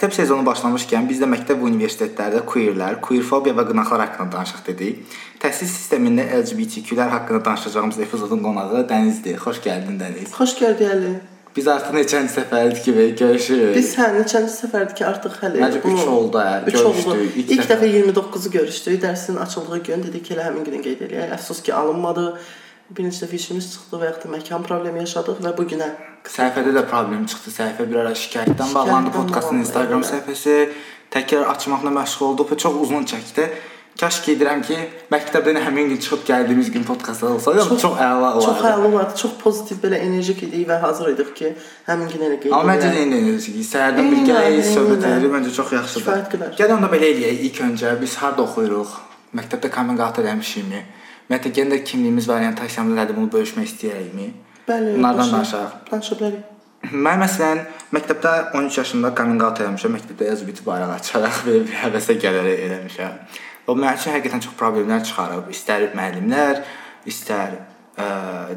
məktəb 0.00 0.14
sezonu 0.16 0.44
başlamışkən 0.46 1.08
biz 1.10 1.18
də 1.20 1.26
məktəb 1.28 1.58
və 1.60 1.66
universitetlərdə 1.68 2.40
queerlər, 2.48 2.94
queerfobiya 3.04 3.52
və 3.58 3.66
qınaqlar 3.68 4.00
haqqında 4.06 4.32
danışaq 4.32 4.62
dedik. 4.70 5.02
Təhsil 5.42 5.68
sistemində 5.68 6.24
LGBTQ-lər 6.38 7.10
haqqında 7.12 7.42
danışacağımız 7.44 7.98
epizodun 8.06 8.40
qonağı 8.40 8.86
Dənizdir. 8.88 9.36
Xoş 9.44 9.60
gəldin 9.66 9.98
Dəniz. 10.00 10.32
Xoş 10.32 10.54
gəldin. 10.62 11.18
Biz 11.52 11.68
artıq 11.68 11.92
neçənci 11.98 12.32
səfərdir 12.32 12.80
ki, 12.80 12.94
görüşürük. 13.20 13.74
Biz 13.76 13.92
hə, 13.98 14.08
neçənci 14.16 14.54
səfərdir 14.54 14.96
ki, 14.96 15.04
artıq 15.04 15.36
hələ 15.42 15.60
Məncə 15.66 15.82
3 15.84 16.08
oldu, 16.14 16.38
hə, 16.38 16.64
görüşdük. 16.70 17.36
İlk 17.42 17.50
İlk 17.56 17.64
dəfə- 17.66 17.76
dəfə 17.82 17.92
29-u 17.98 18.52
görüşdük. 18.56 19.00
Dərsin 19.04 19.36
açıldığı 19.44 19.82
gün 19.90 20.04
dedik 20.06 20.24
ki, 20.30 20.36
elə 20.36 20.46
həmin 20.48 20.64
günü 20.64 20.80
qeyd 20.86 21.02
eləyək. 21.08 21.34
Əfsus 21.36 21.60
ki, 21.66 21.74
alınmadı. 21.74 22.28
Birinci 22.90 23.22
dəfə 23.22 23.36
işimiz 23.38 23.66
çıxdı 23.72 23.98
və 24.00 24.06
yaxud 24.08 24.24
da 24.26 24.36
məkan 24.36 24.64
problemi 24.66 25.04
yaşadıq 25.04 25.42
və 25.44 25.52
bu 25.58 25.66
günə 25.72 25.90
Səhifədə 26.26 26.72
də 26.74 26.84
problem 26.90 27.26
çıxdı. 27.30 27.52
Səhifə 27.54 27.86
bir 27.90 28.02
ara 28.02 28.14
şikayətdən 28.18 28.74
bağlandı 28.74 29.12
podkastın 29.14 29.62
Instagram 29.64 30.02
evet. 30.04 30.10
səhifəsi. 30.12 30.56
Təkrar 31.10 31.46
açmaqla 31.54 31.90
məşğul 31.94 32.32
olduq 32.32 32.52
və 32.52 32.58
çox 32.64 32.80
uzun 32.84 33.06
çəkdi. 33.12 33.46
Kaş 34.00 34.20
ki 34.24 34.34
edirəm 34.36 34.60
ki, 34.64 34.76
məktəbdən 35.12 35.58
həmin 35.64 35.90
gün 35.90 35.98
çıxıb 36.02 36.22
gəldiyimiz 36.28 36.70
gün 36.72 36.84
podkastlar 36.88 37.34
olsaydı, 37.36 37.64
çox, 37.68 37.80
çox 37.82 37.96
əla 38.00 38.20
olardı. 38.20 38.44
çox 38.44 38.62
əla 38.70 38.86
olardı. 38.90 39.16
Çox 39.22 39.32
pozitiv 39.42 39.82
belə 39.82 39.98
enerjik 40.06 40.42
idik 40.46 40.68
və 40.68 40.78
hazır 40.80 41.10
idik 41.14 41.34
ki, 41.36 41.50
həmin 41.88 42.08
gün 42.12 42.24
elə 42.28 42.38
qeyd 42.42 42.54
Amma 42.54 42.72
məncə 42.72 42.92
də 42.94 43.02
indi 43.04 43.18
enerjik. 43.24 43.58
Səhərdən 43.72 44.06
Eyni, 44.06 44.14
birgə 44.14 44.38
eyni, 44.46 44.62
söhbət 44.70 45.04
eyni. 45.04 45.18
edirik, 45.18 45.34
məncə 45.34 45.52
çox 45.58 45.74
yaxşıdır. 45.76 46.06
Kifayət 46.06 46.32
qədər. 46.36 46.54
Gəl 46.62 46.74
onda 46.78 46.90
belə 46.94 47.10
eləyək. 47.12 47.44
İlk 47.50 47.60
öncə 47.66 47.92
biz 48.00 48.16
harda 48.22 48.46
oxuyuruq? 48.46 48.96
Məktəbdə 49.36 49.72
coming 49.74 50.00
out 50.06 50.22
eləmişikmi? 50.22 50.80
Ümumiyyətlə 51.30 51.70
də 51.70 51.76
kimliyimiz 51.86 52.26
variantasiyaları 52.26 52.96
nədir 52.96 53.14
bunu 53.16 53.28
bölüşmək 53.30 53.68
istəyirikmi? 53.68 54.24
Bəli, 54.66 54.96
Bunlardan 54.96 55.30
danışaq. 55.30 55.76
Danışa 55.90 56.16
bilərik. 56.18 56.48
Mən 56.90 57.22
məsələn 57.22 57.60
məktəbdə 57.94 58.32
13 58.58 58.78
yaşımda 58.80 59.12
coming 59.14 59.44
out 59.46 59.62
eləmişəm. 59.62 59.94
Məktəbdə 59.94 60.32
LGBT 60.32 60.66
bayrağı 60.66 60.96
açaraq 60.96 61.40
belə 61.46 61.62
bir 61.68 61.78
həvəsə 61.84 62.18
gələrək 62.24 62.66
eləmişəm. 62.66 63.16
O 63.70 63.78
mənim 63.78 64.00
üçün 64.00 64.16
həqiqətən 64.16 64.42
çox 64.48 64.58
problemlər 64.58 65.06
çıxarıb. 65.06 65.52
İstər 65.54 65.86
müəllimlər, 65.94 66.64
istər 67.06 67.60
ə, 67.94 68.08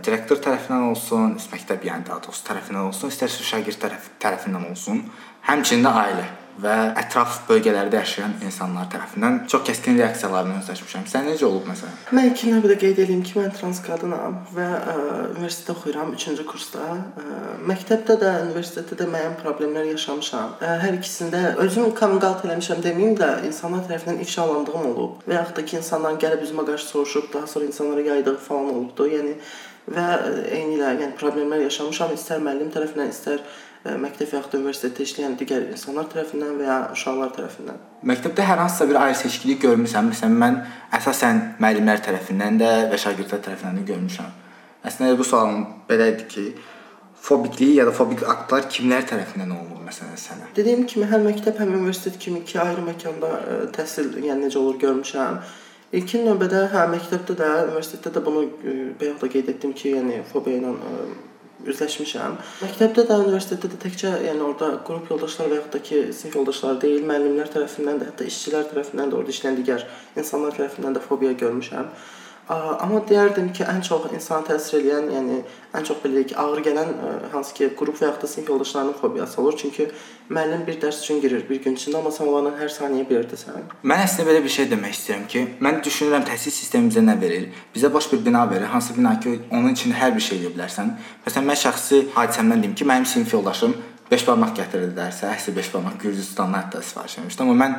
direktor 0.02 0.42
tərəfindən 0.42 0.90
olsun, 0.90 1.38
məktəb 1.54 1.86
yəni 1.92 2.10
daha 2.10 2.24
doğrusu 2.26 2.48
tərəfindən 2.50 2.88
olsun, 2.88 3.14
istərsə 3.14 3.46
şagird 3.54 3.86
tərəf 3.86 4.16
tərəfindən 4.24 4.72
olsun, 4.72 5.06
həmçinin 5.46 5.86
də 5.86 6.00
ailə 6.08 6.32
və 6.62 6.74
ətraf 7.02 7.40
bölgələrdə 7.48 8.00
yaşayan 8.02 8.36
insanlar 8.46 8.90
tərəfindən 8.92 9.40
çox 9.52 9.64
kəskin 9.68 9.98
reaksiyalarla 10.00 10.60
üzləşmişəm. 10.62 11.08
Sən 11.10 11.26
necə 11.30 11.48
olub 11.48 11.66
məsələn? 11.70 11.96
Mən 12.14 12.30
ilkin 12.30 12.54
növbədə 12.54 12.78
qeyd 12.84 13.02
edeyim 13.06 13.24
ki, 13.26 13.36
mən 13.40 13.56
trans 13.58 13.82
qadınam 13.86 14.38
və 14.54 14.68
ə, 14.68 14.96
universitetdə 15.34 15.74
oxuyuram 15.74 16.14
3-cü 16.14 16.46
kursda. 16.50 16.86
Ə, 17.24 17.42
məktəbdə 17.72 18.20
də, 18.22 18.32
universitetdə 18.48 19.00
də 19.02 19.10
müəyyən 19.16 19.36
problemlər 19.42 19.90
yaşamışam. 19.94 20.56
Ə, 20.62 20.78
hər 20.86 21.00
ikisində 21.00 21.44
özüm 21.66 21.92
coming 21.98 22.24
out 22.30 22.46
eləmişəm 22.46 22.86
deməyim 22.86 23.18
də, 23.20 23.34
insanlar 23.50 23.86
tərəfindən 23.90 24.22
ifşalandığım 24.24 24.88
olub 24.94 25.28
və 25.28 25.40
yaxud 25.40 25.60
da 25.60 25.68
ki, 25.68 25.78
insanların 25.82 26.22
gəlib 26.22 26.46
üzümə 26.46 26.66
qarşı 26.70 26.90
soruşub, 26.94 27.30
daha 27.34 27.48
sonra 27.48 27.70
insanlara 27.70 28.08
yaydığı 28.14 28.38
falan 28.46 28.74
olubdu. 28.76 29.10
Yəni 29.18 29.38
və 29.92 30.08
ə, 30.16 30.34
eyni 30.56 30.78
ilə 30.78 30.96
yəni 31.02 31.14
problemlər 31.20 31.66
yaşamışam, 31.66 32.14
istər 32.16 32.44
müəllim 32.44 32.70
tərəfindən, 32.74 33.12
istər 33.12 33.44
məktəb 33.84 34.30
və 34.32 34.38
yaxud 34.38 34.54
da 34.54 34.60
universitetdə 34.62 35.04
işləyən 35.04 35.34
digər 35.40 35.66
insanlar 35.68 36.06
tərəfindən 36.12 36.54
və 36.60 36.68
ya 36.68 36.78
uşaqlar 36.94 37.34
tərəfindən. 37.36 37.82
Məktəbdə 38.08 38.46
hər 38.48 38.62
hansısa 38.64 38.88
bir 38.88 39.00
ayrı 39.02 39.18
seçkilik 39.20 39.60
görmüsən? 39.66 40.08
Məsələn, 40.12 40.38
mən 40.40 40.60
əsasən 40.96 41.42
müəllimlər 41.60 42.04
tərəfindən 42.06 42.62
də 42.62 42.72
və 42.94 43.00
şagirdlər 43.04 43.44
tərəfindən 43.44 43.82
də 43.82 43.84
görmüşəm. 43.92 44.30
Əslində 44.88 45.18
bu 45.20 45.28
sualım 45.28 45.66
belədir 45.90 46.30
ki, 46.32 46.46
fobiklik 47.24 47.76
ya 47.76 47.86
da 47.88 47.92
fobik 47.96 48.24
aktlar 48.28 48.70
kimlər 48.72 49.04
tərəfindən 49.08 49.52
olunur 49.52 49.84
məsələn 49.90 50.16
sənə? 50.20 50.50
Dediyim 50.56 50.88
kimi 50.88 51.08
həm 51.12 51.28
məktəb, 51.28 51.60
həm 51.60 51.76
universitet 51.76 52.18
kimi 52.20 52.40
iki 52.44 52.60
ayrı 52.64 52.84
məkanda 52.88 53.30
ə, 53.36 53.60
təhsil, 53.76 54.14
yəni 54.24 54.48
necə 54.48 54.60
olur 54.60 54.80
görmüşəm. 54.80 55.38
İlkin 56.00 56.26
növbədə 56.28 56.66
hə 56.74 56.88
məktəbdə 56.96 57.36
də, 57.40 57.52
universitetdə 57.68 58.16
də 58.16 58.26
bunu 58.26 58.48
ə, 58.48 58.76
bayaq 59.00 59.22
da 59.24 59.32
qeyd 59.36 59.54
etdim 59.56 59.76
ki, 59.76 59.94
yəni 60.00 60.20
fobiya 60.32 60.60
ilə 60.60 60.74
ə, 60.74 61.06
üzləşmişəm. 61.70 62.40
Məktəbdə 62.64 63.06
də, 63.10 63.20
universitetdə 63.26 63.70
də 63.74 63.80
təkcə 63.86 64.12
yəni 64.28 64.44
orada 64.46 64.72
qrup 64.88 65.12
yoldaşlar 65.12 65.52
və 65.52 65.60
yaxud 65.60 65.76
da 65.76 65.84
ki, 65.90 66.02
sinif 66.16 66.36
yoldaşları 66.40 66.82
deyil, 66.84 67.06
müəllimlər 67.10 67.54
tərəfindən 67.54 68.02
də, 68.02 68.10
hətta 68.12 68.28
işçilər 68.28 68.68
tərəfindən 68.72 69.14
də, 69.14 69.20
orada 69.20 69.36
işləyən 69.36 69.60
digər 69.62 69.88
insanlar 70.20 70.58
tərəfindən 70.58 70.98
də 70.98 71.04
fobiya 71.08 71.34
görmüşəm. 71.44 71.92
Amma 72.52 73.00
deyərdim 73.08 73.54
ki, 73.56 73.64
ən 73.64 73.80
çox 73.88 74.10
insana 74.12 74.44
təsir 74.44 74.82
edən, 74.82 75.06
yəni 75.16 75.38
ən 75.80 75.86
çox 75.88 76.02
belə 76.04 76.26
ki, 76.28 76.36
ağır 76.36 76.60
gələn 76.66 76.90
ə, 76.92 77.12
hansı 77.32 77.54
ki, 77.56 77.70
qrup 77.80 77.96
və 77.96 78.10
yaxud 78.10 78.26
da 78.26 78.28
sinif 78.28 78.50
yoldaşlarının 78.50 78.98
fobiyası 79.00 79.42
olur. 79.42 79.56
Çünki 79.62 79.86
müəllim 80.30 80.66
bir 80.68 80.82
dərs 80.82 81.00
üçün 81.06 81.22
girir 81.24 81.46
bir 81.50 81.62
gün 81.64 81.78
içində, 81.80 82.02
amma 82.02 82.12
sən 82.12 82.28
onlarla 82.28 82.52
hər 82.60 82.72
saniyə 82.74 83.08
bir 83.08 83.22
yerdəsən. 83.22 83.70
Mən 83.88 84.04
əslində 84.04 84.28
belə 84.28 84.42
bir 84.44 84.52
şey 84.58 84.68
demək 84.74 84.98
istəyirəm 84.98 85.24
ki, 85.32 85.44
mən 85.64 85.80
düşünürəm 85.88 86.28
təhsil 86.28 86.52
sistemi 86.52 86.92
bizə 86.92 87.06
nə 87.06 87.16
verir? 87.22 87.48
Bizə 87.76 87.92
boş 87.94 88.10
bir 88.12 88.26
bina 88.26 88.44
verir, 88.52 88.68
hansı 88.74 88.98
bina 88.98 89.16
ki, 89.24 89.38
onun 89.52 89.72
içində 89.72 90.02
hər 90.02 90.12
bir 90.18 90.26
şey 90.28 90.42
edə 90.42 90.52
bilərsən. 90.58 90.92
Məsələn, 91.24 91.48
mən 91.48 91.62
şəxsi 91.64 92.02
hadisəmdən 92.18 92.66
deyim 92.66 92.74
ki, 92.76 92.90
mənim 92.92 93.08
sinif 93.08 93.32
yoldaşım 93.38 93.78
5 94.12 94.26
barmaq 94.28 94.52
gətirdi 94.58 94.92
dərsə, 94.98 95.32
əsl 95.32 95.56
5 95.56 95.72
barmaq 95.78 95.96
Gürcüstandan 96.02 96.60
hətta 96.60 96.84
sifariş 96.84 97.22
etmişdi, 97.22 97.46
amma 97.46 97.56
mən 97.62 97.78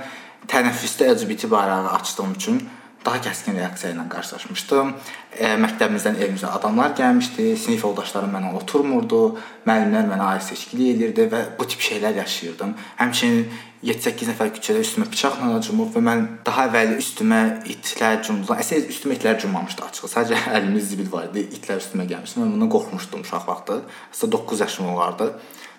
tənəffüsdə 0.48 1.10
LGBT 1.12 1.50
bayrağı 1.52 1.92
açdığım 1.98 2.32
üçün 2.38 2.62
daha 3.04 3.20
kəskin 3.26 3.58
reaksiya 3.58 3.92
ilə 3.92 4.06
qarşılaşmışdım. 4.12 4.92
E, 5.36 5.50
məktəbimizdən 5.60 6.16
evimizə 6.22 6.48
adamlar 6.56 6.94
gəlmişdi, 6.98 7.50
sinif 7.60 7.84
yoldaşlarım 7.84 8.32
mənə 8.36 8.52
oturmurdu, 8.60 9.20
müəllimlər 9.66 10.08
mənə 10.08 10.28
ayrı 10.32 10.46
seçkilik 10.48 10.94
edirdi 10.96 11.28
və 11.32 11.42
bu 11.58 11.66
tip 11.68 11.84
şeylər 11.84 12.16
yaşayırdım. 12.22 12.74
Həmçinin 13.00 13.44
7-8 13.84 14.30
nəfər 14.30 14.52
küçədə 14.56 14.80
üstümə 14.80 15.08
bıçaqla 15.12 15.58
cumub 15.66 15.90
və 15.92 16.00
mən 16.06 16.22
daha 16.46 16.68
əvvəl 16.70 16.94
üstümə 16.96 17.40
itlər 17.68 18.22
cumdular. 18.24 18.62
Əslində 18.62 18.88
üstümə 18.94 19.18
itlər 19.18 19.36
cummamışdı 19.42 19.84
açığı. 19.84 20.08
Sadəcə 20.14 20.38
əlimdə 20.56 20.84
zibil 20.88 21.10
var 21.12 21.28
idi. 21.28 21.44
İtlər 21.58 21.82
üstümə 21.82 22.08
gəlmişdi. 22.08 22.40
Mən 22.40 22.54
bundan 22.54 22.72
qorxmuşdum 22.72 23.26
uşaq 23.26 23.44
vaxtı. 23.50 23.82
Əslində 24.14 24.32
9 24.38 24.64
yaşım 24.64 24.88
olardı. 24.94 25.28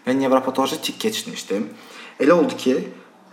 Və 0.06 0.14
nevropatoloji 0.20 0.78
tik 0.86 1.02
keçmişdim. 1.02 1.66
Elə 2.22 2.38
oldu 2.38 2.58
ki, 2.62 2.76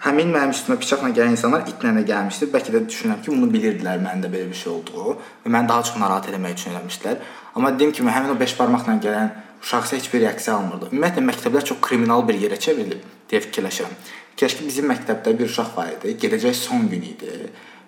Həmin 0.02 0.32
mənim 0.34 0.50
üstümə 0.50 0.74
bıçaqla 0.82 1.12
gələn 1.14 1.36
insanlar 1.36 1.62
itlə 1.70 1.92
də 1.94 2.00
gəlmişdi. 2.08 2.48
Bəlkə 2.50 2.72
də 2.74 2.80
düşünürəm 2.88 3.20
ki, 3.22 3.30
bunu 3.30 3.46
bilirdilər 3.52 4.00
məndə 4.02 4.26
belə 4.32 4.48
bir 4.50 4.58
şey 4.58 4.72
olduğu 4.72 5.12
və 5.44 5.50
məni 5.54 5.68
daha 5.68 5.84
çox 5.86 6.00
narahat 6.02 6.26
etmək 6.32 6.56
üçün 6.56 6.72
eləmişdilər. 6.72 7.20
Amma 7.54 7.70
dediyim 7.74 7.92
kimi 7.94 8.10
həmin 8.10 8.32
o 8.34 8.38
5 8.40 8.54
barmaqla 8.58 8.96
gələn 9.04 9.28
uşaq 9.62 9.86
isə 9.86 10.00
heç 10.00 10.08
bir 10.12 10.24
reaksiya 10.24 10.56
almırdı. 10.56 10.88
Ümumiyyətlə 10.90 11.22
məktəblər 11.28 11.66
çox 11.70 11.78
kriminal 11.86 12.26
bir 12.26 12.40
yerə 12.42 12.58
çevrilib 12.64 13.04
deyə 13.30 13.42
fikirləşirəm. 13.44 13.94
Keşke 14.42 14.66
bizim 14.66 14.90
məktəbdə 14.90 15.36
bir 15.38 15.46
uşaq 15.52 15.70
var 15.76 15.92
idi. 15.94 16.16
Gedəcək 16.24 16.58
son 16.58 16.88
gün 16.90 17.06
idi. 17.12 17.36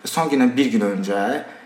Və 0.05 0.13
son 0.13 0.31
gündən 0.31 0.55
bir 0.55 0.71
gün 0.77 0.87
öncə 0.93 1.25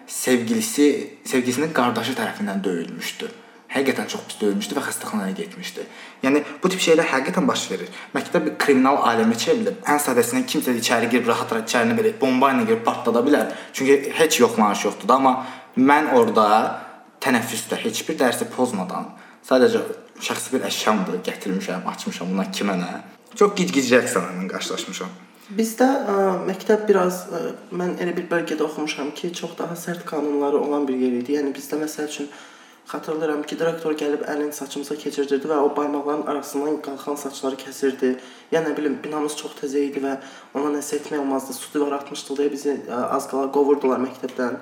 sevgilisi, 0.09 0.89
sevgilisinin 1.29 1.77
qardaşı 1.77 2.17
tərəfindən 2.17 2.65
döyülmüşdü. 2.65 3.29
Həqiqətən 3.69 4.09
çox 4.09 4.23
pis 4.29 4.39
döyülmüşdü 4.41 4.77
və 4.79 4.83
xəstəxanaya 4.87 5.35
getmişdi. 5.37 5.83
Yəni 6.25 6.41
bu 6.63 6.71
tip 6.73 6.81
şeylər 6.81 7.11
həqiqətən 7.11 7.49
baş 7.49 7.67
verir. 7.71 7.91
Məktəb 8.15 8.47
bir 8.47 8.55
kriminal 8.63 9.03
aləmə 9.11 9.37
çevrilib. 9.37 9.83
Ən 9.85 10.01
sadəsindən 10.01 10.47
kimsə 10.49 10.73
içəri 10.81 11.11
girib 11.13 11.29
rahat-rahat 11.29 11.69
içərini 11.69 11.99
belə 11.99 12.15
bomba 12.21 12.55
ilə 12.55 12.65
girib 12.71 12.85
partlada 12.87 13.21
bilər. 13.27 13.53
Çünki 13.77 14.15
heç 14.17 14.41
yoxlanış 14.41 14.87
yoxdur 14.89 15.13
da, 15.13 15.21
amma 15.21 15.35
mən 15.77 16.15
orada 16.17 16.49
tənəffüsdə 17.21 17.77
heç 17.85 18.07
bir 18.09 18.17
dərsi 18.25 18.49
pozmadan 18.57 19.13
sadəcə 19.49 19.85
şəxsi 20.25 20.57
bir 20.57 20.67
əşyamdır 20.69 21.23
gətirmişəm, 21.29 21.87
açmışam 21.93 22.33
buna 22.33 22.49
kimə 22.53 22.77
nə. 22.81 22.91
Çox 23.39 23.55
gic-gic 23.59 23.91
reaksiyalarla 23.93 24.49
qarşılaşmışam. 24.51 25.11
Bizdə 25.59 25.87
ə, 25.89 26.15
məktəb 26.45 26.83
biraz 26.89 27.23
ə, 27.33 27.39
mən 27.73 27.95
elə 28.03 28.13
bir 28.17 28.27
bölgədə 28.29 28.67
oxumuşam 28.67 29.15
ki, 29.17 29.31
çox 29.39 29.55
daha 29.59 29.77
sərt 29.81 30.05
qanunları 30.09 30.59
olan 30.61 30.85
bir 30.89 30.99
yer 31.01 31.15
idi. 31.23 31.39
Yəni 31.39 31.55
bizdə 31.57 31.79
məsəl 31.81 32.11
üçün 32.11 32.29
xatırlayıram 32.89 33.43
ki, 33.43 33.59
direktor 33.59 33.93
gəlib 33.93 34.25
əlini 34.33 34.53
saçımıza 34.57 34.97
keçirdirdi 34.97 35.51
və 35.51 35.59
o 35.61 35.69
barmaqların 35.77 36.25
arasından 36.33 36.81
qalxan 36.85 37.19
saçları 37.21 37.59
kəsirdi. 37.61 38.15
Yəni 38.53 38.71
nə 38.71 38.77
bilim, 38.77 38.97
binamız 39.05 39.37
çox 39.37 39.59
təzə 39.61 39.83
idi 39.91 40.01
və 40.05 40.17
ona 40.57 40.73
nəsə 40.79 41.03
etmək 41.03 41.21
olmazdı. 41.21 41.57
Su 41.59 41.73
divar 41.75 41.99
atmışdıq 41.99 42.41
deyə 42.41 42.53
bizi 42.53 42.75
ə, 42.89 43.03
az 43.17 43.29
qala 43.29 43.51
qovurdular 43.53 44.01
məktəbdən. 44.07 44.57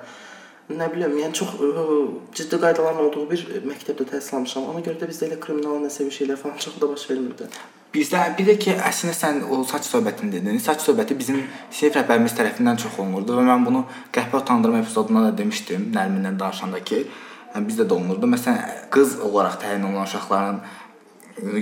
Nə 0.75 0.89
bilim, 0.91 1.15
yəni 1.21 1.39
çox 1.39 1.55
ə, 1.55 1.87
ciddi 2.35 2.59
qaydaların 2.65 3.05
olduğu 3.05 3.23
bir 3.31 3.45
məktəbdə 3.63 4.09
təhsil 4.11 4.41
almışam. 4.41 4.67
Ona 4.73 4.83
görə 4.83 4.99
də 4.99 5.07
bizdə 5.07 5.29
elə 5.29 5.39
kriminal 5.39 5.79
nəsə 5.85 6.09
bir 6.09 6.15
şeylər 6.19 6.41
falan 6.41 6.59
çox 6.59 6.75
da 6.81 6.91
baş 6.91 7.07
vermirdi. 7.09 7.47
Bizdə 7.95 8.25
bir 8.35 8.49
də 8.49 8.57
ki, 8.59 8.73
əslində 8.89 9.15
sən 9.15 9.39
o 9.47 9.61
saç 9.63 9.87
söhbətini 9.87 10.33
dedin. 10.35 10.59
Saç 10.59 10.83
söhbəti 10.83 11.15
bizim 11.17 11.39
sinif 11.71 11.95
rəhbərimiz 11.95 12.35
tərəfindən 12.35 12.83
çox 12.83 12.99
olunurdu 12.99 13.39
və 13.39 13.47
mən 13.47 13.63
bunu 13.63 13.85
qəhvə 14.11 14.41
utandırma 14.43 14.83
epizodunda 14.83 15.23
da 15.29 15.31
demişdim, 15.37 15.87
Nərminlə 15.95 16.35
danışanda 16.35 16.83
ki, 16.83 17.05
yəni 17.53 17.69
bizdə 17.69 17.87
də 17.87 17.95
olunurdu. 17.95 18.29
Məsələn, 18.33 18.59
qız 18.93 19.17
olaraq 19.27 19.57
təyin 19.61 19.85
olunan 19.87 20.07
uşaqların 20.07 20.59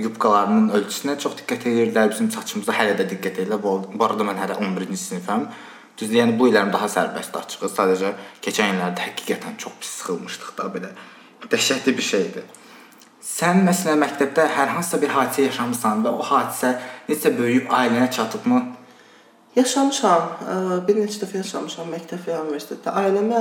yubkalarının 0.06 0.68
ölçüsünə 0.78 1.16
çox 1.20 1.38
diqqət 1.40 1.68
edirdilər. 1.70 2.10
Bizim 2.12 2.30
saçımıza 2.34 2.76
hələ 2.76 2.96
də 3.00 3.08
diqqət 3.12 3.42
edirlər. 3.44 3.62
Bu 3.62 4.04
arada 4.04 4.26
mən 4.28 4.40
hələ 4.42 4.58
11-ci 4.60 5.00
sinifəm. 5.02 5.48
Düzdür, 5.96 6.18
yəni 6.20 6.36
bu 6.38 6.50
illərim 6.50 6.72
daha 6.72 6.88
sərbəst 6.92 7.36
açığı. 7.40 7.70
Sadəcə 7.72 8.12
keçən 8.44 8.76
illərdə 8.76 9.10
həqiqətən 9.10 9.56
çox 9.62 9.76
pis 9.80 9.92
sıxılmışdıq 10.00 10.54
da 10.58 10.70
belə. 10.74 10.92
Dəhşətli 11.50 11.94
bir 11.96 12.06
şeydi. 12.12 12.42
Sən 13.26 13.62
məsələn 13.66 14.02
məktəbdə 14.04 14.44
hər 14.56 14.74
hansısa 14.76 15.00
bir 15.02 15.12
hadisə 15.14 15.48
yaşamısan 15.48 16.04
və 16.04 16.12
o 16.14 16.24
hadisə 16.24 16.76
necə 17.08 17.32
böyüyüb 17.38 17.72
ailənə 17.72 18.10
çatıbmı? 18.16 18.60
Yaşamışam. 19.56 20.24
Bir 20.84 20.98
neçə 21.00 21.22
dəfə 21.22 21.38
yaşamışam 21.40 21.88
məktəb 21.88 22.26
və 22.26 22.34
universitetdə. 22.42 22.92
Ailəmə 22.92 23.38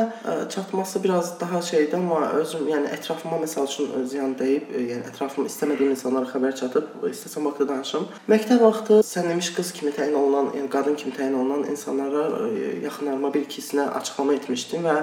çatması 0.54 1.02
biraz 1.04 1.34
daha 1.42 1.60
şeydir, 1.62 1.98
amma 1.98 2.30
özüm, 2.40 2.70
yəni 2.72 2.88
ətrafıma 2.96 3.42
məsəl 3.42 3.68
üçün 3.68 4.08
ziyan 4.08 4.38
dəyib, 4.40 4.70
yəni 4.80 5.10
ətrafımda 5.12 5.52
istəmədiyim 5.52 5.92
insanlara 5.92 6.30
xəbər 6.32 6.56
çatıb, 6.62 6.88
istəsəm 7.12 7.50
vaxtı 7.50 7.68
danışım. 7.68 8.08
Məktəb 8.32 8.64
vaxtı 8.64 9.02
sənəmiş 9.10 9.52
qız 9.58 9.74
kimi 9.76 9.92
təyin 9.98 10.16
olunan, 10.16 10.54
yəni 10.56 10.72
qadın 10.72 10.96
kimi 10.96 11.12
təyin 11.20 11.36
olunan 11.36 11.68
insanlara 11.68 12.48
yaxınlarıma 12.86 13.34
bir 13.36 13.44
ikisinə 13.50 13.90
açıqlama 14.00 14.40
etmişdim 14.40 14.88
və 14.88 14.98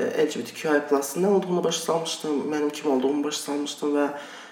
LGBTQI+ 0.00 0.82
nə 1.22 1.30
olduğunu 1.30 1.62
başa 1.62 1.86
salmışdım, 1.86 2.42
mənim 2.50 2.74
kim 2.74 2.90
olduğumu 2.90 3.24
başa 3.24 3.46
salmışdım 3.52 3.94
və 4.00 4.10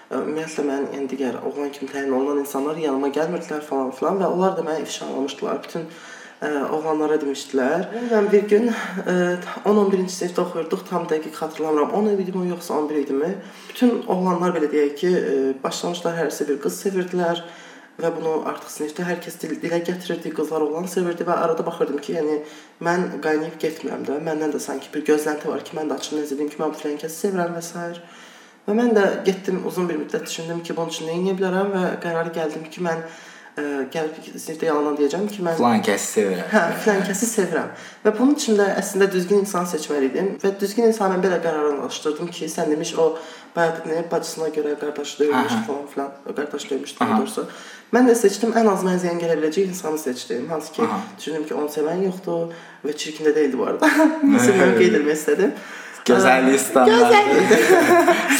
ümumiyyətlə 0.09 0.63
mən 0.65 0.87
yəni 0.95 1.09
digər 1.11 1.35
oğlan 1.45 1.69
kimi 1.73 1.91
təyin 1.91 2.13
olunan 2.15 2.41
insanlar 2.41 2.77
yanıma 2.81 3.11
gəlmirdilər 3.13 3.61
falan 3.65 3.91
filan 3.93 4.17
və 4.21 4.29
onlar 4.33 4.55
da 4.57 4.65
məni 4.65 4.87
ifşalamışdılar. 4.87 5.61
Bütün 5.67 5.85
ə, 5.85 6.49
oğlanlara 6.73 7.19
demişdilər. 7.21 7.85
Mən 8.09 8.29
bir 8.31 8.47
gün 8.49 8.69
10-11-ci 9.05 10.15
sinifdə 10.15 10.43
oxuyurduq, 10.45 10.85
tam 10.89 11.05
dəqiq 11.11 11.35
xatırlamıram. 11.37 11.93
10 12.01 12.11
idimi 12.25 12.49
yoxsa 12.49 12.73
11 12.79 13.01
idimi? 13.03 13.31
Bütün 13.69 14.03
oğlanlar 14.07 14.55
belə 14.57 14.71
deyək 14.71 14.95
ki, 15.01 15.11
başlamışlar 15.63 16.17
hərəsi 16.23 16.47
bir 16.49 16.61
qız 16.63 16.79
sevirdilər 16.85 17.43
və 17.99 18.09
bunu 18.15 18.33
artıq 18.47 18.71
sinifdə 18.71 19.05
hər 19.05 19.19
kəs 19.23 19.37
dil, 19.41 19.57
dilə 19.59 19.81
gətirirdi, 19.83 20.31
qızlar 20.35 20.63
oğlan 20.63 20.87
sevirdi 20.87 21.27
və 21.27 21.35
arada 21.35 21.65
baxırdım 21.67 21.99
ki, 21.99 22.15
yəni 22.15 22.39
mən 22.85 23.19
qaynayıb 23.25 23.59
getmirəm 23.61 24.07
də. 24.07 24.21
Məndən 24.23 24.55
də 24.55 24.63
sanki 24.63 24.89
bir 24.93 25.03
gözlənti 25.11 25.51
var 25.51 25.65
ki, 25.67 25.75
mən 25.77 25.91
də 25.91 25.99
açıq 25.99 26.17
nəzər 26.17 26.39
edim 26.39 26.49
ki, 26.53 26.61
mən 26.63 26.75
filan 26.79 26.97
kəsi 27.03 27.27
sevirəm 27.27 27.57
və 27.59 27.63
s. 27.65 28.01
Və 28.69 28.75
mən 28.77 28.91
də 28.93 29.03
getdim 29.25 29.63
uzun 29.65 29.87
bir 29.89 29.97
müddət 29.97 30.27
düşündüm 30.27 30.61
ki, 30.61 30.75
bunun 30.77 30.93
üçün 30.93 31.07
nə 31.09 31.17
edə 31.17 31.33
bilərəm 31.39 31.71
və 31.73 31.83
qərara 32.03 32.29
gəldim 32.35 32.67
ki, 32.69 32.83
mən 32.85 32.99
ə, 33.01 33.63
gəlib 33.89 34.27
sinifdə 34.35 34.67
yalan 34.67 34.93
deyəcəm 34.99 35.25
ki, 35.31 35.41
mən 35.47 35.57
Falan 35.57 35.81
kəsi 35.87 36.11
sevirəm. 36.19 36.45
Hə, 36.51 36.61
filan 36.83 37.01
kəsi 37.07 37.29
sevirəm. 37.31 37.71
Və 38.03 38.13
bunun 38.19 38.37
üçün 38.37 38.59
də 38.59 38.67
əslində 38.77 39.09
düzgün 39.15 39.41
insan 39.41 39.65
seçməli 39.71 40.11
idim 40.11 40.29
və 40.43 40.53
düzgün 40.61 40.91
insan 40.91 41.15
mən 41.15 41.25
belə 41.25 41.41
qərarlaşdırdım 41.47 42.29
ki, 42.35 42.51
sən 42.53 42.69
demiş 42.69 42.93
o 43.01 43.09
bayaq 43.55 43.81
nə 43.89 44.05
bacısına 44.11 44.53
görə 44.59 44.77
qardaş 44.85 45.17
döymüş 45.23 45.57
falan 45.65 45.89
filan, 45.95 46.13
qardaş 46.29 46.69
döymüşdü 46.69 47.09
doğrusu. 47.15 47.49
Mən 47.89 48.05
də 48.05 48.13
seçdim 48.21 48.53
ən 48.53 48.69
az 48.69 48.85
mənə 48.85 49.01
ziyan 49.01 49.17
gələ 49.17 49.41
biləcək 49.41 49.73
insanı 49.73 49.97
seçdim. 49.97 50.45
Hansı 50.53 50.77
ki, 50.77 50.85
Aha. 50.85 51.01
düşündüm 51.17 51.49
ki, 51.49 51.57
onu 51.57 51.73
sevən 51.73 52.05
yoxdur 52.05 52.51
və 52.85 52.93
çirkin 52.93 53.31
də 53.31 53.35
deyildi 53.35 53.57
bu 53.57 53.65
arada. 53.71 53.89
Nəsə 54.35 54.53
mən 54.61 54.77
qeyd 54.77 54.99
etmək 54.99 55.17
istədim. 55.17 55.55
Gözəllik 56.09 56.59
standartı. 56.61 57.57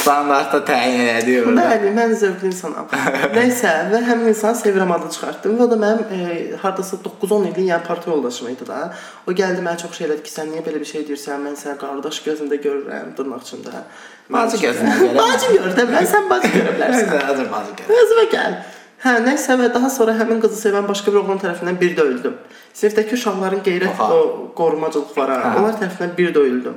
Standartda 0.00 0.60
təyin 0.68 1.02
elədi 1.04 1.36
orada. 1.42 1.66
Bəli, 1.72 1.92
mən 1.96 2.14
zövqlü 2.20 2.50
insanam. 2.50 2.88
Nəysə, 3.36 3.74
və 3.92 4.00
həmin 4.08 4.32
insanı 4.32 4.58
sevirəm 4.62 4.94
adı 4.96 5.10
çıxartdım 5.16 5.58
və 5.58 5.66
o 5.66 5.70
da 5.70 5.78
mənim 5.84 6.14
e, 6.16 6.56
hardasa 6.62 6.98
9-10 7.04 7.46
illik 7.50 7.70
yəni 7.70 7.86
parta 7.86 8.10
yoldaşım 8.10 8.50
idi 8.54 8.66
da. 8.68 8.80
O 9.28 9.36
gəldi 9.42 9.62
mənə 9.66 9.82
çox 9.84 10.00
şey 10.00 10.08
elədi 10.08 10.26
ki, 10.26 10.34
sən 10.34 10.50
niyə 10.54 10.64
belə 10.66 10.82
bir 10.82 10.90
şey 10.92 11.06
deyirsən? 11.10 11.46
Mən 11.46 11.56
səni 11.60 11.78
qardaş 11.84 12.20
gözündə 12.26 12.60
görürəm, 12.66 13.14
dırnaq 13.18 13.46
içində. 13.46 13.86
Bacı 14.32 14.60
gözündə 14.66 14.98
görürəm. 15.00 15.22
Bacı 15.22 15.54
görürəm, 15.56 15.96
mən 15.96 16.12
sən 16.14 16.30
bacı 16.32 16.52
görə 16.58 16.76
bilərsən. 16.76 17.26
Hazır 17.30 17.50
bacı 17.54 17.76
görürəm. 17.80 18.04
Özümə 18.04 18.28
gəl. 18.36 18.60
Hə, 19.00 19.14
nəysə 19.24 19.54
və 19.56 19.70
daha 19.72 19.88
sonra 19.88 20.12
həmin 20.18 20.42
qızı 20.42 20.58
sevən 20.60 20.88
başqa 20.88 21.12
bir 21.12 21.22
oğlan 21.22 21.38
tərəfindən 21.40 21.78
bir 21.80 21.94
döyüldüm. 21.96 22.34
Sinifdəki 22.76 23.16
uşaqların 23.16 23.62
qeyrət 23.64 23.94
Oha. 23.96 24.08
o 24.12 24.50
qorumacılıq 24.58 25.14
var 25.16 25.32
ha. 25.32 25.54
Onlar 25.56 25.78
tərəfindən 25.80 26.12
bir 26.18 26.34
döyüldüm. 26.34 26.74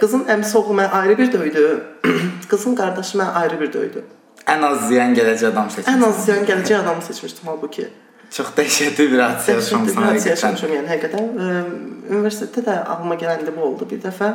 Qızın 0.00 0.24
əmisi 0.32 0.56
oğlu 0.56 0.76
mənə 0.78 0.90
ayrı 1.02 1.18
bir 1.18 1.32
döydü. 1.32 1.64
Qızın 2.50 2.76
qardaşı 2.78 3.18
mənə 3.20 3.32
ayrı 3.42 3.60
bir 3.60 3.72
döydü. 3.72 4.04
Ən 4.48 4.62
az 4.64 4.86
ziyan 4.88 5.14
gələcək 5.16 5.50
adam 5.52 5.70
seçmişdim. 5.70 5.94
Ən 5.94 6.08
az 6.08 6.24
ziyan 6.24 6.44
gələcək 6.48 6.76
adamı 6.80 7.02
seçmişdim 7.02 7.48
halbuki. 7.50 7.88
Çox 8.30 8.52
dəhşətli 8.56 9.06
bir 9.12 9.20
hadisə 9.22 9.56
yaşamışam 9.56 10.02
həqiqətən. 10.02 10.72
Yəni 10.74 10.90
həqiqətən 10.90 11.26
universitetdə 12.10 12.64
də 12.66 12.76
ağlıma 12.94 13.18
gələn 13.20 13.44
də 13.46 13.54
bu 13.54 13.64
oldu. 13.68 13.86
Bir 13.90 14.00
dəfə 14.02 14.32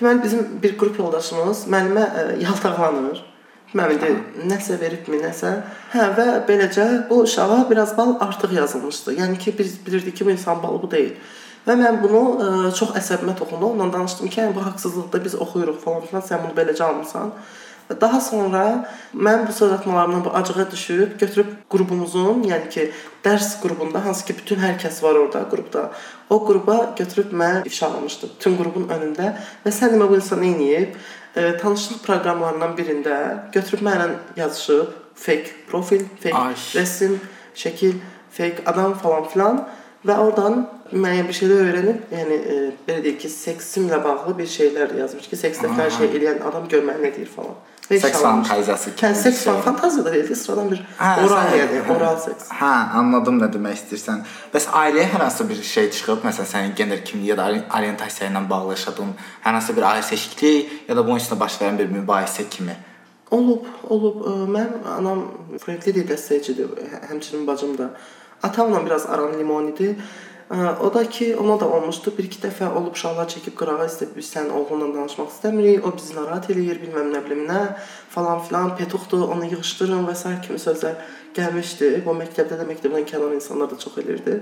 deməli 0.00 0.22
bizim 0.24 0.46
bir 0.62 0.76
qrup 0.80 0.98
yoldaşımız 0.98 1.66
müəllimə 1.72 2.06
yaltaqlanır. 2.42 3.22
Müəllim 3.70 4.00
indi 4.00 4.50
nəsə 4.50 4.80
veribmi, 4.80 5.20
nəsə. 5.22 5.52
Hə 5.92 6.08
və 6.16 6.26
beləcə 6.48 6.86
bu 7.10 7.20
uşağa 7.22 7.62
biraz 7.70 7.94
bal 7.96 8.16
artıq 8.26 8.56
yazılmışdı. 8.56 9.14
Yəni 9.20 9.38
ki 9.38 9.54
biz 9.58 9.76
bilirdik 9.86 10.16
ki 10.16 10.26
bu 10.26 10.30
insan 10.34 10.62
balı 10.62 10.82
bu 10.82 10.90
deyil. 10.90 11.14
Və 11.66 11.76
mən 11.76 12.00
bunu 12.02 12.20
ə, 12.40 12.50
çox 12.76 12.94
əsəbimə 12.98 13.34
toxundu. 13.38 13.72
Ondan 13.74 13.92
danışdım 13.92 14.28
ki, 14.28 14.40
yəni 14.40 14.54
bu 14.56 14.64
haqsızlıqda 14.64 15.24
biz 15.24 15.34
oxuyuruq 15.44 15.80
falan 15.82 16.06
filan, 16.06 16.24
sən 16.24 16.44
bunu 16.44 16.56
beləcə 16.56 16.86
almısan. 16.86 17.34
Və 17.90 17.96
daha 18.00 18.20
sonra 18.22 18.64
mən 19.14 19.48
bu 19.48 19.52
sözatmalarımdan 19.52 20.24
bu 20.24 20.30
acığa 20.38 20.70
düşüb 20.70 21.16
götürüb 21.20 21.48
qrupumuzun, 21.72 22.44
yəni 22.46 22.68
ki, 22.70 22.84
dərs 23.24 23.56
qrupunda 23.62 24.04
hansı 24.04 24.24
ki 24.28 24.36
bütün 24.38 24.62
hər 24.62 24.76
kəs 24.78 25.02
var 25.02 25.18
orada 25.18 25.42
qrupda. 25.50 25.88
O 26.30 26.38
qrupa 26.46 26.94
götürüb 26.98 27.32
mən 27.34 27.66
ifşalamışdım 27.66 28.30
bütün 28.36 28.56
qrupun 28.60 28.86
önündə 28.94 29.32
və 29.64 29.74
sən 29.74 29.96
demə 29.96 30.06
bu 30.08 30.20
insan 30.20 30.46
edib? 30.46 30.94
E, 31.36 31.56
tanışlıq 31.58 32.00
proqramlarından 32.06 32.72
birində 32.78 33.16
götürüb 33.54 33.84
mənlə 33.86 34.08
yazışıb, 34.36 34.94
fake 35.14 35.52
profil, 35.70 36.06
fake 36.22 36.36
Ay. 36.36 36.54
rəsm, 36.78 37.18
şəkil, 37.54 38.00
fake 38.30 38.64
adam 38.66 38.94
falan 38.98 39.28
filan 39.28 39.60
və 40.06 40.16
oradan 40.16 40.62
müəyyən 40.90 41.26
bir 41.28 41.36
şeylər 41.36 41.66
öyrənib, 41.68 41.98
yəni 42.14 42.36
e, 42.36 42.60
belə 42.86 43.02
deyək 43.04 43.18
ki, 43.24 43.32
seksimlə 43.32 44.00
bağlı 44.04 44.36
bir 44.38 44.48
şeylər 44.50 44.94
yazmış 44.98 45.28
ki, 45.30 45.38
seksdə 45.38 45.70
hər 45.76 45.92
şey 45.96 46.14
eləyən 46.18 46.40
adam 46.48 46.66
görməli 46.70 47.04
nə 47.04 47.12
deyir 47.16 47.30
falan. 47.30 47.58
Seks 47.90 48.20
fantaziyası 48.22 48.92
kimi. 48.94 49.10
Hə, 49.10 49.14
seks 49.18 49.44
şey. 49.44 49.56
fantaziya 49.64 50.04
da 50.04 50.12
deyil, 50.14 50.34
sıradan 50.38 50.68
bir 50.70 50.82
hə, 50.98 51.14
oral 51.24 51.54
yəni, 51.58 51.80
hə, 51.86 51.94
oral 51.96 52.18
seks. 52.22 52.50
Hə, 52.54 52.74
anladım 53.00 53.40
nə 53.42 53.48
demək 53.50 53.80
istəyirsən. 53.80 54.20
Bəs 54.52 54.68
ailəyə 54.80 55.08
hər 55.14 55.24
hansı 55.24 55.48
bir 55.48 55.62
şey 55.70 55.90
çıxıb, 55.96 56.22
məsələn, 56.26 56.50
sənin 56.52 56.76
gender 56.78 57.02
kimliyi 57.04 57.32
ya 57.32 57.38
da 57.40 57.48
orientasiya 57.78 58.30
ilə 58.30 58.44
bağlı 58.50 58.76
yaşadığın 58.76 59.10
hər 59.42 59.58
hansı 59.58 59.74
bir 59.76 59.88
ailə 59.90 60.06
seçikliyi 60.06 60.62
ya 60.86 60.96
da 60.96 61.02
bunun 61.06 61.18
üstündə 61.18 61.40
baş 61.42 61.58
verən 61.62 61.82
bir 61.82 61.90
mübahisə 61.96 62.46
kimi 62.50 62.78
Olub, 63.30 63.66
olub. 63.88 64.24
Mənim 64.50 64.86
anam 64.90 65.20
Frenkli 65.62 65.92
dil 65.94 66.06
dəstəkçidir, 66.08 66.72
həmçinin 67.10 67.44
bacım 67.46 67.76
da. 67.78 67.92
Atamla 68.42 68.86
biraz 68.86 69.06
aram 69.06 69.38
limon 69.38 69.66
idi. 69.66 69.96
O 70.82 70.94
da 70.94 71.08
ki, 71.08 71.36
ona 71.36 71.60
da 71.60 71.68
olmuşdu. 71.68 72.12
Bir-iki 72.18 72.40
dəfə 72.42 72.72
olub 72.74 72.96
uşaqlar 72.98 73.28
çəkib 73.30 73.54
qırağa 73.60 73.84
istəyib 73.86 74.16
biz 74.16 74.32
sən 74.34 74.48
oğlunla 74.50 74.88
danışmaq 74.96 75.28
istəmirik. 75.30 75.84
O 75.86 75.92
bizi 75.94 76.16
narahat 76.16 76.48
eləyir, 76.50 76.80
bilməm 76.82 77.12
nə 77.14 77.20
bilim 77.26 77.44
nə, 77.46 77.60
falan 78.10 78.42
filan, 78.42 78.76
petuxdur, 78.76 79.28
onu 79.28 79.46
yığışdırın 79.52 80.06
və 80.08 80.14
s. 80.18 80.34
kimi 80.46 80.58
sözlər 80.58 80.98
gəlmişdi. 81.36 81.90
Bu 82.04 82.14
məktəbdə 82.18 82.58
də 82.58 82.66
məktəbdən 82.66 83.06
kənar 83.06 83.34
insanlar 83.36 83.70
da 83.70 83.78
çox 83.78 83.98
elirdi. 84.02 84.40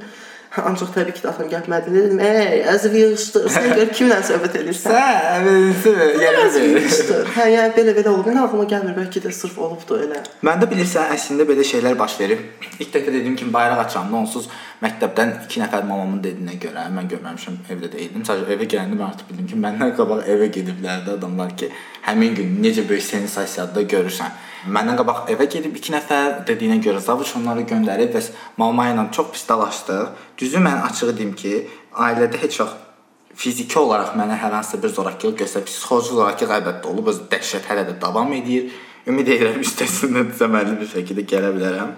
Ancaq 0.69 0.95
təbii 0.95 1.13
ki, 1.13 1.21
atam 1.29 1.49
gəlib 1.51 1.67
mənə 1.69 1.93
dedim, 1.93 2.21
"Ey, 2.25 2.63
əziz 2.73 2.95
yığışdır, 2.97 3.49
sən 3.53 3.67
gör 3.77 3.91
kimlə 3.99 4.17
söhbət 4.25 4.55
edirsən?" 4.63 4.95
Sən, 4.95 6.15
yəni 6.23 6.63
yığışdır. 6.71 7.29
Hə, 7.35 7.49
yəni 7.53 7.75
belə-belə 7.77 8.15
olub. 8.15 8.31
Nə 8.33 8.47
ağlıma 8.47 8.65
gəlmir, 8.73 8.97
bəlkə 8.97 9.21
də 9.27 9.33
sırf 9.41 9.59
olubdu 9.67 10.01
elə. 10.07 10.23
Məndə 10.49 10.71
bilirsən, 10.71 11.13
əslində 11.13 11.45
belə 11.51 11.67
şeylər 11.73 11.99
baş 12.01 12.17
verib. 12.23 12.41
İlk 12.79 12.95
dəfə 12.97 13.13
dediyim 13.13 13.37
kimi 13.37 13.53
bayraq 13.53 13.85
açanda 13.85 14.17
onsuz 14.23 14.49
məktəbdən 14.83 15.35
2 15.45 15.63
nəfər 15.67 15.85
mamamın 15.85 16.23
dediyinə 16.25 16.57
görə 16.63 16.87
mən 16.97 17.13
görməmişəm, 17.13 17.61
evdə 17.75 17.93
də 17.93 18.01
idim. 18.07 18.25
Sadəcə 18.25 18.57
evə 18.57 18.69
gələndə 18.73 18.97
mən 18.97 19.09
artıq 19.11 19.29
bildim 19.33 19.53
ki, 19.53 19.61
məndən 19.67 19.95
qabaq 19.99 20.29
evə 20.33 20.49
gediblər 20.55 21.05
də 21.07 21.17
adamlar 21.19 21.57
ki, 21.59 21.69
həmin 22.09 22.35
gün 22.35 22.59
necə 22.65 22.85
böyük 22.89 23.05
sensasiyada 23.05 23.85
görürsən. 23.93 24.35
Məndən 24.75 24.99
qabaq 24.99 25.29
evə 25.33 25.47
gedib 25.53 25.77
2 25.77 25.95
nəfər 25.95 26.29
dediyinə 26.49 26.81
görə 26.85 27.01
zavuç 27.05 27.35
onları 27.39 27.67
göndərib 27.69 28.15
və 28.17 28.23
mama 28.59 28.89
ilə 28.91 29.07
çox 29.15 29.31
pis 29.35 29.45
dalaşdıq. 29.49 30.09
Düzü 30.41 30.63
mən 30.65 30.83
açığı 30.89 31.15
deyim 31.19 31.35
ki, 31.39 31.55
ailədə 31.95 32.41
heç 32.43 32.61
vaxt 32.63 32.85
fiziki 33.39 33.79
olaraq 33.79 34.17
mənə 34.19 34.39
hər 34.43 34.57
hansı 34.57 34.81
bir 34.83 34.91
zorakılıq 34.97 35.39
göstərib, 35.43 35.69
psixoloji 35.71 36.17
zorakılıq 36.17 36.55
əlbəttə 36.59 36.91
olub, 36.91 37.13
öz 37.13 37.21
dəhşət 37.31 37.69
hələ 37.71 37.85
də 37.93 37.99
davam 38.03 38.33
edir. 38.35 38.73
Ümid 39.09 39.31
edirəm 39.35 39.63
üstəsindən 39.63 40.33
səmərli 40.41 40.75
bir 40.81 40.91
şəkildə 40.97 41.27
gələ 41.35 41.53
bilərəm. 41.55 41.95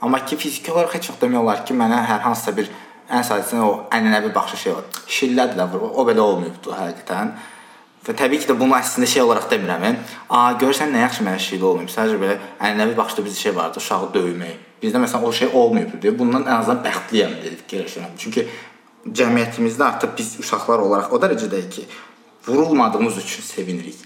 Amma 0.00 0.22
ki 0.24 0.38
fiziki 0.40 0.72
olaraq 0.72 0.96
heç 0.96 1.10
vaxt 1.10 1.26
demək 1.26 1.42
olar 1.42 1.64
ki, 1.66 1.76
mənə 1.76 2.00
hər 2.08 2.24
hansısa 2.24 2.56
bir 2.56 2.72
ən 3.12 3.24
sadəcə 3.26 3.60
o 3.64 3.70
ənənəvi 3.94 4.32
baxış 4.34 4.64
şey 4.64 4.76
var. 4.78 4.88
Şillədir 5.18 5.60
də 5.60 5.68
o 5.76 6.08
belə 6.08 6.24
olmayıbdı 6.24 6.76
həqiqətən. 6.80 7.36
Və 8.06 8.14
təbii 8.16 8.40
ki 8.42 8.48
də 8.48 8.56
bunu 8.58 8.76
əslində 8.78 9.08
şey 9.10 9.22
olaraq 9.24 9.48
demirəm. 9.50 9.98
A, 10.30 10.52
görsən 10.60 10.94
nə 10.94 11.02
yaxşı 11.04 11.26
mənə 11.26 11.42
şilə 11.42 11.66
olmayıb. 11.70 11.92
Sadəcə 11.92 12.18
belə 12.22 12.38
ənənəvi 12.60 12.96
baxışda 12.96 13.24
bizdə 13.26 13.42
şey 13.42 13.54
vardı, 13.56 13.82
uşağı 13.82 14.10
döymək. 14.14 14.66
Bizdə 14.82 15.02
məsələn 15.02 15.26
o 15.26 15.32
şey 15.34 15.50
olmayıb 15.60 15.96
deyə 16.02 16.14
bundan 16.18 16.46
ən 16.46 16.60
azından 16.60 16.84
bəxtliyəm 16.86 17.34
dedik 17.42 17.64
gəlişəm. 17.72 18.14
Çünki 18.18 18.46
cəmiyyətimizdə 19.20 19.84
artıq 19.84 20.14
biz 20.18 20.36
uşaqlar 20.44 20.84
olaraq 20.84 21.12
o 21.12 21.20
dərəcədəyik 21.22 21.70
ki, 21.74 21.86
vurulmadığımız 22.46 23.18
üçün 23.24 23.42
sevinirik. 23.42 23.98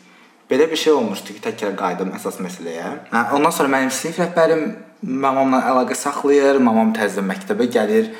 Belə 0.51 0.71
bir 0.71 0.77
şey 0.77 0.93
olmuşdu 0.93 1.37
ki, 1.37 1.43
təkrar 1.45 1.77
qayıdım 1.79 2.11
əsas 2.17 2.41
məsələyə. 2.45 2.89
Hə, 3.13 3.23
ondan 3.37 3.55
sonra 3.55 3.71
mənim 3.77 3.93
sinif 3.95 4.19
rəhbərim 4.21 4.65
mamamla 5.03 5.63
əlaqə 5.71 5.97
saxlayır, 5.97 6.59
mamam 6.61 6.93
təzədən 6.97 7.29
məktəbə 7.31 7.69
gəlir 7.73 8.11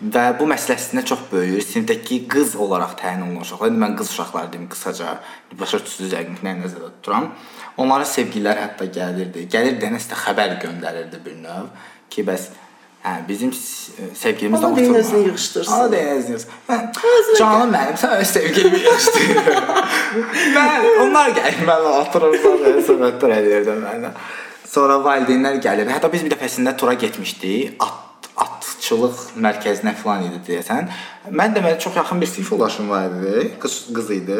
Və 0.00 0.22
bu 0.38 0.46
məsələsində 0.48 1.02
çox 1.04 1.26
böyük 1.28 1.60
sinifdəki 1.60 2.22
qız 2.32 2.54
olaraq 2.56 2.94
təyin 2.96 3.20
olunan 3.20 3.42
uşaqlar. 3.44 3.68
İndi 3.68 3.82
mən 3.82 3.98
qız 3.98 4.14
uşaqları 4.14 4.52
deyim 4.52 4.68
qısaca, 4.72 5.18
başa 5.60 5.80
düşürsüz 5.82 6.14
yəqin 6.16 6.38
ki, 6.38 6.44
nəyi 6.46 6.62
nəzərdə 6.62 6.88
tuturam. 6.94 7.26
Onların 7.76 8.08
sevgililəri 8.08 8.64
hətta 8.64 8.88
gəlirdi. 8.96 9.44
Gəlirdi 9.52 9.92
nəsə 9.92 10.16
xəbər 10.22 10.56
göndərirdi 10.64 11.20
bir 11.26 11.36
növ 11.44 11.68
ki, 12.08 12.24
bəs 12.24 12.48
hə 13.04 13.14
bizim 13.28 13.52
sevgilimiz 13.52 14.64
də 14.64 14.72
oturma. 14.72 15.04
Onu 15.04 15.22
yığışdırsın. 15.28 15.76
Ana 15.76 15.92
deyəsiniz. 15.92 16.48
Canım 17.38 17.76
mənim, 17.76 18.00
sən 18.00 18.18
öz 18.24 18.34
sevgilimi 18.34 18.84
yığışdır. 18.88 19.54
mən 20.56 20.92
onlar 21.04 21.34
gəlir 21.36 21.64
mənlə 21.68 21.96
otururlar, 22.00 22.84
söhbətlər 22.88 23.40
edirdim 23.42 23.84
mənlə. 23.84 24.16
Sonra 24.64 25.02
valideynlər 25.04 25.60
gəlir. 25.60 25.92
Hətta 25.92 26.08
biz 26.08 26.24
bir 26.24 26.38
dəfəsində 26.38 26.72
tura 26.80 26.96
getmişdik. 26.96 27.76
At 27.84 28.06
atçılıq 28.44 29.22
mərkəzinə 29.44 29.94
falan 30.00 30.26
idi 30.28 30.40
deyəsən. 30.48 30.90
Mən 31.30 31.56
deməli 31.56 31.78
çox 31.82 31.96
yaxın 32.00 32.20
bir 32.20 32.30
sinif 32.32 32.52
yoldaşım 32.52 32.90
var 32.90 33.08
idi, 33.10 33.54
qız 33.62 33.80
qız 33.96 34.10
idi. 34.16 34.38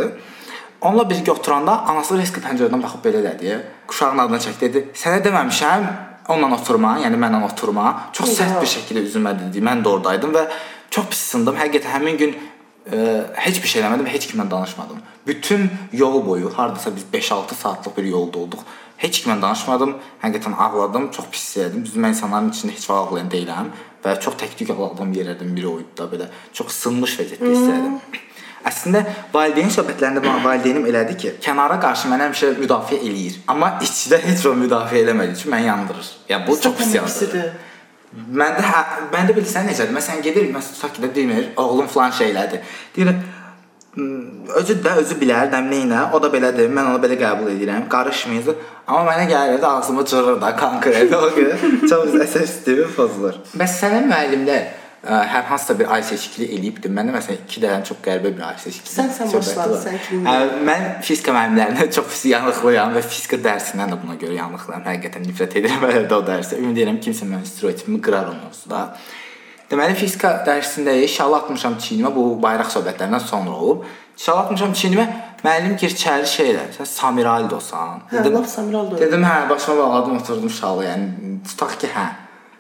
Onunla 0.81 1.05
birgə 1.11 1.35
oturanda 1.35 1.75
anası 1.93 2.17
risk 2.19 2.41
pəncərədən 2.45 2.83
baxıb 2.83 3.05
belə 3.05 3.23
dedi. 3.27 3.59
Uşağın 3.89 4.23
adını 4.25 4.41
çəkdi 4.47 4.61
dedi. 4.69 4.85
Sənə 4.97 5.21
deməmişəm 5.27 5.85
onunla 6.33 6.57
oturma, 6.57 6.95
yəni 7.05 7.19
mənlə 7.21 7.43
oturma. 7.45 7.87
Çox 8.17 8.33
sərt 8.39 8.61
bir 8.63 8.71
şəkildə 8.71 9.05
üzümə 9.09 9.35
dedi. 9.39 9.63
Mən 9.65 9.85
də 9.85 9.93
ordaydım 9.93 10.33
və 10.37 10.47
çox 10.91 11.11
pis 11.13 11.27
sındım. 11.35 11.59
Həqiqətən 11.61 11.97
həmin 11.99 12.21
gün 12.23 12.37
e, 12.93 13.25
heç 13.35 13.63
bir 13.63 13.69
şey 13.69 13.83
eləmədim 13.83 14.09
heç 14.11 14.29
kimlə 14.31 14.51
danışmadım. 14.51 15.03
Bütün 15.27 15.71
yol 15.93 16.27
boyu 16.27 16.53
hardasa 16.59 16.97
biz 16.97 17.05
5-6 17.13 17.55
saatlıq 17.55 17.97
bir 17.97 18.05
yolda 18.05 18.39
olduq. 18.39 18.65
Heç 18.97 19.23
kimlə 19.23 19.41
danışmadım. 19.43 19.95
Həqiqətən 20.23 20.57
ağladım, 20.57 21.11
çox 21.11 21.31
pis 21.33 21.45
hiss 21.47 21.57
etdim. 21.67 21.85
Düzdür, 21.85 22.03
mən 22.05 22.17
insanların 22.17 22.51
içində 22.53 22.77
heç 22.77 22.89
vaxt 22.91 23.13
ağlayan 23.13 23.31
deyiləm 23.33 23.71
və 24.05 24.17
çox 24.25 24.37
tək-tük 24.43 24.73
ağladığım 24.75 25.15
yerlərdən 25.19 25.55
biri 25.57 25.69
o 25.69 25.79
idi 25.81 25.95
da 25.99 26.09
belə. 26.13 26.29
Çox 26.53 26.75
sınmış 26.83 27.17
vəziyyətdə 27.21 27.55
hiss 27.55 27.71
etdim. 27.77 28.27
Əslində 28.61 29.01
valideyn 29.33 29.71
söhbətlərində 29.73 30.21
mənim 30.21 30.45
valideynim 30.45 30.85
elədi 30.91 31.17
ki, 31.23 31.31
kənara 31.41 31.79
qarşı 31.81 32.11
mənə 32.13 32.27
həmişə 32.29 32.51
müdafiə 32.59 32.99
eləyir. 33.01 33.39
Amma 33.49 33.79
içdə 33.87 34.19
heç 34.21 34.45
o 34.51 34.53
müdafiə 34.53 35.01
eləmədiyi 35.07 35.39
üçün 35.39 35.55
məni 35.55 35.71
yandırır. 35.71 36.11
Yəni 36.29 36.47
bu 36.47 36.57
çox 36.61 36.77
pis 36.77 36.95
yandırır. 36.99 37.55
Məndə 38.11 38.63
hə, 38.67 38.79
məndə 39.13 39.35
bilirsən 39.37 39.69
necədir? 39.71 39.93
Məsələn 39.95 40.25
gedir, 40.25 40.49
məsələn 40.51 40.79
tutaq 40.79 40.97
ki, 40.97 41.11
demir, 41.15 41.53
oğlum 41.57 41.87
falan 41.91 42.11
şeylədi. 42.19 42.59
Deyir, 42.97 43.13
özü 44.61 44.77
də 44.83 44.97
özü 45.03 45.19
bilər, 45.21 45.47
dəmləyinə, 45.53 46.09
o 46.15 46.19
da 46.23 46.31
belədir. 46.33 46.67
Mən 46.75 46.91
onu 46.91 46.99
belə 47.03 47.19
qəbul 47.21 47.53
edirəm. 47.55 47.87
Qarışmayız. 47.93 48.51
Amma 48.87 49.13
mənə 49.13 49.29
gəlir 49.31 49.63
də 49.63 49.71
ağzımı 49.79 50.05
cırır 50.11 50.41
da 50.43 50.51
konkret 50.57 51.15
o 51.15 51.31
gün. 51.37 51.55
Çox 51.91 52.19
əsas 52.19 52.51
sistemi 52.51 52.89
pozulur. 52.97 53.39
Bəs 53.55 53.79
sənin 53.79 54.11
müəllimlər 54.11 54.80
hər 55.07 55.47
hansısa 55.49 55.79
bir 55.79 55.89
ay 55.95 56.03
seçkili 56.05 56.47
eləyibdi. 56.57 56.91
Məndə 56.93 57.15
məsələn 57.15 57.47
2 57.47 57.63
dənə 57.63 57.85
çox 57.89 58.03
qəribə 58.05 58.35
bir 58.37 58.45
ay 58.51 58.59
seçkili. 58.61 58.91
Sən 58.93 59.09
sən 59.17 59.33
başladın, 59.33 59.81
sən 59.81 59.97
kimin? 60.05 60.29
Mən 60.69 60.85
fizika 61.07 61.33
müəllimlərinə 61.33 61.87
çox 61.97 62.11
pis 62.13 62.27
yanıqlıyam 62.35 62.93
və 62.99 63.03
fizika 63.07 63.41
dərsindən 63.41 63.95
də 63.95 63.99
buna 64.03 64.19
görə 64.21 64.37
yanıqlıyam. 64.37 64.85
Həqiqətən 64.91 65.25
nifrət 65.31 65.57
edirəm 65.63 65.89
elə 65.93 66.05
də 66.11 66.19
o 66.19 66.21
dərsə. 66.27 66.61
Ümid 66.61 66.77
edirəm 66.77 67.01
kimsə 67.01 67.29
mənim 67.31 67.49
stereotipimi 67.49 68.03
qırar 68.05 68.29
onun 68.35 68.53
da. 68.69 68.85
Deməli 69.73 69.97
fizika 69.97 70.35
dərsində 70.45 70.93
şal 71.09 71.33
atmışam 71.39 71.79
çiynimə 71.81 72.13
bu 72.13 72.27
bayraq 72.43 72.73
söhbətlərindən 72.75 73.25
sonra 73.25 73.57
olub. 73.57 73.85
Şal 74.21 74.45
atmışam 74.45 74.75
çiynimə 74.77 75.07
müəllim 75.41 75.79
girçəli 75.81 76.27
şeylər. 76.29 76.73
Sən 76.77 76.89
Samiraldosan. 76.91 78.03
Hə, 78.11 78.25
dedim, 78.27 78.45
Samiraldo. 78.45 78.99
Dedim 79.01 79.25
hə, 79.25 79.37
başıma 79.49 79.77
bağladım, 79.79 80.19
oturdum 80.19 80.51
şalı. 80.51 80.85
Yəni 80.91 81.39
tutaq 81.47 81.79
ki, 81.81 81.89
hə. 81.95 82.11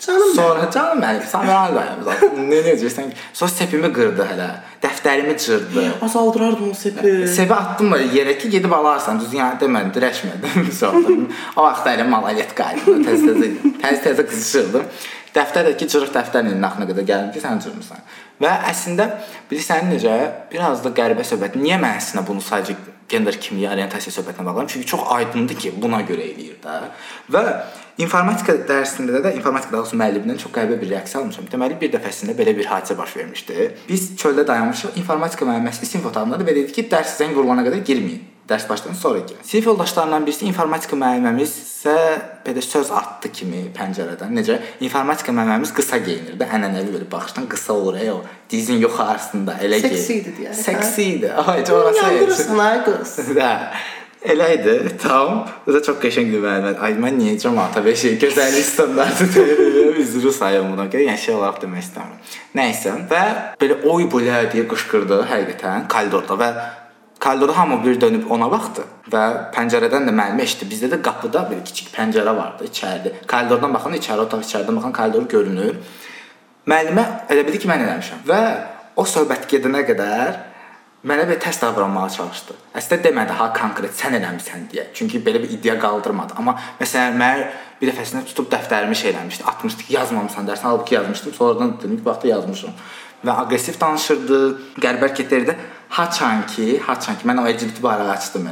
Canım 0.06 0.34
Sonra 0.34 0.70
canım 0.70 1.02
mənim 1.02 1.74
dayım 1.74 2.02
zaten. 2.04 2.38
Nə 2.50 2.60
necəsən? 2.64 3.10
Sonra 3.32 3.50
sepimi 3.52 3.90
qırdı 3.92 4.24
hələ. 4.30 4.48
Dəftərimi 4.82 5.36
cırdı. 5.44 5.84
Azaldırardım 6.02 6.70
o 6.70 6.74
sepi. 6.74 7.12
Sepi 7.28 7.54
atdım 7.54 7.92
yerə 8.14 8.38
ki 8.38 8.50
gedib 8.50 8.72
alarsan. 8.72 9.20
Düz 9.20 9.34
yəni 9.36 9.60
demədim, 9.60 9.92
dirəşmədim. 9.96 11.26
O 11.56 11.62
vaxt 11.62 11.86
elə 11.92 12.06
malalet 12.08 12.54
qaydı. 12.56 12.96
Tez-tez 13.04 13.44
tez-tez 13.82 14.22
qızışırdım. 14.30 14.88
Dəftərdəki 15.34 15.86
cırıq 15.92 16.14
dəftərin 16.16 16.56
naxına 16.64 16.88
qədər 16.88 17.06
gəlim 17.10 17.28
ki, 17.34 17.42
sən 17.44 17.60
cırmısan. 17.62 18.00
Və 18.40 18.54
əslində 18.72 19.06
bilirsən 19.50 19.92
necə 19.92 20.16
biraz 20.50 20.80
da 20.82 20.94
qəribə 20.96 21.26
söhbət. 21.28 21.60
Niyə 21.60 21.76
mən 21.82 22.00
əslində 22.00 22.24
bunu 22.26 22.42
sadəcə 22.42 22.74
gender 23.10 23.36
kimliyi 23.40 23.68
orientasiya 23.68 24.14
söhbətinə 24.14 24.46
bağlayıram? 24.46 24.72
Çünki 24.72 24.86
çox 24.86 25.06
aydındır 25.16 25.58
ki, 25.64 25.74
buna 25.82 26.00
görə 26.08 26.26
eləyir 26.30 26.58
də. 26.64 26.80
Və 27.34 27.44
İnformatika 28.00 28.54
dərsində 28.64 29.20
də 29.20 29.34
informatika 29.36 29.74
daha 29.74 29.82
doğrusu 29.82 29.98
müəllimdən 30.00 30.38
çox 30.40 30.52
qəribə 30.54 30.78
bir 30.80 30.88
reaksiya 30.94 31.20
almışam. 31.20 31.48
Deməli 31.52 31.76
bir 31.80 31.90
dəfəsində 31.92 32.32
belə 32.38 32.54
bir 32.56 32.68
hadisə 32.70 32.96
baş 32.96 33.16
vermişdi. 33.18 33.66
Biz 33.88 34.06
çöldə 34.22 34.46
dayanmışıq. 34.48 34.94
İnformatika 35.02 35.44
müəlliməsi 35.44 35.88
sinif 35.88 36.06
otağındadır 36.08 36.48
və 36.48 36.54
dedi 36.62 36.72
ki, 36.78 36.86
dərs 36.92 37.18
zəng 37.20 37.34
vurulana 37.36 37.66
qədər 37.66 37.82
girməyin. 37.84 38.22
Dərs 38.50 38.68
başlayan 38.68 38.94
sonra 38.94 39.18
girin. 39.18 39.42
Sinif 39.42 39.66
yoldaşlarından 39.66 40.26
birisi 40.26 40.46
informatika 40.50 40.96
müəlliməmiz 40.98 41.52
isə 41.62 41.94
belə 42.42 42.62
söz 42.64 42.90
atdı 42.90 43.30
kimi 43.32 43.60
pəncərədən. 43.76 44.32
Necə? 44.34 44.56
İnformatika 44.82 45.30
müəlliməmiz 45.36 45.70
qısa 45.76 46.00
geyinirdi. 46.02 46.48
Ənənəvi 46.58 46.96
belə 46.96 47.06
baxışdan 47.12 47.46
qısa 47.52 47.76
olur, 47.78 48.00
ey 48.02 48.10
o 48.10 48.18
dizin 48.50 48.82
yuxarısında 48.82 49.54
elə 49.62 49.78
ki. 49.84 49.92
Seksi 49.94 50.18
idi 50.18 50.34
deyək. 50.40 50.58
Seksi 50.64 51.06
idi. 51.14 51.32
Ay, 51.32 51.62
orası. 51.62 52.02
Yandırırsan 52.02 52.58
ay 52.66 52.84
qız. 52.88 53.16
Hə. 53.38 53.54
Elə 54.20 54.50
idi. 54.58 54.96
Tam. 55.02 55.46
Bu 55.66 55.72
da 55.72 55.80
çox 55.82 55.96
qəşəng 56.02 56.28
bir 56.34 56.42
müəllimə. 56.42 56.74
Ay 56.84 56.98
mən 57.00 57.16
niyə 57.22 57.38
cəmaata 57.40 57.80
bir 57.86 57.96
şey 57.96 58.18
gözəllik 58.20 58.66
standartı 58.66 59.30
deyirəm, 59.36 59.94
üzrü 60.02 60.32
sayım 60.32 60.74
buna. 60.74 60.90
Yəni 60.92 61.16
şey 61.22 61.38
olaraq 61.38 61.62
demək 61.62 61.86
istəmirəm. 61.86 62.36
Nəysə 62.58 62.98
və 63.14 63.24
belə 63.62 63.80
oy 63.88 64.10
belə 64.12 64.42
deyə 64.52 64.66
qışqırdı 64.68 65.22
həqiqətən 65.30 65.88
koridorda 65.94 66.36
və 66.42 66.52
koridorda 67.20 67.58
hamı 67.58 67.84
bir 67.84 68.00
dönüb 68.00 68.30
ona 68.30 68.50
baxdı 68.50 68.84
və 69.12 69.22
pəncərədən 69.54 70.08
də 70.08 70.14
müəllim 70.14 70.40
eşitdi. 70.44 70.68
Bizdə 70.72 70.90
də 70.94 71.00
qapıda 71.04 71.44
bir 71.50 71.62
kiçik 71.64 71.92
pəncərə 71.94 72.34
vardı 72.36 72.68
içəridə. 72.70 73.14
Koridordan 73.30 73.74
baxan 73.76 73.96
içəri 73.98 74.24
otaq, 74.26 74.44
içəridən 74.46 74.78
baxan 74.80 74.94
koridor 74.96 75.26
görünür. 75.28 75.80
Müəllimə 76.70 77.04
elə 77.32 77.44
bildi 77.46 77.60
ki, 77.62 77.68
mən 77.68 77.84
eləmişəm 77.86 78.24
və 78.28 78.40
o 78.96 79.04
söhbət 79.08 79.48
gedənə 79.52 79.84
qədər 79.88 80.38
mənə 81.08 81.24
belə 81.28 81.38
tərs 81.40 81.60
davranmağa 81.62 82.08
çalışdı. 82.16 82.56
Əslində 82.76 83.08
demədi 83.08 83.36
ha 83.36 83.48
konkret 83.56 83.94
sən 83.96 84.16
eləmisən 84.18 84.66
deyə. 84.72 84.88
Çünki 84.96 85.22
belə 85.24 85.40
bir 85.42 85.52
iddia 85.56 85.78
qaldırmadı. 85.80 86.36
Amma 86.40 86.56
məsələn 86.80 87.16
mən 87.20 87.44
bir 87.80 87.92
dəfəsində 87.92 88.26
tutub 88.28 88.50
dəftərimi 88.52 88.96
şey 88.96 89.14
eləmişdi, 89.14 89.46
atmışdı 89.48 89.86
ki, 89.86 89.94
yazmamısan 89.96 90.48
dərsən, 90.48 90.68
halbuki 90.68 90.94
yazmışdım. 90.98 91.36
Sonradan 91.38 91.76
dedim 91.78 91.96
ki, 91.96 92.04
vaxtda 92.04 92.28
yazmışam. 92.34 92.76
Və 93.24 93.36
aqressiv 93.42 93.76
danışırdı, 93.80 94.38
qəribə 94.80 95.10
hərəkətlərdə 95.10 95.56
haçan 95.96 96.46
ki, 96.48 96.78
haçan 96.86 97.18
ki 97.20 97.28
mən 97.28 97.42
o 97.42 97.46
LGBT 97.48 97.82
bayrağı 97.84 98.14
açdım. 98.16 98.48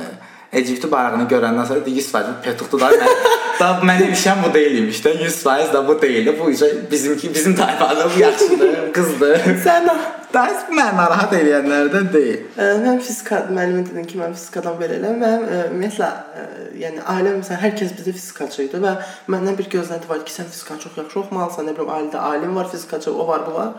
LGBT 0.52 0.90
bayrağını 0.92 1.28
görəndən 1.30 1.66
sonra 1.68 1.80
100% 1.86 2.38
petuqdu 2.44 2.80
da 2.80 2.90
mən 2.92 3.18
da 3.60 3.68
mənim 3.90 4.12
işim 4.12 4.44
bu 4.44 4.52
deyil 4.54 4.78
imiş 4.82 5.02
də 5.04 5.16
100% 5.24 5.72
da 5.72 5.82
bu 5.88 5.96
deyil. 6.02 6.32
Bu 6.40 6.50
işə 6.52 6.70
bizimki 6.90 7.34
bizim 7.34 7.56
tayfada 7.56 8.08
bu 8.14 8.20
yaxşıdır, 8.20 8.78
qızdır. 8.92 9.44
Sən 9.64 9.92
Dərs 10.32 10.66
mən 10.68 10.96
narahat 10.98 11.32
edənlərdən 11.38 12.08
deyil. 12.12 12.40
Mən 12.84 12.98
fizika 13.00 13.40
müəllimi 13.48 13.84
dedim 13.86 14.08
ki, 14.08 14.18
mən 14.20 14.34
fizikadan 14.36 14.76
belə 14.80 14.98
eləm. 14.98 15.22
Mən 15.22 15.46
ümumiyyətlə 15.46 16.08
ə, 16.08 16.44
yəni 16.82 17.04
ailəm 17.14 17.38
məsələn 17.40 17.62
hər 17.62 17.72
kəs 17.78 17.94
bizdə 17.96 18.12
fizikaçı 18.16 18.66
idi 18.66 18.82
və 18.82 18.92
məndən 19.32 19.56
bir 19.60 19.70
gözlənti 19.72 20.10
var 20.10 20.20
ki, 20.26 20.34
sən 20.34 20.50
fizika 20.52 20.76
çox 20.82 21.00
yaxşı 21.00 21.22
oxumalısan. 21.22 21.70
Nə 21.70 21.76
bilim 21.78 21.94
ailədə 21.96 22.26
alim 22.32 22.52
var, 22.60 22.68
fizikaçı, 22.74 23.14
o 23.14 23.28
var, 23.30 23.46
bu 23.48 23.56
var. 23.56 23.72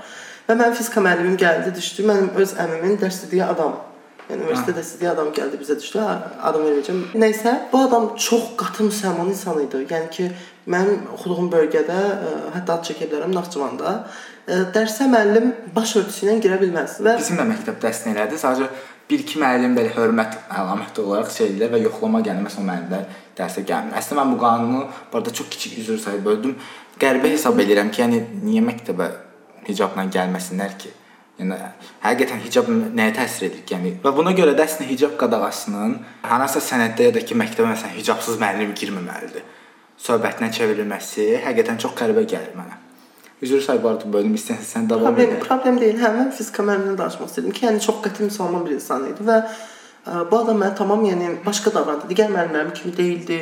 Və 0.49 0.57
mənim 0.57 0.73
fizika 0.79 1.05
müəllimim 1.05 1.37
gəldi, 1.37 1.75
düşdü. 1.77 2.07
Mənim 2.09 2.33
öz 2.41 2.57
əmimin 2.65 2.97
dərs 3.03 3.21
dediyi 3.27 3.45
adam 3.45 3.77
Yəni 4.29 4.43
universitetdə 4.45 4.81
istədiyi 4.85 5.07
adam 5.09 5.29
gəldi 5.33 5.57
bizə 5.57 5.75
düşdü. 5.79 6.01
Adam 6.45 6.65
verəcəm. 6.67 6.97
Nəysə, 7.17 7.53
bu 7.71 7.79
adam 7.87 8.11
çox 8.13 8.51
qatı 8.59 8.85
müsəlman 8.85 9.31
insan 9.33 9.57
idi. 9.63 9.79
Yəni 9.89 10.09
ki, 10.13 10.27
mənim 10.69 11.07
oxuduğum 11.15 11.49
bölgədə 11.53 11.99
ə, 11.99 12.33
hətta 12.57 12.77
ad 12.77 12.85
çəkə 12.89 13.09
bilərəm 13.09 13.33
Naxçıvanda 13.35 13.95
dərsə 14.49 15.05
müəllim 15.09 15.51
baş 15.75 15.95
örtüsü 15.99 16.25
ilə 16.25 16.39
girə 16.41 16.57
bilməz 16.61 16.99
və 17.05 17.17
bizim 17.19 17.37
də 17.37 17.45
məktəbdə 17.51 17.89
əslində 17.91 18.23
elədi. 18.23 18.39
Sadəcə 18.41 18.69
bir-iki 19.09 19.39
müəllim 19.41 19.75
belə 19.77 19.91
hörmət 19.95 20.37
əlaməti 20.49 21.03
olaraq 21.03 21.31
şey 21.33 21.51
edirlər 21.51 21.73
və 21.75 21.81
yoxlama 21.83 22.21
gəlməz 22.25 22.57
o 22.61 22.65
müəllimlər 22.65 23.03
dərsə 23.37 23.65
gəlmir. 23.69 23.97
Əslində 23.99 24.21
mən 24.21 24.33
bu 24.33 24.39
qanunu 24.41 24.81
burada 25.11 25.33
çox 25.39 25.49
kiçik 25.53 25.77
üzr 25.83 25.99
sayıb 26.01 26.25
böldüm. 26.25 26.55
Qəribə 27.01 27.33
hesab 27.33 27.59
edirəm 27.61 27.91
ki, 27.93 28.01
yəni 28.03 28.23
niyə 28.45 28.63
məktəbə 28.65 29.11
hicabla 29.69 30.07
gəlməsinlər 30.17 30.75
ki? 30.81 30.93
Yəni 31.39 31.55
həqiqətən 32.03 32.41
hicab 32.43 32.67
nəyə 32.69 33.13
təsir 33.15 33.47
edir? 33.47 33.63
Yəni 33.71 33.93
və 34.03 34.11
buna 34.17 34.33
görə 34.35 34.57
də 34.57 34.65
əslində 34.65 34.89
hicab 34.89 35.13
qadağasının 35.21 35.95
hansısa 36.27 36.73
sənəddə 36.73 37.07
ya 37.07 37.15
da 37.15 37.23
ki, 37.23 37.37
məktəbə 37.39 37.69
məsələn 37.71 37.95
hicabsız 38.01 38.41
müəllim 38.41 38.75
girməməlidir. 38.75 39.45
Söhbətinə 39.99 40.51
çevrilməsi 40.55 41.25
həqiqətən 41.43 41.79
çox 41.83 41.95
qəribə 41.99 42.23
gəlir 42.29 42.53
mənə. 42.55 42.77
Üzr 43.43 43.61
sayıb 43.63 43.85
artıq 43.87 44.11
bölüm 44.11 44.35
istəsən 44.35 44.67
sən 44.67 44.87
davam 44.89 45.11
problem, 45.11 45.33
et. 45.35 45.43
Problem 45.47 45.79
deyil. 45.79 45.99
Hə, 46.01 46.11
mən 46.15 46.31
fizika 46.35 46.63
müəllimlə 46.67 46.97
danışmaq 46.99 47.29
istədim 47.31 47.55
ki, 47.55 47.65
yəni 47.67 47.83
çox 47.83 48.01
qəti 48.03 48.27
müsəlman 48.27 48.65
bir 48.67 48.75
insan 48.75 49.05
idi 49.07 49.27
və 49.27 49.37
ə, 49.39 50.23
bu 50.31 50.39
adam 50.41 50.59
mənə 50.59 50.75
tamam 50.79 51.03
yəni 51.07 51.33
başqa 51.45 51.71
davrandı. 51.75 52.09
Digər 52.11 52.31
müəllimlərim 52.35 52.73
kimi 52.75 52.95
deyildi. 52.97 53.39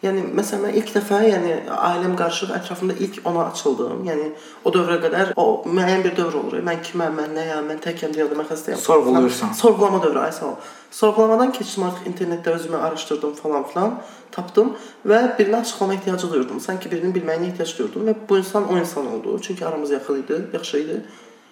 Yəni 0.00 0.22
məsələn 0.32 0.62
mən 0.64 0.76
ilk 0.80 0.94
dəfə, 0.94 1.18
yəni 1.28 1.50
ailəm 1.76 2.14
qarışıq 2.16 2.54
ətrafında 2.56 2.94
ilk 3.04 3.18
ona 3.28 3.42
açıldım. 3.50 3.98
Yəni 4.08 4.30
o 4.64 4.72
dövrə 4.72 4.96
qədər 5.02 5.32
o 5.36 5.44
müəyyən 5.68 6.04
bir 6.06 6.14
dövr 6.16 6.38
olur. 6.40 6.62
Mən 6.64 6.80
kiməm, 6.86 7.18
mən 7.18 7.34
nəyəm, 7.36 7.68
mən 7.68 7.82
təkəm 7.84 8.14
dünyada 8.14 8.38
mən 8.38 8.48
xəstəyəm. 8.48 8.80
Sorğuluyursan. 8.80 9.52
Sorğulama 9.58 10.00
dövrü, 10.02 10.22
ay 10.22 10.32
sağ 10.32 10.46
ol. 10.46 10.54
Sorğulamadan 10.90 11.52
keçdim 11.52 11.84
artıq 11.84 12.08
internetdə 12.08 12.54
özümü 12.56 12.76
araşdırdım 12.76 13.34
falan 13.42 13.68
filan, 13.68 13.98
tapdım 14.32 14.72
və 15.04 15.20
birinə 15.36 15.60
açıqlama 15.60 15.94
ehtiyacı 15.98 16.32
duyurdum. 16.32 16.60
Sanki 16.60 16.90
birinin 16.90 17.12
bilməyinə 17.12 17.52
ehtiyac 17.52 17.76
duyurdum 17.78 18.08
və 18.08 18.16
bu 18.28 18.40
insan 18.40 18.72
o 18.72 18.78
insan 18.78 19.12
oldu. 19.12 19.36
Çünki 19.42 19.66
aramız 19.66 19.90
yaxın 19.90 20.24
idi, 20.24 20.40
yaxşı 20.56 20.78
idi. 20.78 20.98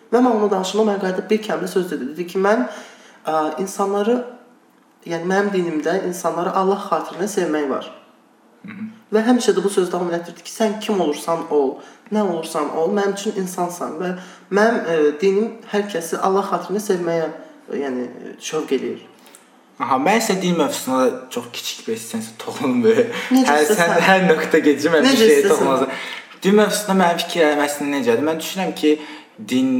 Və 0.08 0.24
mən 0.24 0.32
onunla 0.32 0.50
danışanda 0.56 0.88
mən 0.94 1.04
qayıdıb 1.04 1.30
bir 1.30 1.44
kəlmə 1.44 1.68
söz 1.68 1.90
dedi. 1.90 2.10
Dedi 2.14 2.26
ki, 2.32 2.40
mən 2.40 2.64
ə, 3.26 3.60
insanları 3.60 4.22
yəni 5.06 5.28
mənim 5.28 5.52
dinimdə 5.52 6.00
insanları 6.08 6.56
Allah 6.56 6.80
xatirinə 6.88 7.28
sevmək 7.28 7.70
var. 7.70 7.94
Və 9.12 9.22
həmişə 9.24 9.54
də 9.56 9.62
bu 9.64 9.70
söz 9.72 9.90
davam 9.92 10.10
etdirdi 10.12 10.42
ki, 10.44 10.52
sən 10.52 10.78
kim 10.84 11.00
olursan 11.00 11.46
ol, 11.54 11.78
nə 12.12 12.24
olursan 12.24 12.72
ol, 12.76 12.90
mənim 12.96 13.14
üçün 13.16 13.38
insansan 13.40 13.94
və 14.00 14.10
mənim 14.52 14.80
ə, 14.82 14.96
dinim 15.20 15.52
hər 15.70 15.86
kəsi 15.92 16.18
Allah 16.20 16.44
xatirinə 16.50 16.82
sevməyə 16.82 17.28
yəni 17.78 18.08
şövq 18.42 18.74
eləyir. 18.76 19.06
Aha, 19.78 19.96
mən 20.02 20.18
isə 20.18 20.34
din 20.42 20.58
mövzusuna 20.58 21.30
çox 21.30 21.52
kiçik 21.54 21.86
bir 21.86 21.94
hissəsi 21.94 22.34
toxunum 22.42 22.82
belə. 22.82 23.06
Hər 23.30 23.68
sən 23.70 23.94
hər 24.08 24.26
nöqtə 24.26 24.60
keçirəm 24.64 25.06
bir 25.06 25.20
şey 25.22 25.44
toxunmaz. 25.46 25.86
Din 26.42 26.58
mövzusunda 26.58 26.98
mənim 26.98 27.22
fikirlərim 27.22 27.64
əslində 27.64 28.00
necədir? 28.00 28.26
Mən 28.26 28.42
düşünürəm 28.42 28.74
ki, 28.80 28.94
din 29.52 29.70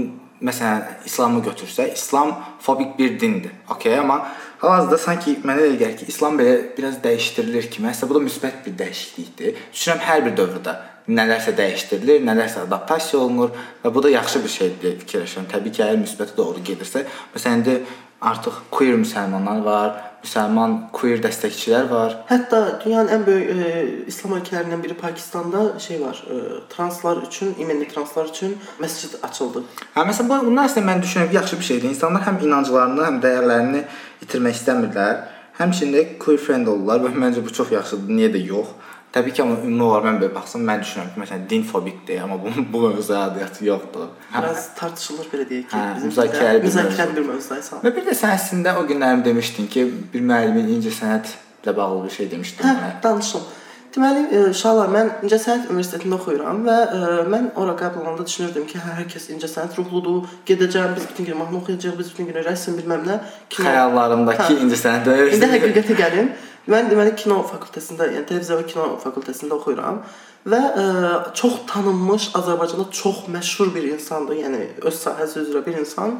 məsələn 0.41 1.05
İslamı 1.07 1.43
götürsək, 1.45 1.95
İslam 1.99 2.37
fobik 2.63 2.99
bir 2.99 3.21
dindir. 3.21 3.51
Okay, 3.69 3.99
amma 3.99 4.29
hal-hazırda 4.63 4.99
sanki 4.99 5.37
mənə 5.47 5.67
elə 5.69 5.79
gəlir 5.81 5.97
ki, 6.01 6.09
İslam 6.13 6.39
belə 6.41 6.55
biraz 6.77 6.99
dəyişdirilir 7.05 7.69
ki, 7.73 7.83
məsələn 7.85 8.11
bu 8.11 8.19
da 8.19 8.23
müsbət 8.27 8.63
bir 8.67 8.79
dəyişiklikdir. 8.83 9.61
Düşünürəm 9.73 10.03
hər 10.09 10.25
bir 10.27 10.37
dövrdə 10.41 10.75
nələrsə 11.09 11.55
dəyişdirilir, 11.57 12.25
nələrsə 12.27 12.67
adaptasiya 12.67 13.23
olunur 13.23 13.55
və 13.85 13.93
bu 13.95 14.03
da 14.05 14.13
yaxşı 14.13 14.43
bir 14.45 14.55
şeydir 14.55 14.99
fikirləşirəm. 15.05 15.49
Təbii 15.53 15.73
ki, 15.77 15.85
əgər 15.87 16.03
müsbətə 16.03 16.37
doğru 16.37 16.65
gedirsə, 16.67 17.05
məsələn 17.35 17.63
indi 17.63 17.79
artıq 18.21 18.55
queer 18.71 18.97
müsəlmanlar 18.99 19.61
var, 19.65 19.91
müsəlman 20.25 20.75
queer 20.93 21.21
dəstəkçilər 21.23 21.87
var. 21.91 22.17
Hətta 22.29 22.61
dünyanın 22.83 23.13
ən 23.15 23.27
böyük 23.27 23.51
e, 23.51 23.83
İslam 24.11 24.35
ölkələrindən 24.41 24.83
biri 24.83 24.97
Pakistanda 24.99 25.79
şey 25.79 26.01
var, 26.03 26.23
e, 26.27 26.39
translar 26.73 27.23
üçün, 27.23 27.55
imenli 27.59 27.89
translar 27.89 28.27
üçün 28.33 28.57
məscid 28.83 29.21
açıldı. 29.23 29.63
Hə 29.95 30.07
məsələn 30.11 30.31
bu 30.33 30.41
bunlar 30.51 30.71
əslində 30.71 30.91
mən 30.91 31.03
düşünürəm 31.07 31.35
yaxşı 31.39 31.59
bir 31.61 31.71
şeydir. 31.71 31.89
İnsanlar 31.95 32.27
həm 32.27 32.43
inanclarını, 32.49 33.07
həm 33.07 33.23
dəyərlərini 33.23 33.85
itirmək 34.27 34.59
istəmirlər. 34.59 35.23
Həmçinin 35.59 35.95
də 35.95 36.05
queer 36.23 36.43
friend 36.43 36.71
olurlar 36.71 37.07
və 37.07 37.15
məncə 37.25 37.45
bu 37.45 37.55
çox 37.55 37.71
yaxşıdır. 37.79 38.11
Niyə 38.19 38.35
də 38.35 38.43
yox? 38.51 38.75
Təbii 39.13 39.33
ki, 39.33 39.43
amma 39.43 39.57
ümumi 39.65 39.85
olaraq 39.87 40.05
mən 40.05 40.19
belə 40.21 40.35
baxsam, 40.35 40.65
mən 40.69 40.83
düşünürəm 40.85 41.13
ki, 41.15 41.21
məsələn, 41.23 41.45
din 41.49 41.63
fobikdir, 41.65 42.21
amma 42.25 42.37
bu 42.43 42.53
bu 42.73 42.83
mövzuya 42.83 43.23
adiyyəti 43.31 43.65
yoxdur. 43.65 44.11
Biraz 44.35 44.67
tartışılır 44.81 45.31
belə 45.33 45.47
deyək 45.53 45.71
ki, 45.71 45.77
hə, 45.77 45.85
bizim 45.97 46.13
müzakirəli 46.13 46.63
bir 46.63 46.69
müzakirəli 46.69 47.17
bir 47.17 47.29
mövzudaysa. 47.31 47.81
Və 47.87 47.95
bir 47.97 48.05
də 48.09 48.17
sən 48.21 48.35
əslində 48.37 48.75
o 48.81 48.83
günlərim 48.91 49.25
demişdin 49.25 49.71
ki, 49.73 49.87
bir 50.13 50.27
müəllimin 50.33 50.69
incəsənətlə 50.77 51.77
bağlı 51.81 52.05
bir 52.05 52.15
şey 52.19 52.31
demişdin 52.35 52.69
hə, 52.69 52.75
mənə. 52.83 52.93
Danışım. 53.07 53.49
Deməli, 53.89 54.27
inşallah 54.51 54.91
mən 54.93 55.09
İncəsənət 55.25 55.71
Universitetində 55.73 56.19
oxuyuram 56.19 56.59
və 56.67 56.75
ə, 56.77 56.99
e, 56.99 57.23
mən 57.33 57.47
ora 57.59 57.73
qəbul 57.79 58.05
olanda 58.05 58.27
düşünürdüm 58.29 58.67
ki, 58.69 58.77
hə, 58.83 58.99
hər 58.99 59.07
kəs 59.09 59.31
incəsənət 59.33 59.79
ruhludur. 59.81 60.27
Gedəcəm, 60.47 60.93
biz 60.99 61.07
bütün 61.09 61.31
gün 61.31 61.39
mahnı 61.41 61.57
oxuyacağıq, 61.63 61.97
biz 61.99 62.11
bütün 62.13 62.29
gün 62.29 62.45
rəsm 62.45 62.77
bilməm 62.83 63.09
nə. 63.09 63.17
Xəyallarımdakı 63.57 64.51
hə. 64.51 64.59
incəsənət. 64.67 65.09
İndi 65.39 65.51
həqiqətə 65.55 65.97
gəlim. 66.03 66.29
Mən 66.69 66.91
deməli 66.91 67.15
kino 67.17 67.39
fakültəsində, 67.49 68.11
yəni 68.13 68.27
televiziya 68.29 68.59
və 68.59 68.67
kino 68.69 68.89
fakültəsində 69.01 69.57
oxuyuram 69.57 70.03
və 70.49 70.59
ə, 70.59 70.83
e, 70.83 71.13
çox 71.37 71.63
tanınmış 71.71 72.31
Azərbaycanda 72.37 72.91
çox 72.93 73.23
məşhur 73.33 73.73
bir 73.75 73.87
insandır, 73.95 74.37
yəni 74.43 74.61
öz 74.89 74.99
sahəsi 74.99 75.41
üzrə 75.47 75.65
bir 75.65 75.79
insan. 75.81 76.19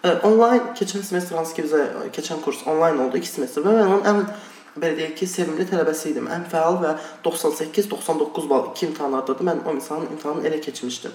Ə, 0.00 0.08
e, 0.08 0.14
onlayn 0.28 0.72
keçən 0.78 1.04
semestr 1.04 1.36
hansı 1.36 1.56
ki 1.58 1.66
bizə 1.68 1.82
keçən 2.16 2.40
kurs 2.44 2.62
onlayn 2.70 2.96
oldu 3.04 3.20
2 3.20 3.32
semestr 3.34 3.66
və 3.66 3.76
mən 3.76 3.92
onun 3.92 4.08
ən 4.08 4.22
belə 4.80 4.96
deyək 4.96 5.14
ki, 5.20 5.28
sevimli 5.28 5.66
tələbəsi 5.68 6.14
idim. 6.14 6.30
Ən 6.32 6.46
fəal 6.48 6.80
və 6.80 6.94
98-99 7.26 8.48
bal 8.48 8.70
2 8.70 8.88
imtahanlarda 8.88 9.36
da 9.36 9.48
mən 9.50 9.62
o 9.66 9.76
insanın 9.76 10.08
imtahanını 10.14 10.48
elə 10.48 10.60
keçmişdim. 10.64 11.12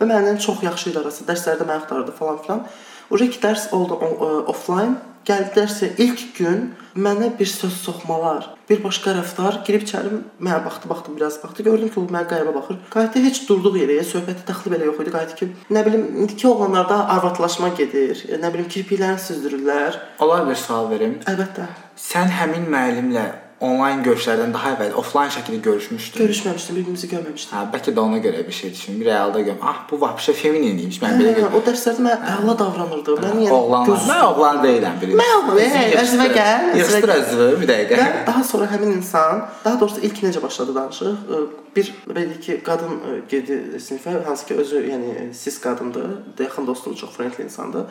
Və 0.00 0.08
məndən 0.10 0.40
çox 0.42 0.62
yaxşı 0.64 0.90
idi 0.90 1.00
arası. 1.02 1.26
Dərslərdə 1.28 1.66
məni 1.66 1.82
axtarırdı 1.82 2.14
falan 2.18 2.40
filan. 2.42 2.64
Uje 3.10 3.28
ki 3.32 3.42
dərs 3.42 3.68
oldu 3.76 3.98
offline 4.46 5.14
Gəldilər 5.24 5.70
ilk 6.04 6.22
gün 6.36 6.64
mənə 7.00 7.30
bir 7.38 7.48
söz 7.48 7.72
soxmalar, 7.80 8.50
bir 8.68 8.82
başqa 8.84 9.14
rəftar, 9.16 9.62
girib 9.64 9.86
içəri 9.86 10.18
mənə 10.36 10.58
baxdı, 10.66 10.88
baxdım 10.90 11.16
biraz 11.16 11.38
baxdı, 11.42 11.64
gördüm 11.64 11.88
ki, 11.88 11.96
o 12.02 12.04
mənə 12.12 12.28
qəribə 12.28 12.52
baxır. 12.52 12.76
Qayıtdı 12.92 13.22
heç 13.24 13.40
durduq 13.48 13.78
yerə, 13.80 13.96
söhbəti 14.04 14.44
dəxli 14.50 14.72
belə 14.74 14.90
yox 14.90 15.00
idi. 15.00 15.14
Qayıtdı 15.14 15.38
ki, 15.38 15.48
nə 15.72 15.84
bilim, 15.86 16.04
indiki 16.18 16.48
oğlanlarda 16.50 16.98
arvadlaşma 17.14 17.72
gedir, 17.78 18.20
nə 18.42 18.52
bilim, 18.52 18.68
kirpiklərini 18.74 19.24
süzdürürlər. 19.24 19.96
Olar 20.26 20.44
bir 20.50 20.60
sual 20.60 20.92
verim? 20.92 21.16
Əlbəttə. 21.24 21.70
Sən 22.10 22.28
həmin 22.42 22.68
müəllimlə 22.68 23.24
onlayn 23.64 24.02
görüşlərdən 24.04 24.52
daha 24.54 24.72
əvvəl 24.74 24.92
offlayn 25.00 25.30
şəkildə 25.34 25.60
görüşmüşdün. 25.64 26.20
Görüşməmişdim, 26.22 26.76
bir-birimizi 26.78 27.10
görməmişdik. 27.10 27.54
Hə, 27.54 27.64
bəlkə 27.72 27.94
də 27.96 28.00
ona 28.02 28.20
görə 28.24 28.44
bir 28.46 28.56
şey 28.58 28.72
düşün. 28.74 29.00
Bir 29.00 29.08
realda 29.10 29.40
görüm. 29.40 29.58
Ah, 29.62 29.82
bu 29.90 29.98
vəbşə 30.04 30.34
feminin 30.38 30.78
imiş. 30.84 31.00
Mən 31.02 31.18
belə 31.20 31.34
görürəm. 31.38 31.56
O 31.58 31.62
dərslərdə 31.66 32.06
mən 32.06 32.24
əla 32.34 32.56
davranırdı. 32.62 33.16
Mən 33.24 33.42
yəni 33.46 33.58
oğlan, 33.58 33.92
mən 34.10 34.22
oğlan 34.28 34.62
deyiləm 34.64 35.02
bilirsən. 35.02 35.20
Mən 35.22 35.34
oğlan, 35.40 35.60
özümə 36.04 36.28
gəl. 36.38 36.70
Yığışdır 36.78 37.14
özünü 37.18 37.50
bir 37.60 37.70
dəqiqə. 37.72 38.00
Və 38.00 38.08
daha 38.30 38.44
sonra 38.44 38.70
həmin 38.72 38.96
insan, 39.00 39.44
daha 39.64 39.80
doğrusu 39.80 40.00
ilk 40.08 40.22
necə 40.28 40.42
başladı 40.42 40.74
danışıq? 40.74 41.54
Bir 41.76 41.92
belə 42.06 42.40
ki, 42.40 42.60
qadın 42.64 43.00
gedi 43.28 43.60
sinifə, 43.82 44.20
hansı 44.24 44.46
ki 44.46 44.54
özü 44.62 44.82
yəni 44.92 45.32
sis 45.34 45.60
qadındır, 45.60 46.10
yaxın 46.38 46.66
dostum, 46.66 46.94
çox 46.94 47.16
friendly 47.16 47.44
insandır. 47.44 47.88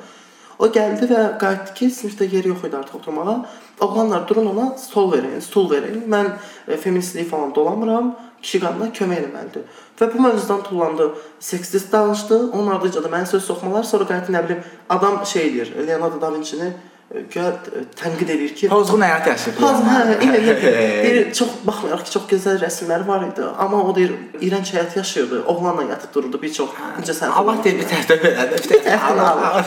O 0.60 0.68
gəldi 0.68 1.08
və 1.10 1.22
qayıtdı 1.42 1.74
ki, 1.78 1.90
sinifdə 1.98 2.28
yeri 2.30 2.52
yox 2.54 2.64
idi 2.68 2.78
artıq 2.78 3.00
oturmağa. 3.00 3.38
Oğlanlar 3.82 4.28
durun 4.28 4.46
ona 4.46 4.78
stol 4.78 5.12
verin, 5.12 5.40
stul 5.40 5.70
verin. 5.72 6.04
Mən 6.10 6.30
e, 6.68 6.78
feministlik 6.78 7.30
falan 7.30 7.56
dolamıram. 7.56 8.16
Kişi 8.42 8.60
qadına 8.60 8.90
kömək 8.92 9.28
etməlidir. 9.28 9.68
Və 10.00 10.10
bu 10.14 10.22
mövzudan 10.22 10.64
tullandı. 10.64 11.12
Seksist 11.40 11.92
danışdı. 11.92 12.40
Onun 12.52 12.72
ardıcı 12.76 13.04
da 13.04 13.08
mənə 13.08 13.26
söz 13.26 13.46
soxmalar, 13.46 13.84
sonra 13.84 14.08
qayıtdı 14.08 14.36
nə 14.36 14.44
bilim 14.46 14.64
adam 14.90 15.26
şey 15.26 15.48
eləyir. 15.48 15.88
Leonardo 15.88 16.22
da 16.22 16.34
Vinci-ni 16.34 16.74
tənqid 17.14 18.30
edir 18.34 18.56
ki, 18.58 18.68
pozğun 18.70 19.04
həyat 19.06 19.28
yaşayır. 19.30 19.58
Pozğun, 19.60 19.90
hə, 19.90 20.16
elə 20.26 20.56
deyir, 20.62 21.20
çox 21.38 21.60
baxmayaraq 21.68 22.08
ki, 22.08 22.14
çox 22.16 22.26
gözəl 22.32 22.58
rəsmləri 22.64 23.06
var 23.08 23.28
idi, 23.28 23.46
amma 23.66 23.84
o 23.86 23.94
deyir 23.94 24.16
iyrənc 24.42 24.74
həyat 24.74 24.98
yaşayırdı. 24.98 25.44
Oğlanla 25.54 25.86
yatıb 25.92 26.14
dururdu 26.16 26.42
bir 26.42 26.54
çox 26.58 26.74
incə 27.04 27.14
sən. 27.14 27.36
Allah 27.38 27.60
deyir 27.66 27.84
bir 27.84 27.92
tərəfdən 27.92 28.24
belədir, 28.24 28.66
bir 28.72 28.82
tərəfdən 28.88 29.22
Allah. 29.22 29.62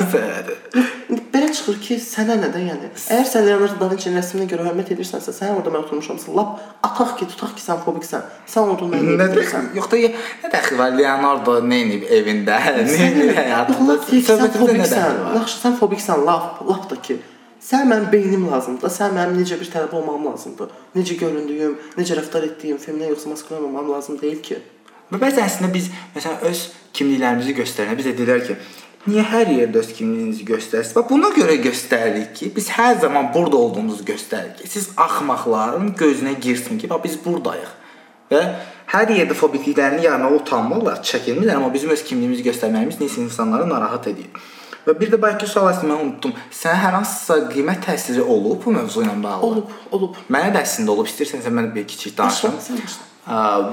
Belə 1.36 1.52
çıxır 1.52 1.78
ki, 1.84 1.98
sənə 2.02 2.34
nə 2.40 2.48
də 2.50 2.62
yəni. 2.64 2.88
Əgər 2.96 3.26
sən 3.30 3.46
Leonardo 3.46 3.78
da 3.78 3.90
Vinci-nin 3.92 4.18
rəsminə 4.18 4.48
görə 4.50 4.66
hörmət 4.66 4.90
edirsənsə, 4.96 5.34
sən 5.36 5.52
orada 5.54 5.70
mən 5.74 5.84
oturmuşamsan, 5.84 6.34
lap 6.34 6.56
ataq 6.88 7.12
ki, 7.20 7.28
tutaq 7.34 7.52
ki, 7.58 7.62
sən 7.62 7.82
fobiksən. 7.84 8.24
Sən 8.48 8.72
orada 8.72 8.88
məni 8.90 9.14
edirsən. 9.20 9.70
Yox 9.76 9.90
da 9.92 10.00
nə 10.00 10.50
dəxli 10.56 10.80
var 10.80 10.96
Leonardo 10.96 11.60
nə 11.60 11.82
edib 11.84 12.10
evində, 12.18 12.58
nə 12.80 12.98
edib 13.10 13.32
həyatında? 13.36 14.00
Sən 14.16 14.44
fobiksən. 14.56 15.22
Yaxşı, 15.36 15.62
sən 15.62 15.80
fobiksən, 15.82 16.26
lap, 16.26 16.62
lap 16.66 16.88
da 16.90 17.02
ki. 17.04 17.20
Sən 17.66 17.88
mənim 17.90 18.06
beynim 18.12 18.46
lazımdır. 18.46 18.92
Sən 18.94 19.14
mənim 19.16 19.40
necə 19.40 19.58
bir 19.58 19.66
tələbə 19.72 19.98
olmağım 19.98 20.26
lazımdır. 20.30 20.72
Necə 20.94 21.16
göründüyüm, 21.18 21.76
necə 21.98 22.14
rəftar 22.18 22.46
etdiyim, 22.46 22.78
feminen 22.78 23.10
yoxsa 23.14 23.30
maskülen 23.32 23.64
olmam 23.66 23.90
lazım 23.90 24.20
deyil 24.20 24.38
ki. 24.48 24.60
Və 25.10 25.18
bəzən 25.22 25.46
əslində 25.48 25.72
biz 25.74 25.88
məsələn 26.14 26.44
öz 26.46 26.60
kimliklərimizi 26.94 27.54
göstərənə 27.58 27.96
bizə 27.98 28.12
deyirlər 28.18 28.44
ki, 28.46 28.56
niyə 29.10 29.24
hər 29.32 29.50
yerdə 29.54 29.82
öz 29.82 29.90
kimliyinizi 29.98 30.46
göstərsiniz? 30.46 30.94
Və 30.94 31.02
buna 31.10 31.32
görə 31.34 31.56
göstəririk 31.64 32.32
ki, 32.38 32.50
biz 32.54 32.70
hər 32.76 33.00
zaman 33.02 33.32
burada 33.34 33.58
olduğumuzu 33.58 34.06
göstəririk 34.06 34.62
siz 34.70 34.92
axmaqların 35.06 35.92
gözünə 35.98 36.36
girsin 36.42 36.78
ki, 36.78 36.90
bax 36.90 37.02
biz 37.06 37.18
burdayıq. 37.24 37.72
Və 38.30 38.42
hər 38.94 39.10
yerdə 39.14 39.34
fobikliklərini 39.38 40.06
yarına 40.06 40.30
utanmırlar, 40.38 41.02
çəkinmirlər, 41.06 41.58
amma 41.58 41.72
bizim 41.74 41.90
öz 41.94 42.02
kimliyimizi 42.06 42.46
göstərməyimiz 42.46 42.98
nəsə 43.02 43.22
insanları 43.26 43.66
narahat 43.70 44.06
edir. 44.14 44.30
Və 44.86 44.94
bir 45.00 45.10
də 45.10 45.18
bəlkə 45.18 45.48
sual 45.50 45.66
əslində 45.72 45.96
mən 45.96 46.04
unutdum. 46.04 46.34
Sənə 46.54 46.78
hər 46.84 46.94
hansısa 47.00 47.40
qiymət 47.50 47.82
təsiri 47.88 48.22
olub 48.22 48.60
bu 48.62 48.74
mövzu 48.76 49.02
ilə 49.02 49.16
bağlı? 49.22 49.48
Olub, 49.48 49.72
olub. 49.96 50.20
Mənə 50.30 50.52
də 50.54 50.62
əslində 50.62 50.94
olub. 50.94 51.08
İstəyirsənsə 51.10 51.50
mən 51.50 51.72
bir 51.74 51.88
kiçik 51.90 52.14
danışım. 52.18 52.54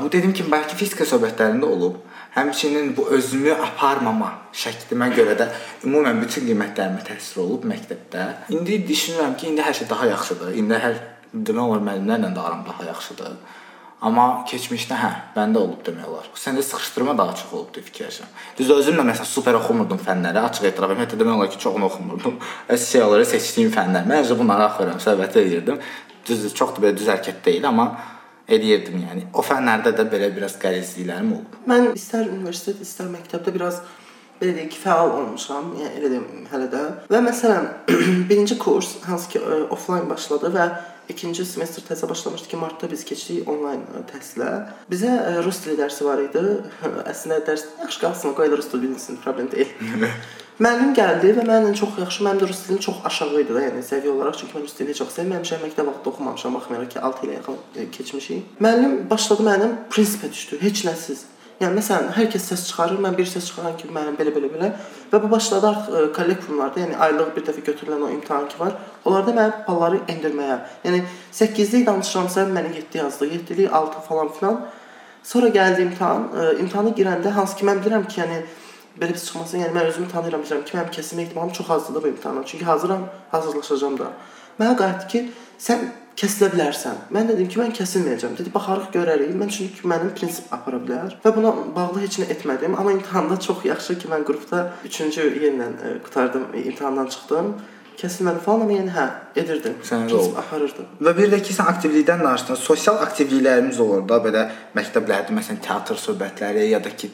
Bu 0.02 0.10
dediyim 0.10 0.34
kimi 0.34 0.50
bəlkə 0.50 0.74
fizika 0.80 1.06
söhbətlərində 1.06 1.70
olub. 1.70 2.02
Həmçinin 2.34 2.96
bu 2.98 3.06
özümü 3.14 3.54
aparmama 3.54 4.32
şəklimə 4.58 5.12
görə 5.14 5.36
də 5.38 5.52
ümumən 5.86 6.18
bütün 6.24 6.48
qiymətlərimə 6.48 7.04
təsir 7.06 7.44
olub 7.44 7.68
məktəbdə. 7.70 8.24
İndi 8.58 8.80
düşünürəm 8.88 9.36
ki, 9.38 9.52
indi 9.52 9.62
hər 9.62 9.78
şey 9.78 9.90
daha 9.92 10.08
yaxşıdır. 10.16 10.56
İndi 10.58 10.80
hər 10.82 10.98
demək 11.34 11.68
olar 11.68 11.86
müəllimlərlə 11.86 12.34
də 12.34 12.48
aram 12.48 12.66
daha 12.66 12.90
yaxşıdır. 12.90 13.38
Amma 14.04 14.44
keçmişdə 14.50 14.98
hə, 15.00 15.10
məndə 15.38 15.62
olub 15.62 15.84
demək 15.88 16.08
olar. 16.10 16.26
Səndə 16.36 16.64
sıxışdırma 16.68 17.14
daha 17.16 17.36
çox 17.40 17.54
olubdu 17.56 17.84
fikirləşirəm. 17.86 18.34
Düz 18.58 18.72
özüm 18.76 18.98
də 19.00 19.06
məsələn 19.08 19.30
super 19.30 19.56
oxumurdum 19.62 20.02
fənləri, 20.04 20.42
açıq 20.44 20.68
etiraf 20.68 20.92
edirəm. 20.92 21.04
Hətta 21.06 21.20
demək 21.22 21.38
olar 21.38 21.52
ki, 21.54 21.60
çoxunu 21.64 21.88
oxumurdum. 21.88 22.36
Şey 22.90 23.06
olaraq 23.06 23.30
seçdiyim 23.32 23.72
fənlər. 23.72 24.04
Mən 24.10 24.26
özü 24.26 24.38
bunları 24.42 24.66
axıram, 24.68 25.00
söhbət 25.06 25.40
edirdim. 25.46 25.80
Düz 26.28 26.44
çox 26.52 26.76
da 26.76 26.84
belə 26.84 26.98
düz 27.00 27.08
hərəkət 27.14 27.40
deyil, 27.48 27.70
amma 27.72 27.88
eləyirdim 28.52 29.00
yəni. 29.06 29.26
O 29.32 29.44
fənlərdə 29.46 29.96
də 29.96 30.08
belə 30.12 30.28
biraz 30.36 30.58
qərəzliklərim 30.60 31.32
olub. 31.38 31.60
Mən 31.72 31.94
istər 31.96 32.28
universitet, 32.28 32.84
istər 32.84 33.08
məktəbdə 33.14 33.56
biraz 33.56 33.80
belə 34.44 34.56
deyək 34.58 34.72
ki, 34.74 34.82
fəal 34.84 35.14
olmuşam, 35.18 35.72
yəni 35.80 36.00
elə 36.00 36.12
deyim 36.12 36.48
hələ 36.52 36.68
də. 36.72 36.84
Və 37.12 37.22
məsələn, 37.24 37.70
birinci 38.30 38.58
kurs 38.62 38.98
hansı 39.08 39.32
ki 39.34 39.42
ə, 39.42 39.62
offline 39.74 40.10
başladı 40.10 40.52
və 40.54 40.68
ikinci 41.12 41.46
semestr 41.48 41.84
təzə 41.88 42.08
başlamışdı 42.10 42.52
ki, 42.52 42.60
martda 42.60 42.90
biz 42.92 43.06
keçdik 43.08 43.50
onlayn 43.50 43.84
ə, 43.96 44.04
təhsilə. 44.12 44.52
Bizə 44.92 45.16
ə, 45.16 45.34
rus 45.46 45.64
dili 45.64 45.80
dərsi 45.80 46.08
var 46.08 46.22
idi. 46.24 46.44
Əslində 47.12 47.42
dərs 47.48 47.68
yaxşı 47.82 48.04
qalsın, 48.04 48.38
qoyulur 48.38 48.62
rus 48.62 48.72
dili 48.72 48.88
bilinsin, 48.88 49.20
problem 49.24 49.52
deyil. 49.54 49.72
Müəllim 50.62 50.92
gəldi 50.94 51.32
və 51.34 51.44
mənlə 51.48 51.72
çox 51.80 51.96
yaxşı, 51.98 52.24
mənim 52.28 52.44
də 52.44 52.48
rus 52.52 52.60
dilim 52.68 52.82
çox 52.86 53.00
aşağı 53.10 53.40
idi 53.42 53.56
də, 53.56 53.64
yəni 53.72 53.82
səviyyə 53.88 54.12
olaraq, 54.14 54.38
çünki 54.38 54.54
mən 54.54 54.68
rus 54.68 54.76
dilini 54.78 54.94
çox 55.00 55.16
sevməmişəm, 55.16 55.64
məktəb 55.66 55.90
vaxtı 55.90 56.12
oxumamışam, 56.12 56.58
baxmayaraq 56.60 56.92
ki, 56.94 57.00
6 57.10 57.26
ilə 57.26 57.40
yaxın 57.40 57.58
e, 57.74 57.86
keçmişik. 57.96 58.52
Müəllim 58.62 58.94
başladı 59.10 59.48
mənim 59.50 59.74
prinsipə 59.90 60.30
düşdü. 60.30 60.62
Heç 60.62 60.84
nəsiz. 60.86 61.26
Yəni 61.62 61.78
məsələn, 61.78 62.10
hər 62.16 62.28
kəs 62.34 62.48
səs 62.50 62.64
çıxarır, 62.70 62.98
mən 63.04 63.16
bir 63.18 63.28
səs 63.30 63.46
çıxaran 63.50 63.76
kimi 63.78 63.94
mənim 63.94 64.16
belə 64.18 64.34
belə 64.34 64.72
və 65.12 65.20
bu 65.22 65.30
başladı 65.32 65.68
artıq 65.70 66.14
kollektivlarda, 66.16 66.80
yəni 66.82 66.98
aylıq 67.06 67.30
bir 67.36 67.46
dəfə 67.46 67.62
götürülən 67.68 68.02
o 68.08 68.10
imtahan 68.10 68.48
ki 68.50 68.60
var, 68.60 68.74
onlarda 69.06 69.36
mənim 69.38 69.60
balları 69.68 70.00
endirməyə. 70.14 70.58
Yəni 70.86 71.04
8-lik 71.32 71.86
danışıramsa 71.88 72.48
məni 72.50 72.76
7 72.76 72.98
yazdı, 72.98 73.28
7-lik 73.36 73.74
6 73.74 74.02
falan 74.10 74.34
filan. 74.40 74.60
Sonra 75.24 75.48
gəldi 75.54 75.86
imtahan, 75.86 76.30
ə, 76.34 76.48
imtahana 76.60 76.92
girəndə 76.98 77.30
hansı 77.38 77.56
ki 77.60 77.70
mən 77.70 77.84
bilirəm 77.86 78.08
ki, 78.10 78.22
yəni 78.22 78.42
belə 79.00 79.14
bir 79.14 79.22
çıxmasın, 79.22 79.64
yəni 79.64 79.78
mən 79.78 79.92
özümü 79.94 80.10
tanıyıram, 80.12 80.42
bilirəm 80.44 80.66
ki, 80.66 80.78
mənim 80.78 80.94
kəsilmə 80.98 81.28
ehtimalım 81.28 81.54
çox 81.60 81.70
azdır 81.72 82.04
bu 82.04 82.08
imtahana. 82.08 82.46
Çünki 82.46 82.66
hazıram, 82.66 83.06
hazırlaşacağam 83.32 84.00
da. 84.00 84.10
Mənə 84.60 84.76
qayıtdı 84.82 85.08
ki, 85.14 85.22
sən 85.60 85.86
kəsilə 86.20 86.50
bilərsən. 86.54 87.04
Mən 87.16 87.30
dedim 87.32 87.50
ki, 87.50 87.60
mən 87.62 87.74
kəsilməyəcəm. 87.78 88.38
Dedi, 88.40 88.54
baxarıq 88.54 88.90
görərik. 88.94 89.36
Mən 89.40 89.52
çünki 89.54 89.82
ki, 89.82 89.88
mənim 89.90 90.14
prinsip 90.18 90.52
apara 90.54 90.80
bilər 90.84 91.16
və 91.24 91.36
buna 91.36 91.54
bağlı 91.76 92.04
heç 92.06 92.20
nə 92.22 92.30
etmədim, 92.36 92.78
amma 92.80 92.96
imtahanda 92.98 93.40
çox 93.48 93.66
yaxşı 93.70 94.00
ki, 94.02 94.12
mən 94.14 94.26
qrupda 94.28 94.66
3-cü 94.86 95.30
yerlə 95.44 95.70
ə, 95.74 95.96
qutardım, 96.06 96.50
imtahandan 96.64 97.10
çıxdım. 97.16 97.56
Kəsilmədi 97.94 98.42
falan 98.42 98.64
amma 98.66 98.74
yəni 98.74 98.94
hə, 98.94 99.04
edirdim. 99.38 99.76
Sən 99.86 100.06
də 100.06 100.10
prinsip 100.10 100.32
oldu. 100.32 100.40
aparırdım. 100.42 100.88
Və 101.08 101.12
bir 101.18 101.34
də 101.34 101.42
ki, 101.46 101.54
sən 101.58 101.70
aktivlikdən 101.74 102.24
danışdın. 102.26 102.58
Sosial 102.62 102.98
aktivliklərimiz 103.06 103.82
olur 103.84 104.02
da, 104.10 104.18
belə 104.24 104.48
məktəblərdə 104.78 105.36
məsələn 105.38 105.62
teatr 105.66 106.00
söhbətləri 106.02 106.72
ya 106.72 106.82
da 106.84 106.90
ki, 106.90 107.12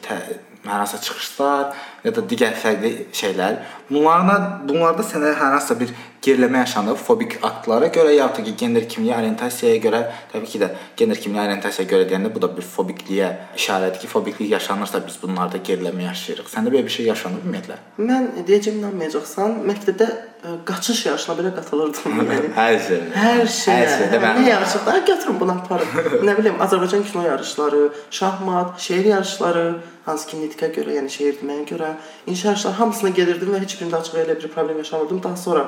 hansısa 0.64 1.00
çıxışlar 1.00 1.76
ya 2.04 2.14
da 2.14 2.24
digər 2.30 2.56
fərqli 2.62 2.92
şeylər. 3.16 3.60
Bunlarla 3.90 4.36
bunlarda 4.68 5.04
sənə 5.06 5.32
hər 5.32 5.54
hansısa 5.56 5.78
bir 5.80 5.92
geriləmə 6.24 6.58
yaşanıb 6.64 6.98
fobik 7.00 7.38
aktlara 7.42 7.86
görə 7.92 8.12
ya 8.14 8.26
da 8.28 8.42
ki, 8.44 8.52
gender 8.60 8.84
kimliyi 8.88 9.14
orientasiyaya 9.16 9.78
görə, 9.80 10.00
təbii 10.32 10.50
ki 10.52 10.58
də 10.60 10.68
gender 11.00 11.16
kimliyi 11.20 11.42
orientasiyaya 11.46 11.90
görə 11.92 12.08
deyəndə 12.10 12.32
bu 12.34 12.42
da 12.44 12.50
bir 12.56 12.66
fobikliyə 12.76 13.30
işarədir 13.56 14.00
ki, 14.02 14.10
fobiklik 14.12 14.50
yaşanırsa 14.52 15.00
biz 15.06 15.16
bunlarda 15.22 15.60
geriləmə 15.64 16.04
yaşayırıq. 16.10 16.50
Səndə 16.52 16.72
belə 16.74 16.84
bir 16.84 16.94
şey 16.96 17.06
yaşanıb 17.08 17.44
ümumiyyətlə? 17.46 17.78
Mən 18.10 18.28
deyəcəm 18.48 18.76
inanmayacaqsan, 18.82 19.54
məktəbdə 19.70 20.08
ə, 20.10 20.52
qaçış 20.68 21.06
yarışına 21.06 21.36
belə 21.40 21.52
qatılırdım 21.56 22.18
yəni. 22.20 22.50
Hər 22.58 22.76
şey. 22.88 23.00
Hər 23.16 23.44
şeyə. 23.56 23.78
Hər 23.78 23.94
şeydə 23.96 24.20
mən- 24.26 24.42
Nə 24.42 24.48
yarışlar? 24.50 25.00
Götürün 25.08 25.40
bunu 25.40 25.56
aparın. 25.56 25.94
nə 26.28 26.36
bilim, 26.38 26.60
Azərbaycan 26.66 27.06
kino 27.08 27.24
yarışları, 27.26 27.86
şahmat, 28.10 28.76
şeir 28.80 29.04
yarışları, 29.14 29.64
hansı 30.04 30.28
ki 30.30 30.42
nitqə 30.44 30.68
görə, 30.76 30.98
yəni 31.00 31.08
şeir 31.16 31.40
deməyə 31.40 31.64
görə, 31.72 31.94
inşa 32.26 32.48
yarışları 32.52 32.74
hamısına 32.82 33.10
gedirdim 33.20 33.54
və 33.56 33.62
heç 33.64 33.78
birində 33.80 34.00
açıq 34.04 34.20
elə 34.24 34.36
bir 34.42 34.48
problem 34.52 34.78
yaşamırdım. 34.84 35.22
Daha 35.22 35.36
sonra 35.36 35.66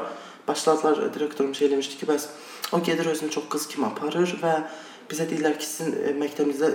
başladılar 0.49 1.15
direktorum 1.15 1.55
şey 1.55 1.69
eləmişdi 1.69 2.01
ki, 2.01 2.07
bəs 2.07 2.27
o 2.73 2.83
gedir 2.83 3.07
özünü 3.07 3.31
çox 3.31 3.45
qız 3.51 3.69
kimi 3.69 3.87
aparır 3.87 4.35
və 4.43 4.57
bizə 5.11 5.29
deyirlər 5.31 5.59
ki, 5.59 5.67
sizin 5.67 5.95
e, 5.97 6.15
məktəbinizdə 6.19 6.73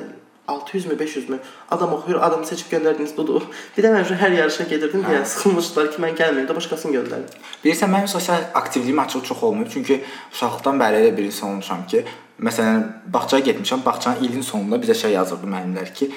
600 0.48 0.86
mü, 0.86 1.00
500 1.00 1.30
mü 1.30 1.40
adam 1.72 1.94
oxuyur, 1.94 2.22
adamı 2.22 2.46
seçib 2.46 2.72
göndərdiniz 2.72 3.18
budur. 3.18 3.42
Bir 3.78 3.84
də 3.84 3.92
mən 3.96 4.08
hər 4.22 4.38
yarışa 4.38 4.64
gedirdim 4.70 5.04
deyə 5.08 5.26
sıxılmışdılar 5.26 5.92
ki, 5.96 6.02
mən 6.04 6.16
gəlməyim 6.22 6.48
də 6.48 6.56
başqasını 6.56 6.96
göndərin. 6.96 7.28
Bilirsən 7.66 7.92
mənim 7.92 8.08
sosial 8.08 8.48
aktivliyim 8.54 9.00
açıq 9.00 9.26
çox 9.28 9.44
olmayıb. 9.44 9.72
Çünki 9.74 10.00
uşaqlıqdan 10.34 10.80
bəri 10.80 11.04
elə 11.04 11.12
bir 11.18 11.28
insan 11.28 11.50
olmuşam 11.50 11.84
ki, 11.92 12.06
məsələn, 12.40 12.88
bağçaya 13.14 13.44
getmişəm, 13.52 13.86
bağçanın 13.86 14.24
ilin 14.24 14.42
sonunda 14.42 14.80
bizə 14.80 14.96
şey 14.96 15.12
yazırdı 15.20 15.52
müəllimlər 15.52 15.94
ki, 15.94 16.12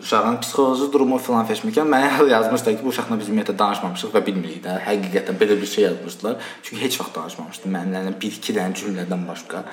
uşağın 0.00 0.40
psixoloji 0.40 0.88
durumu 0.92 1.18
filan 1.18 1.46
feşməkən 1.48 1.88
mənə 1.92 2.28
yazmışlar 2.30 2.76
ki, 2.76 2.84
bu 2.84 2.92
uşaqla 2.92 3.18
biz 3.20 3.28
ümumiyyətlə 3.32 3.56
danışmamışıq 3.58 4.14
və 4.14 4.24
bilmirik 4.26 4.62
də. 4.64 4.78
Həqiqətən 4.86 5.40
belə 5.40 5.58
bir 5.60 5.68
şey 5.74 5.84
yazmışdılar. 5.84 6.38
Çünki 6.62 6.84
heç 6.84 7.00
vaxt 7.00 7.18
danışmamışdım 7.18 7.76
müəllimlərlə 7.76 8.14
1-2 8.22 8.56
dənə 8.56 8.78
cümlədən 8.80 9.28
başqa. 9.28 9.66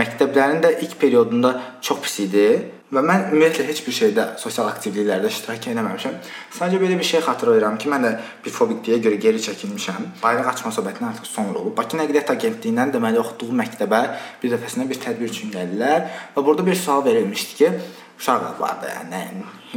Məktəblərin 0.00 0.60
də 0.60 0.74
ilk 0.84 0.98
periodunda 1.00 1.54
çox 1.80 2.02
pis 2.04 2.18
idi 2.26 2.48
və 2.94 3.00
mən 3.02 3.30
ümumiyyətlə 3.30 3.64
heç 3.66 3.80
bir 3.86 3.94
şeydə 3.96 4.26
sosial 4.38 4.68
aktivliklərdə 4.68 5.30
iştirak 5.32 5.66
etməmişəm. 5.72 6.18
Sadəcə 6.54 6.80
belə 6.82 6.98
bir 7.00 7.08
şey 7.08 7.24
xatırlayıram 7.24 7.78
ki, 7.80 7.88
mən 7.90 8.04
də 8.04 8.12
bir 8.44 8.54
fobikliyə 8.54 9.00
görə 9.02 9.18
geri 9.24 9.40
çəkilmişəm. 9.42 10.10
Bayraq 10.22 10.52
açma 10.52 10.70
söhbətindən 10.76 11.14
artıq 11.14 11.26
sonra 11.26 11.58
olub. 11.58 11.74
Bakı 11.80 11.96
Nəqliyyat 11.98 12.30
Agentliyindən 12.36 12.92
deməli 12.94 13.18
oxuduğum 13.24 13.56
məktəbə 13.64 14.02
bir 14.44 14.54
dəfəsində 14.54 14.86
bir 14.92 15.00
tədbir 15.00 15.32
üçün 15.32 15.50
gəldilər 15.56 16.06
və 16.36 16.44
burada 16.44 16.66
bir 16.66 16.78
sual 16.78 17.02
verilmişdi 17.08 17.58
ki, 17.62 17.72
uşaq 18.18 18.60
vardı 18.60 18.92
yəni, 18.96 19.22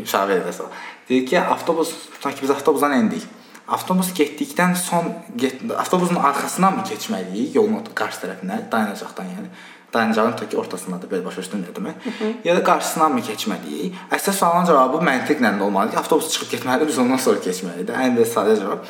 uşaq 0.03 0.27
verildi 0.27 0.53
sual. 0.53 0.69
Dedi 1.09 1.25
ki, 1.25 1.41
avtobus, 1.41 1.93
tutaq 2.13 2.35
ki 2.35 2.41
biz 2.43 2.51
avtobusdan 2.51 2.91
endik. 2.91 3.23
Avtobus 3.67 4.13
getdikdən 4.15 4.75
son 4.79 5.09
get, 5.35 5.63
avtobusun 5.77 6.15
arxasından 6.15 6.77
mı 6.77 6.83
keçməliyik 6.87 7.57
yolun 7.57 7.83
qarşı 7.95 8.23
tərəfinə, 8.23 8.61
dayanacaqdan 8.71 9.33
yəni. 9.33 9.49
Dayanacağın 9.93 10.33
tək 10.39 10.55
ortasındadır, 10.59 11.09
belə 11.11 11.25
başa 11.25 11.41
düşdün 11.41 11.65
demək. 11.75 12.07
Ya 12.43 12.55
da 12.55 12.63
qarşısından 12.63 13.13
mı 13.13 13.21
keçməliyik? 13.27 13.99
Əsas 14.11 14.39
sualın 14.39 14.67
cavabı 14.67 14.99
məntiqlə 15.09 15.53
də 15.59 15.61
olmalıdır. 15.63 15.93
ki, 15.93 15.99
Avtobus 15.99 16.31
çıxıb 16.31 16.51
getməlidir, 16.53 16.87
biz 16.87 16.97
ondan 17.03 17.21
sonra 17.23 17.39
keçməliyik. 17.43 17.93
Ən 18.05 18.17
də 18.19 18.27
sadə 18.27 18.57
cavab. 18.59 18.83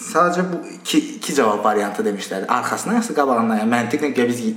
Sadəcə 0.00 0.46
bu 0.52 0.58
iki 0.78 0.98
iki 1.18 1.34
cavab 1.34 1.64
variantı 1.64 2.02
demişlər. 2.02 2.46
Arxasından 2.48 2.98
yoxsa 2.98 3.14
qabağından? 3.14 3.62
Yəni 3.62 3.74
məntiqlə 3.76 4.28
biz 4.28 4.40
e, 4.46 4.52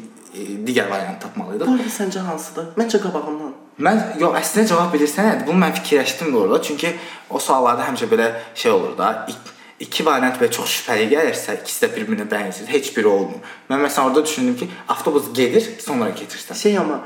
digər 0.67 0.89
variant 0.89 1.21
tapmalıydıq. 1.21 1.67
Bu 1.67 1.77
arada 1.77 1.93
səncə 1.97 2.25
hansıdır? 2.29 2.73
Məncə 2.79 3.01
qabağından. 3.03 3.52
Mən 3.83 3.99
yox, 4.21 4.37
əslində 4.39 4.69
cavab 4.71 4.93
bilirsən, 4.95 5.27
nədir? 5.27 5.47
Bunu 5.49 5.59
mən 5.65 5.73
fikirləşdim 5.79 6.29
də 6.31 6.39
orada, 6.39 6.61
çünki 6.63 6.93
o 7.29 7.39
suallarda 7.41 7.83
həmişə 7.89 8.07
belə 8.11 8.29
şey 8.55 8.71
olur 8.71 8.93
da, 8.97 9.09
iki, 9.27 9.55
iki 9.83 10.05
variant 10.07 10.37
belə 10.39 10.51
çox 10.55 10.77
şübhəli 10.77 11.09
gəlirsə, 11.11 11.57
ikisi 11.59 11.83
də 11.83 11.89
bir-birinə 11.95 12.27
bənzər, 12.31 12.69
heç 12.71 12.93
biri 12.95 13.11
olmur. 13.11 13.41
Mən 13.71 13.83
məsələn 13.83 14.11
orada 14.11 14.23
düşündüm 14.25 14.55
ki, 14.61 14.69
avtobus 14.93 15.27
gedir, 15.35 15.67
sonra 15.83 16.13
keçirsən. 16.15 16.61
Şey 16.61 16.77
ama 16.79 17.01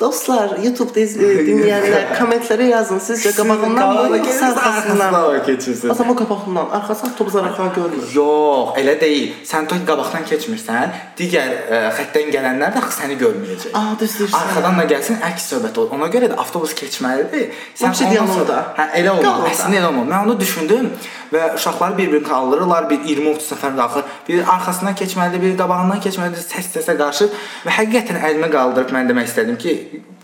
dostlar 0.00 0.58
YouTube'da 0.64 1.00
iz, 1.00 1.16
e, 1.16 1.46
dinleyenler 1.46 2.18
kommentlere 2.18 2.64
yazın. 2.64 2.98
Sizce 2.98 3.32
qabağından 3.32 4.10
mı 4.10 4.16
yoksa 4.18 4.46
arxasından 4.46 5.12
mı? 5.12 5.38
keçirsən? 5.46 5.90
O 5.90 5.94
zaman 5.94 6.16
qabağından. 6.16 6.70
Arxası 6.70 7.06
avtobus 7.06 7.34
arxadan 7.34 7.74
görmür. 7.74 8.14
Yox, 8.14 8.76
elə 8.80 9.00
deyil. 9.00 9.32
Sən 9.44 9.68
tək 9.70 9.86
qabaqdan 9.88 10.26
keçmirsən, 10.30 10.92
digər 11.18 11.52
ə, 11.70 11.80
xəttdən 11.98 12.32
gələnlər 12.34 12.76
də 12.76 12.82
səni 12.98 13.16
görməyəcək. 13.22 13.72
Aa 13.74 13.96
düz 14.00 14.18
deyirsən. 14.20 14.36
Arxadan 14.40 14.78
da 14.80 14.84
gəlsin, 14.92 15.20
əks 15.30 15.48
söhbət 15.52 15.78
olur. 15.80 15.94
Ona 15.96 16.10
görə 16.12 16.30
də 16.32 16.36
avtobus 16.44 16.74
keçməlidir. 16.76 17.50
Deyən 17.80 17.94
sonra- 17.94 18.26
orada. 18.36 18.58
Hə, 18.78 18.88
elə 19.00 19.10
olmalı. 19.16 19.48
Əslində 19.52 19.80
elə 19.80 19.88
olmalı. 19.88 20.10
Mən 20.12 20.24
onu 20.24 20.40
düşündüm 20.40 20.90
və 21.32 21.54
uşaqlar 21.54 21.98
bir-birini 21.98 22.28
kaldırırlar, 22.28 22.90
bir 22.90 22.98
20-30 22.98 23.48
səfər 23.52 23.76
qalxır. 23.80 24.04
Bir 24.28 24.44
arxasından 24.54 24.94
keçməlidir, 24.94 25.42
bir 25.42 25.58
qabağından 25.58 26.00
keçməlidir, 26.04 26.44
səs-səsə 26.52 26.96
qarşı 26.98 27.28
və 27.66 27.74
həqiqətən 27.78 28.20
əlimi 28.28 28.50
qaldırıb 28.52 28.92
mən 28.96 29.10
demək 29.10 29.30
istədim 29.32 29.58
ki, 29.58 29.74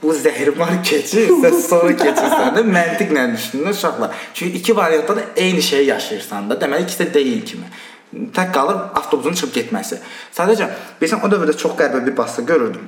bu 0.03 0.14
zəhər 0.16 0.53
var 0.59 0.75
keçir, 0.85 1.31
sən 1.44 1.57
sonra 1.70 1.94
keçirsən 2.03 2.53
də 2.57 2.66
məntiqlə 2.66 3.29
düşünün 3.37 3.70
uşaqlar. 3.72 4.11
Çünki 4.35 4.59
iki 4.59 4.77
variantda 4.77 5.16
da 5.16 5.25
eyni 5.37 5.62
şeyi 5.62 5.87
yaşayırsan 5.87 6.51
da, 6.51 6.61
deməli 6.61 6.88
ikisi 6.88 7.05
də 7.05 7.14
deyil 7.14 7.46
kimi. 7.46 7.70
Tək 8.12 8.51
qalır 8.53 8.77
avtobusun 8.98 9.33
çıxıb 9.38 9.55
getməsi. 9.57 9.96
Sadəcə 10.37 10.66
bilirsən 11.01 11.22
o 11.25 11.31
dövrdə 11.33 11.55
çox 11.57 11.72
qəribə 11.79 12.03
bir 12.07 12.16
baskı 12.16 12.42
görürdüm. 12.44 12.83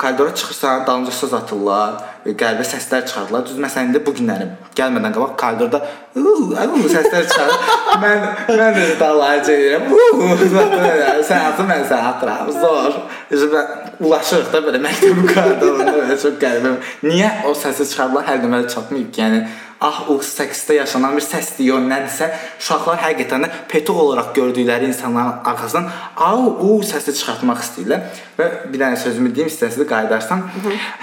Koridora 0.00 0.34
çıxırsan, 0.34 0.86
dalınca 0.86 1.12
söz 1.12 1.34
atırlar, 1.36 1.98
qəribə 2.24 2.64
səslər 2.64 3.04
çıxardılar. 3.04 3.44
Düz 3.50 3.60
məsələn 3.60 3.90
indi 3.90 4.00
bu 4.06 4.14
günlərim 4.16 4.54
gəlmədən 4.78 5.12
qabaq 5.18 5.36
koridorda 5.42 5.82
"Uuu", 6.16 6.88
səslər 6.96 7.28
çıxarır. 7.28 7.60
mən 8.06 8.26
mən 8.48 8.80
də 8.80 8.88
dallayıcı 9.04 9.52
edirəm. 9.58 9.92
"Uuu", 9.92 10.32
Sən 11.28 11.48
atın, 11.52 11.68
mən 11.74 11.84
sən 11.92 12.12
atıram. 12.14 12.52
Zor. 12.64 13.02
Ulaşırıq 14.00 14.52
da 14.52 14.60
belə 14.64 14.92
koridorunda 15.34 15.92
belə 15.98 16.20
çox 16.20 16.38
qəribə. 16.40 16.76
Niyə 17.04 17.32
o 17.48 17.56
səsi 17.56 17.84
çıxardılar? 17.90 18.24
Hər 18.30 18.44
deməli 18.44 18.70
çatmayıb 18.72 19.10
ki, 19.12 19.20
yəni 19.20 19.42
ah 19.80 20.02
o 20.12 20.18
seksdə 20.24 20.76
yaşanan 20.76 21.14
bir 21.16 21.24
səsdir, 21.24 21.64
yox 21.70 21.84
nədirsə, 21.88 22.28
uşaqlar 22.60 22.98
həqiqətən 23.00 23.46
də 23.46 23.50
petuq 23.70 24.00
olaraq 24.02 24.34
gördükləri 24.36 24.90
insanların 24.90 25.40
arxasından 25.50 25.88
au 26.26 26.50
u 26.68 26.78
səsi 26.84 27.14
çıxartmaq 27.16 27.62
istəyirlər. 27.64 28.04
Və 28.38 28.48
bir 28.72 28.82
dənə 28.82 29.00
sözümü 29.00 29.32
deyim 29.36 29.48
istəsə 29.52 29.86
qaydarsam, 29.88 30.44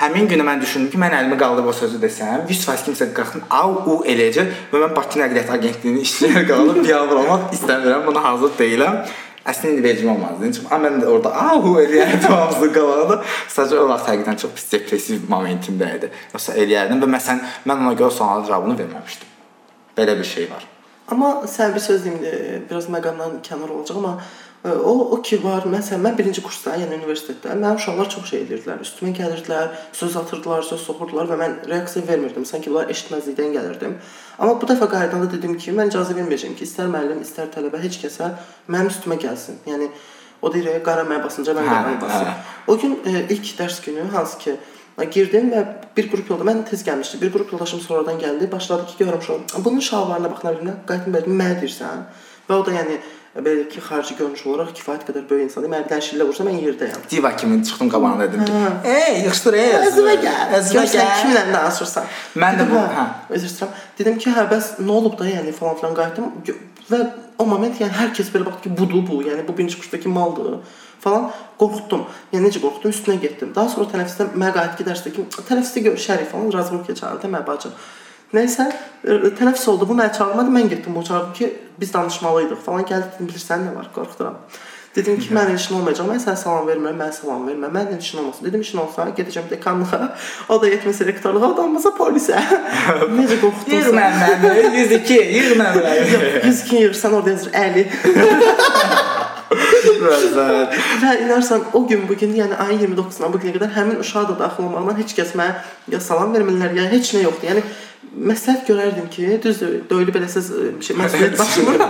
həmin 0.01 0.29
günə 0.29 0.45
mən 0.45 0.62
düşündüm 0.62 0.91
ki, 0.93 1.01
mən 1.01 1.17
əlimi 1.21 1.39
qaldırıb 1.41 1.71
o 1.73 1.77
sözü 1.77 2.01
desəm, 2.01 2.45
100% 2.49 2.89
kimsə 2.89 3.10
qalxın 3.17 3.45
au 3.62 3.77
u 3.93 3.99
eləyəcək 4.13 4.53
və 4.73 4.83
mən 4.86 4.97
Bakı 4.97 5.23
Nəqliyyat 5.23 5.53
Agentliyinin 5.57 6.05
işçiləri 6.05 6.45
qalıb 6.49 6.83
biabır 6.88 7.23
olmaq 7.23 7.57
istəmirəm, 7.57 8.05
buna 8.10 8.23
hazır 8.29 8.53
deyiləm. 8.62 9.01
Əslində 9.47 9.73
indi 9.73 9.83
vecim 9.86 10.10
olmazdı. 10.12 10.51
Çünki 10.57 10.73
amma 10.75 10.89
mən 10.89 10.97
də 11.01 11.10
orada 11.12 11.31
ahu 11.53 11.75
eləyərdim 11.81 12.33
hamısı 12.39 12.71
qalanı. 12.75 13.19
Sadəcə 13.55 13.81
o 13.83 13.86
vaxt 13.91 14.10
həqiqətən 14.12 14.39
çox 14.43 14.55
pis 14.57 14.65
depressiv 14.73 15.27
momentimdə 15.31 15.91
idi. 15.97 16.10
Yoxsa 16.33 16.55
eləyərdim 16.63 17.03
və 17.03 17.12
məsələn 17.15 17.45
mən 17.69 17.86
ona 17.86 17.93
görə 17.99 18.12
sualın 18.17 18.49
cavabını 18.49 18.79
verməmişdim. 18.81 19.36
Belə 19.97 20.17
bir 20.19 20.27
şey 20.36 20.49
var. 20.51 20.67
Amma 21.07 21.29
sən 21.47 21.71
bir 21.75 21.79
söz 21.79 22.03
deyim, 22.03 22.19
biraz 22.69 22.89
məqamdan 22.91 23.39
kənar 23.47 23.71
olacaq 23.71 24.01
amma 24.01 24.17
o 24.63 24.93
o 25.15 25.22
ki 25.22 25.39
var. 25.43 25.65
Məsələn, 25.70 26.02
mən 26.06 26.17
birinci 26.17 26.41
kursda, 26.43 26.76
yəni 26.82 26.98
universitetdə, 26.98 27.56
mənim 27.56 27.78
uşaqlar 27.80 28.10
çox 28.13 28.30
şey 28.32 28.43
edirdilər. 28.46 28.82
Üstümə 28.86 29.13
gəlirdilər, 29.17 29.74
söz 29.93 30.17
atırdılar, 30.22 30.65
söz 30.67 30.82
soxurdular 30.82 31.30
və 31.32 31.38
mən 31.41 31.58
reaksiya 31.70 32.08
vermirdim. 32.08 32.46
Sanki 32.46 32.72
bunlar 32.72 32.91
eşitməzlikdən 32.93 33.54
gəlirdim. 33.58 33.98
Amma 34.39 34.56
bu 34.62 34.70
dəfə 34.70 34.89
qayıdanda 34.91 35.30
dedim 35.34 35.58
ki, 35.62 35.74
mən 35.78 35.91
icazə 35.93 36.15
verməyəcəm 36.17 36.58
ki, 36.58 36.65
istər 36.65 36.89
müəllim, 36.93 37.22
istər 37.26 37.52
tələbə 37.54 37.82
heç 37.84 38.00
kəsə 38.04 38.32
mənim 38.67 38.89
üstümə 38.93 39.20
gəlsin. 39.22 39.62
Yəni 39.70 39.91
o 40.41 40.54
deyir, 40.54 40.82
qara 40.86 41.06
məyə 41.08 41.24
basınca 41.24 41.56
mən 41.58 41.70
qara 41.70 42.00
basım. 42.02 42.34
O 42.67 42.78
gün 42.78 43.00
e, 43.06 43.26
ilk 43.30 43.54
dərs 43.60 43.80
günü 43.86 44.10
hansı 44.13 44.38
ki 44.41 44.58
girdim 45.13 45.52
və 45.54 45.63
bir 45.98 46.08
qrup 46.10 46.30
yolda 46.32 46.46
mən 46.50 46.63
tez 46.65 46.82
gəlmişdim. 46.86 47.22
Bir 47.22 47.32
qrup 47.34 47.52
yoldaşım 47.54 47.82
sonradan 47.82 48.17
gəldi. 48.22 48.52
Başladı 48.52 48.88
ki, 48.89 49.04
görürəm 49.04 49.22
şu. 49.22 49.39
Bunun 49.65 49.80
şalvarına 49.80 50.32
bax, 50.32 50.41
nə 50.46 50.54
bilim, 50.58 50.80
qayıtdım 50.89 51.38
mənə 51.38 51.60
deyirsən. 51.62 52.08
Və 52.50 52.56
o 52.56 52.65
da 52.65 52.74
yəni 52.74 52.98
belə 53.45 53.67
ki, 53.69 53.82
xarici 53.82 54.15
görünüş 54.17 54.45
olaraq 54.50 54.71
kifayət 54.78 55.04
qədər 55.08 55.26
böyük 55.30 55.47
insandır. 55.47 55.71
Mən 55.73 55.86
dərşillə 55.91 56.26
vursa 56.28 56.45
mən 56.47 56.58
yerdəyəm. 56.63 57.04
Diva 57.12 57.36
kimi 57.36 57.60
çıxdım 57.67 57.89
qabağına 57.89 58.28
dedim 58.28 58.45
ki, 58.45 58.54
"Ey, 58.93 59.21
yığışdır, 59.26 59.54
ey, 59.54 59.71
Əzmə 59.88 60.15
gəl. 60.26 60.41
əzmə 60.60 60.82
Əzmə 60.82 60.86
gəl." 60.95 61.12
Kiminlə 61.21 61.43
danışırsan? 61.54 62.06
Mən 62.43 62.60
də 62.60 62.65
bu, 62.71 62.82
hə. 62.97 63.06
Üzr 63.36 63.47
istəyirəm. 63.52 63.76
Dedim 64.00 64.17
ki, 64.17 64.30
hə, 64.30 64.50
bəs 64.54 64.65
nə 64.80 64.91
olub 65.00 65.19
da, 65.19 65.26
yəni 65.26 65.54
falan 65.54 65.76
filan 65.80 65.93
qayıtdım 66.00 66.26
və 66.91 67.00
o 67.38 67.45
moment 67.45 67.80
yəni 67.82 67.93
hər 68.02 68.13
kəs 68.17 68.32
belə 68.34 68.45
baxdı 68.45 68.62
ki, 68.63 68.78
budur 68.78 69.04
bu, 69.08 69.21
yəni 69.23 69.47
bu 69.47 69.58
birinci 69.58 69.78
kursdakı 69.80 70.10
maldır 70.10 70.60
falan 71.04 71.30
qorxutdum. 71.60 72.06
Yəni 72.34 72.47
necə 72.47 72.62
qorxutdum, 72.63 72.91
üstünə 72.95 73.19
getdim. 73.21 73.54
Daha 73.56 73.69
sonra 73.69 73.89
tənəffüsdə 73.93 74.32
mənə 74.34 74.54
qayıtdı 74.58 74.88
dərsdə 74.89 75.13
ki, 75.15 75.26
tənəffüsdə 75.50 75.84
görüşərik 75.88 76.32
falan, 76.32 76.52
razılıq 76.54 76.95
çağırdı 77.02 77.28
mə 77.34 77.47
bacım. 77.47 77.71
Nəysə, 78.35 78.65
e, 79.07 79.19
tənəffüs 79.39 79.69
oldu. 79.71 79.87
Bu 79.87 79.95
məni 79.95 80.17
çağırmadı. 80.17 80.51
Mən 80.51 80.69
getdim, 80.69 80.97
o 80.97 81.03
çağırdı 81.03 81.33
ki, 81.33 81.53
biz 81.79 81.93
danışmalıydıq 81.93 82.59
falan. 82.65 82.83
Gəldi 82.83 83.13
dedim, 83.13 83.29
bilirsən 83.29 83.63
nə 83.67 83.75
var? 83.75 83.87
Qorxduram. 83.95 84.41
Dedim 84.95 85.19
ki, 85.19 85.29
mənim 85.33 85.55
işin 85.55 85.75
olmayacaq. 85.77 86.09
Mən 86.09 86.19
sənə 86.23 86.35
salam 86.41 86.67
vermirəm, 86.67 86.97
mən 86.99 87.13
salam 87.15 87.47
vermirəm. 87.47 87.71
Mənim 87.77 87.99
işin 87.99 88.17
olmasın. 88.17 88.45
Dedim, 88.45 88.61
işin 88.61 88.77
olsa 88.83 89.07
gedəcəm 89.17 89.49
dekanlığa, 89.49 90.09
o 90.49 90.61
da 90.61 90.71
yetməsə 90.73 91.07
rektorluğa, 91.07 91.51
o 91.53 91.57
da 91.57 91.61
olmasa 91.67 91.93
polisə. 91.99 92.41
Necə 93.19 93.39
qorxdum. 93.43 93.77
Yığ 93.77 93.95
mənə, 93.95 94.31
102, 94.75 95.21
yığ 95.37 95.59
mənə. 95.61 95.95
102 96.43 96.83
yığırsan 96.83 97.19
orada 97.19 97.35
yazır 97.35 97.55
Əli. 97.63 97.87
Rəzət. 99.97 100.73
Və 101.01 101.11
inarsan 101.23 101.63
o 101.73 101.83
gün 101.87 102.07
bu 102.09 102.15
gün, 102.19 102.33
yəni 102.35 102.57
ayın 102.59 102.81
29-dan 102.83 103.31
bu 103.33 103.39
günə 103.41 103.53
qədər 103.55 103.71
həmin 103.77 104.01
uşaq 104.03 104.27
da 104.31 104.35
daxil 104.41 104.67
olmaqla 104.67 104.97
heç 104.97 105.13
kəs 105.17 105.35
mənə 105.39 105.61
ya 105.93 106.01
salam 106.03 106.33
vermirlər, 106.35 106.75
ya 106.75 106.87
heç 106.91 107.13
nə 107.15 107.23
yoxdur. 107.23 107.53
Yəni 107.53 107.63
məsləhət 108.17 108.67
görərdim 108.69 109.10
ki, 109.13 109.27
düzdür, 109.43 109.75
döyülü 109.89 110.13
beləsiz 110.15 110.49
bir 110.77 110.86
şey 110.86 110.97
məsuliyyət 111.01 111.38
daşımır. 111.39 111.83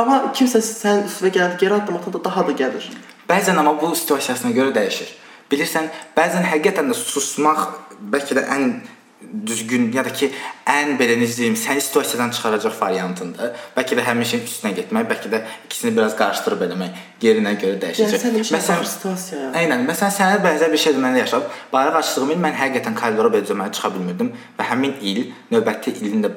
amma 0.00 0.20
kimsə 0.36 0.62
sən 0.64 1.04
üstünə 1.08 1.32
gəldi, 1.34 1.58
geri 1.64 1.76
addım 1.78 1.98
atanda 2.00 2.22
daha 2.24 2.46
da 2.48 2.54
gəlir. 2.62 2.86
Bəzən 3.30 3.58
amma 3.62 3.74
bu 3.80 3.92
situasiyasına 3.96 4.54
görə 4.56 4.74
dəyişir. 4.76 5.10
Bilirsən, 5.50 5.90
bəzən 6.16 6.46
həqiqətən 6.46 6.90
də 6.90 6.96
susmaq 6.98 7.66
bəlkə 8.12 8.38
də 8.38 8.46
ən 8.54 8.66
düzgün 9.46 9.92
ya 9.92 10.04
da 10.04 10.12
ki 10.12 10.30
ən 10.70 10.96
belə 10.98 11.16
necə 11.20 11.36
deyim, 11.38 11.56
səni 11.58 11.82
situasiyadan 11.84 12.32
çıxaracaq 12.34 12.74
variantındır. 12.80 13.52
Bəlkə 13.76 13.98
də 13.98 14.04
həmin 14.06 14.26
şeyin 14.26 14.46
üstünə 14.48 14.72
getmək, 14.78 15.06
bəlkə 15.10 15.30
də 15.32 15.40
ikisini 15.66 15.92
biraz 15.96 16.16
qarışdırıb 16.18 16.64
eləmək 16.66 17.00
yerinə 17.24 17.52
görə 17.60 17.78
dəyişəcək. 17.82 18.14
Yəni 18.14 18.22
sən 18.22 18.36
demişsən 18.38 18.56
məsələn 18.56 18.88
situasiyaya. 18.94 19.50
Eynən, 19.60 19.84
məsələn 19.88 20.14
sənə 20.16 20.40
bənzər 20.44 20.72
bir 20.72 20.82
şey 20.84 20.96
də 20.96 21.02
məndə 21.04 21.22
yaşab. 21.24 21.46
Bayaq 21.72 21.98
açdığım 22.00 22.32
il 22.34 22.42
mən 22.44 22.56
həqiqətən 22.58 22.96
koridora 22.98 23.32
belə 23.34 23.48
cəməyə 23.50 23.74
çıxa 23.76 23.92
bilmirdim 23.96 24.32
və 24.58 24.68
həmin 24.70 24.96
il 25.12 25.22
növbəti 25.52 25.94
ilin 26.00 26.24
də 26.24 26.32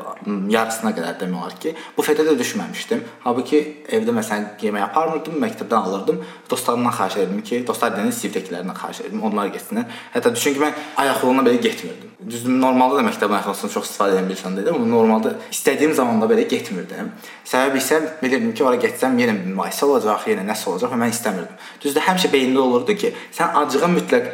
yarısına 0.54 0.94
qədər 0.98 1.20
demək 1.24 1.40
olar 1.40 1.58
ki, 1.64 1.76
bufetə 1.98 2.28
də 2.28 2.36
düşməmişdim. 2.40 3.04
Halbuki 3.26 3.62
evdə 3.96 4.16
məsələn 4.20 4.50
yemək 4.62 4.88
aparmırdım, 4.90 5.40
məktəbdən 5.46 5.90
alırdım. 5.90 6.24
Dostlarımdan 6.50 6.98
xahiş 7.00 7.20
edirdim 7.22 7.44
ki, 7.48 7.62
dostlar 7.68 7.96
deyəndə 7.96 8.16
sinifdəkilərindən 8.20 8.82
xahiş 8.82 9.04
edirdim, 9.06 9.24
onlar 9.30 9.54
getsinlər. 9.56 9.88
Hətta 10.16 10.36
düşün 10.36 10.58
ki, 10.58 10.66
mən 10.68 10.82
ayaq 11.04 11.24
yoluna 11.24 11.48
belə 11.48 11.62
getmirdim. 11.64 12.13
Düzdür, 12.30 12.54
normalda 12.62 13.00
da 13.00 13.04
məktəb 13.08 13.34
ayaqyolundan 13.36 13.74
çox 13.74 13.90
istifadə 13.90 14.16
edən 14.16 14.30
bir 14.30 14.38
insan 14.38 14.56
deyiləm, 14.58 14.78
amma 14.80 14.90
normalda 14.92 15.34
istədiyim 15.52 15.94
zamanda 15.98 16.30
belə 16.32 16.46
getmirdim. 16.52 17.12
Səbəbi 17.50 17.82
isə 17.82 18.00
bilirdim 18.22 18.54
ki, 18.56 18.64
ora 18.64 18.80
getsəm 18.80 19.18
yenə 19.20 19.36
mübahisə 19.40 19.88
olacaq, 19.90 20.28
yenə 20.32 20.46
nəsə 20.48 20.70
olacaq 20.72 20.94
və 20.94 21.02
mən 21.04 21.14
istəmirdim. 21.16 21.60
Düzdür, 21.84 22.06
həmişə 22.08 22.32
beynimdə 22.34 22.64
olurdu 22.64 22.96
ki, 23.02 23.12
sən 23.36 23.58
acığa 23.64 23.92
mütləq 23.98 24.32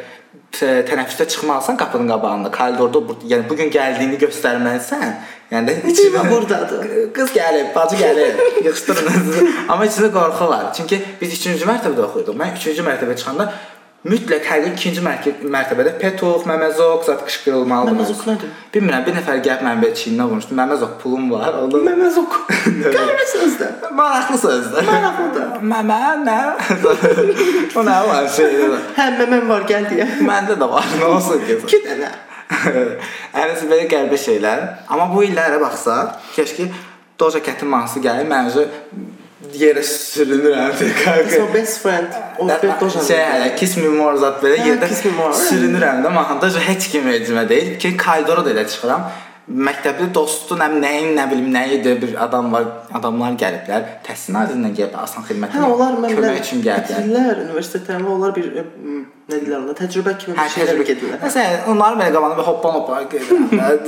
tənəffüsdə 0.54 1.26
çıxmalısan 1.32 1.76
qapının 1.78 2.08
qabağında, 2.10 2.50
koridorda, 2.54 3.16
yəni 3.32 3.48
bu 3.50 3.56
gün 3.58 3.70
gəldiyini 3.74 4.18
göstərməlisən. 4.22 5.12
Yəni 5.50 5.74
içimə 5.90 6.22
burdadır. 6.30 6.86
Qız 7.14 7.32
gəlib, 7.34 7.72
bacı 7.74 7.98
gəlib, 7.98 8.40
yığışdırın. 8.66 9.18
Amma 9.70 9.86
içində 9.86 10.12
qorxu 10.14 10.46
var. 10.50 10.68
Çünki 10.76 11.00
biz 11.20 11.34
3-cü 11.38 11.66
mərtəbədə 11.66 12.06
oxuyurduq. 12.06 12.38
Mən 12.38 12.54
3-cü 12.54 12.86
mərtəbəyə 12.86 13.18
çıxanda 13.18 13.48
mütləq 14.08 14.46
gün 14.64 14.72
ikinci 14.72 15.02
mərtəbədə 15.04 15.92
Petov, 16.00 16.46
Məməzok 16.48 17.04
zət 17.04 17.24
qışqırılmalıdır. 17.26 17.98
Məməzok 17.98 18.22
nədir? 18.30 18.54
Bilmirəm, 18.72 19.04
bir 19.04 19.16
nəfər 19.18 19.42
gəlib 19.44 19.66
mənim 19.66 19.82
belə 19.84 19.98
çiynimə 20.00 20.26
vurmuşdu. 20.30 20.56
Məməzok 20.56 20.94
pulum 21.02 21.26
var. 21.34 21.58
Onda 21.60 21.82
Məməzok. 21.84 22.38
Qəribə 22.96 23.26
sözdür. 23.34 23.92
Maraqlı 23.98 24.40
sözdür. 24.40 24.88
Maraqlıdır. 24.88 25.52
Məmə 25.74 26.00
nə? 26.24 26.38
o 27.76 27.84
nə 27.84 28.00
var 28.08 28.32
şey? 28.38 28.58
Hə, 28.96 29.10
məməm 29.20 29.52
var, 29.52 29.68
gəl 29.68 29.88
deyə. 29.92 30.08
Məndə 30.24 30.56
də 30.60 30.72
var. 30.72 30.90
Nə 30.96 31.12
olsun 31.12 31.44
ki? 31.44 31.60
2 31.68 31.84
dənə. 31.90 32.12
Ərəsi 33.40 33.68
belə 33.70 33.84
qəribə 33.90 34.18
şeylər. 34.24 34.64
Amma 34.88 35.10
bu 35.12 35.28
illərə 35.28 35.60
baxsaq, 35.62 36.16
keşki 36.38 36.70
Doja 37.20 37.42
Catin 37.44 37.68
mahnısı 37.68 38.00
gəlir, 38.00 38.24
məncə 38.32 38.64
yerə 39.40 39.82
sürünürəm 39.82 40.74
kanka. 41.04 41.30
So 41.30 41.46
best 41.54 41.80
friend 41.82 42.12
the 42.38 42.72
Doja. 42.80 43.02
Şey, 43.06 43.22
hələ 43.32 43.48
kiss 43.56 43.76
me 43.80 43.88
more 43.88 44.18
zat 44.20 44.42
belə 44.44 44.60
yerdə 44.66 44.90
sürünürəm 45.46 46.04
də 46.04 46.12
mahnıda 46.12 46.50
heç 46.66 46.90
kim 46.92 47.08
vecimə 47.08 47.46
deyil 47.48 47.78
ki, 47.80 47.96
koridora 47.96 48.44
da 48.44 48.52
elə 48.52 48.66
çıxıram. 48.68 49.08
Məktəbdə 49.50 50.12
dostu, 50.14 50.54
nə 50.54 50.68
nəyin, 50.70 51.16
nə 51.16 51.24
bilim, 51.30 51.48
nə 51.50 51.64
idi 51.74 51.96
bir 51.98 52.12
adam 52.22 52.52
var, 52.54 52.66
adamlar 52.94 53.34
gəliblər. 53.40 53.86
Təhsil 54.06 54.36
nazirindən 54.36 54.76
gəlib 54.76 54.98
asan 55.00 55.24
xidmət. 55.26 55.56
Hə, 55.56 55.64
onlar 55.66 55.96
mən 55.98 56.12
kömək 56.14 56.36
üçün 56.44 56.60
gəliblər. 56.62 57.00
Bitirirlər 57.00 57.40
universitetlərində 57.48 58.12
onlar 58.14 58.34
bir 58.36 58.46
ə, 58.46 58.64
nə 59.26 59.40
deyirlər 59.40 59.64
ona, 59.64 59.74
təcrübə 59.80 60.14
kimi 60.22 60.36
bir 60.38 60.52
şeylər 60.54 60.82
gedirlər. 60.92 61.18
Məsələn, 61.24 61.64
onlar 61.72 61.98
belə 61.98 62.12
qabağında 62.14 62.38
bir 62.38 62.46
hoppan 62.50 62.76
hoppan 62.78 63.08
gedirlər. 63.10 63.80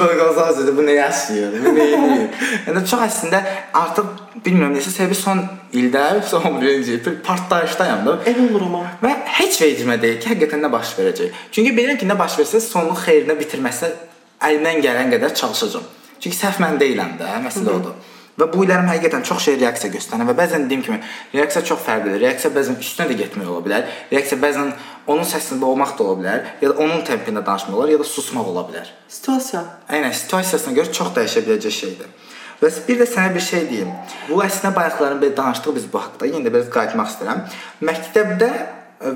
Qoyğazaz 0.00 0.56
dedi, 0.62 0.74
bu 0.78 0.86
nə 0.88 0.96
yaşayır, 0.96 1.58
bu 1.66 1.74
nə 1.76 1.86
edir. 1.98 2.48
Yəni 2.70 2.84
çox 2.94 3.04
əslində 3.10 3.42
artıq 3.82 4.40
bilmirəm 4.46 4.72
necə 4.78 4.94
səbəbi 4.94 5.20
son 5.20 5.44
ildə, 5.76 6.06
son 6.32 6.58
birinci 6.62 6.96
bir 7.04 7.20
partlayışdayam 7.28 8.08
da. 8.08 8.16
El 8.32 8.40
olur 8.48 8.66
amma. 8.70 8.82
Və 9.04 9.12
heç 9.42 9.60
vecimə 9.66 10.00
deyil 10.00 10.16
ki, 10.22 10.32
həqiqətən 10.32 10.64
nə 10.64 10.72
baş 10.72 10.96
verəcək. 10.96 11.44
Çünki 11.52 11.76
bilirəm 11.76 12.00
ki, 12.00 12.08
nə 12.08 12.16
baş 12.18 12.40
versə 12.40 12.64
sonluq 12.64 13.04
xeyrinə 13.04 13.36
bitirməsə 13.40 13.92
əlimdən 14.40 14.82
gələn 14.84 15.14
qədər 15.14 15.36
çalışacağam. 15.40 15.86
Çünki 16.20 16.36
səhv 16.38 16.60
mən 16.62 16.80
deyiləm 16.80 17.16
də, 17.20 17.30
məsələ 17.44 17.78
odur. 17.78 17.94
Və 18.34 18.48
bu 18.50 18.64
illərim 18.64 18.88
həqiqətən 18.90 19.22
çox 19.28 19.44
şey 19.46 19.58
reaksiya 19.60 19.92
göstərir 19.94 20.26
və 20.26 20.34
bəzən 20.34 20.64
dediyim 20.64 20.82
kimi 20.82 20.96
reaksiya 21.36 21.62
çox 21.68 21.84
fərqlidir. 21.84 22.18
Reaksiya 22.24 22.50
bəzən 22.56 22.80
üstünə 22.82 23.06
də 23.12 23.18
getmək 23.20 23.50
ola 23.52 23.62
bilər. 23.62 23.84
Reaksiya 24.10 24.40
bəzən 24.42 24.72
onun 25.06 25.28
səsində 25.28 25.68
olmaq 25.68 25.92
da 25.98 26.04
ola 26.04 26.16
bilər, 26.18 26.48
ya 26.62 26.72
da 26.72 26.74
onun 26.82 27.04
tempində 27.06 27.44
danışmaq 27.46 27.78
olar, 27.78 27.92
ya 27.94 28.00
da 28.00 28.06
susmaq 28.08 28.50
ola 28.50 28.64
bilər. 28.66 28.90
Situasiya. 29.06 29.62
Aynən, 29.86 30.16
situasiyasına 30.18 30.74
görə 30.80 30.94
çox 30.98 31.12
dəyişə 31.14 31.44
biləcək 31.46 31.76
şeydir. 31.78 32.10
Və 32.58 32.72
bir 32.88 33.00
də 33.02 33.06
sənə 33.12 33.34
bir 33.36 33.44
şey 33.44 33.68
deyim. 33.70 33.92
Bu 34.30 34.40
əslində 34.42 34.74
bayaqların 34.80 35.22
belə 35.22 35.36
danışdıq 35.38 35.78
biz 35.78 35.86
bu 35.92 36.02
haqqda. 36.02 36.26
Yenə 36.32 36.48
də 36.48 36.54
biraz 36.56 36.70
qayıtmaq 36.74 37.12
istəyirəm. 37.12 37.44
Məktəbdə 37.86 38.50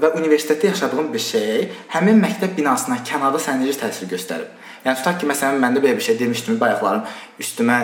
və 0.03 0.13
universitetdə 0.19 0.73
yaşadığım 0.73 1.11
bir 1.15 1.23
şey 1.27 1.69
həmin 1.95 2.19
məktəb 2.23 2.55
binasına 2.59 3.01
kənarda 3.09 3.41
sənə 3.43 3.65
necə 3.65 3.81
təsir 3.87 4.11
göstərib. 4.11 4.51
Yəni 4.85 5.01
tutaq 5.01 5.19
ki, 5.21 5.31
məsələn 5.31 5.59
məndə 5.63 5.83
belə 5.85 5.97
bir 5.99 6.07
şey 6.09 6.19
demişdim, 6.21 6.61
bayaqlarım 6.61 7.03
üstümə 7.43 7.79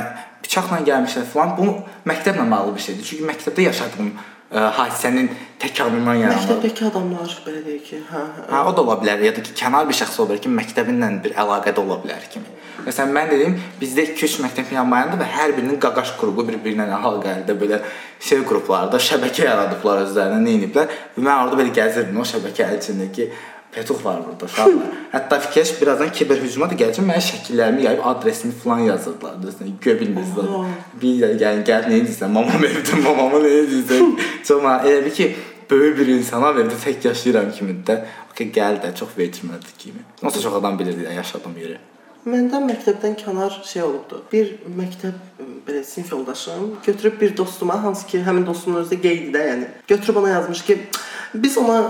bıçaqla 0.45 0.81
gəlmişlər 0.89 1.27
falan. 1.33 1.57
Bu 1.59 2.11
məktəblə 2.11 2.47
bağlı 2.51 2.75
bir 2.77 2.87
şeydir. 2.87 3.05
Çünki 3.11 3.29
məktəbdə 3.31 3.69
yaşadığım 3.69 4.11
ə, 4.15 4.67
hadisənin 4.79 5.31
təkrarından 5.63 6.21
yaranır. 6.23 6.43
Məktəbdəki 6.43 6.89
adamlar 6.91 7.39
belə 7.47 7.63
deyək 7.69 7.87
ki, 7.89 8.03
hə, 8.11 8.25
hə. 8.37 8.45
Hə, 8.51 8.65
o 8.69 8.75
da 8.77 8.85
ola 8.85 8.99
bilər 9.03 9.25
ya 9.25 9.33
da 9.37 9.45
ki, 9.45 9.55
kənar 9.61 9.89
bir 9.89 9.99
şəxs 10.01 10.21
ola 10.21 10.33
bilər 10.33 10.45
ki, 10.45 10.53
məktəbinlə 10.61 11.11
bir 11.25 11.39
əlaqədə 11.45 11.85
ola 11.85 11.99
bilər 12.05 12.29
kimi. 12.33 12.53
Məsələn, 12.85 13.15
mən 13.17 13.31
dedim, 13.31 13.55
bizdə 13.81 14.05
2-3 14.11 14.43
məktəb 14.45 14.73
yanmayandı 14.75 15.17
və 15.23 15.29
hər 15.31 15.55
birinin 15.57 15.79
qaqaş 15.81 16.17
qrupu 16.21 16.45
bir-birinə 16.51 16.85
əlaqəli 16.99 17.57
belə 17.61 17.79
şey 18.21 18.43
qruplarda 18.49 19.01
şəbəkə 19.01 19.47
yaradıblar 19.47 20.03
özlərinə, 20.05 20.43
nə 20.45 20.57
ediblər. 20.59 20.93
Və 21.15 21.25
mən 21.25 21.47
orada 21.47 21.61
belə 21.61 21.73
gəzirdim 21.79 22.21
o 22.21 22.27
şəbəkənin 22.29 22.83
içindəki 22.83 23.31
Petuq 23.75 24.05
var 24.05 24.21
burada 24.27 24.47
uşaqlar. 24.47 24.91
Hətta 25.13 25.39
fikirləş 25.47 25.73
birazdan 25.81 26.13
kiber 26.19 26.39
hücuma 26.43 26.69
da 26.71 26.77
gələcək. 26.83 27.07
Mənim 27.09 27.25
şəkillərimi 27.29 27.87
yayıb 27.87 28.05
adresimi 28.11 28.55
falan 28.65 28.85
yazırdılar. 28.91 29.41
Desən, 29.43 29.73
göyə 29.85 29.97
bilmirsiniz. 30.01 30.77
Bir 31.03 31.17
də 31.23 31.31
gəlin 31.43 31.65
gəl 31.71 31.89
nə 31.91 31.99
edirsən? 32.03 32.31
Mamam 32.37 32.69
evdə, 32.71 33.01
mamama 33.07 33.41
nə 33.45 33.55
edirsən? 33.65 34.15
Sonra 34.51 34.77
elə 34.87 35.01
bir 35.09 35.17
ki, 35.19 35.31
böyük 35.71 35.99
bir 35.99 36.13
insana 36.19 36.53
evdə 36.55 36.79
tək 36.85 37.09
yaşayıram 37.11 37.51
kimi 37.57 37.81
də. 37.89 37.99
Okey, 38.31 38.53
gəl 38.61 38.79
də 38.85 38.95
çox 39.01 39.19
veçmədi 39.19 39.75
kimi. 39.79 40.07
Onsuz 40.23 40.43
çox 40.43 40.55
adam 40.61 40.79
bilirdi 40.79 41.11
yaşadığım 41.17 41.59
yeri. 41.63 41.79
Məndə 42.25 42.57
məktəbdən 42.65 43.19
kənar 43.21 43.59
şey 43.69 43.83
olubdu. 43.85 44.23
Bir 44.33 44.55
məktəb 44.79 45.17
belə 45.67 45.83
sinif 45.85 46.13
yoldaşım 46.13 46.79
götürüb 46.87 47.21
bir 47.21 47.37
dostuma, 47.37 47.83
hansı 47.83 48.07
ki, 48.07 48.23
həmin 48.25 48.47
dostumun 48.47 48.81
özü 48.81 48.95
də 48.95 49.01
qeydidə, 49.03 49.43
yəni 49.51 49.69
götürüb 49.89 50.17
ona 50.23 50.31
yazmış 50.31 50.63
ki, 50.65 50.79
biz 51.35 51.59
ona 51.61 51.83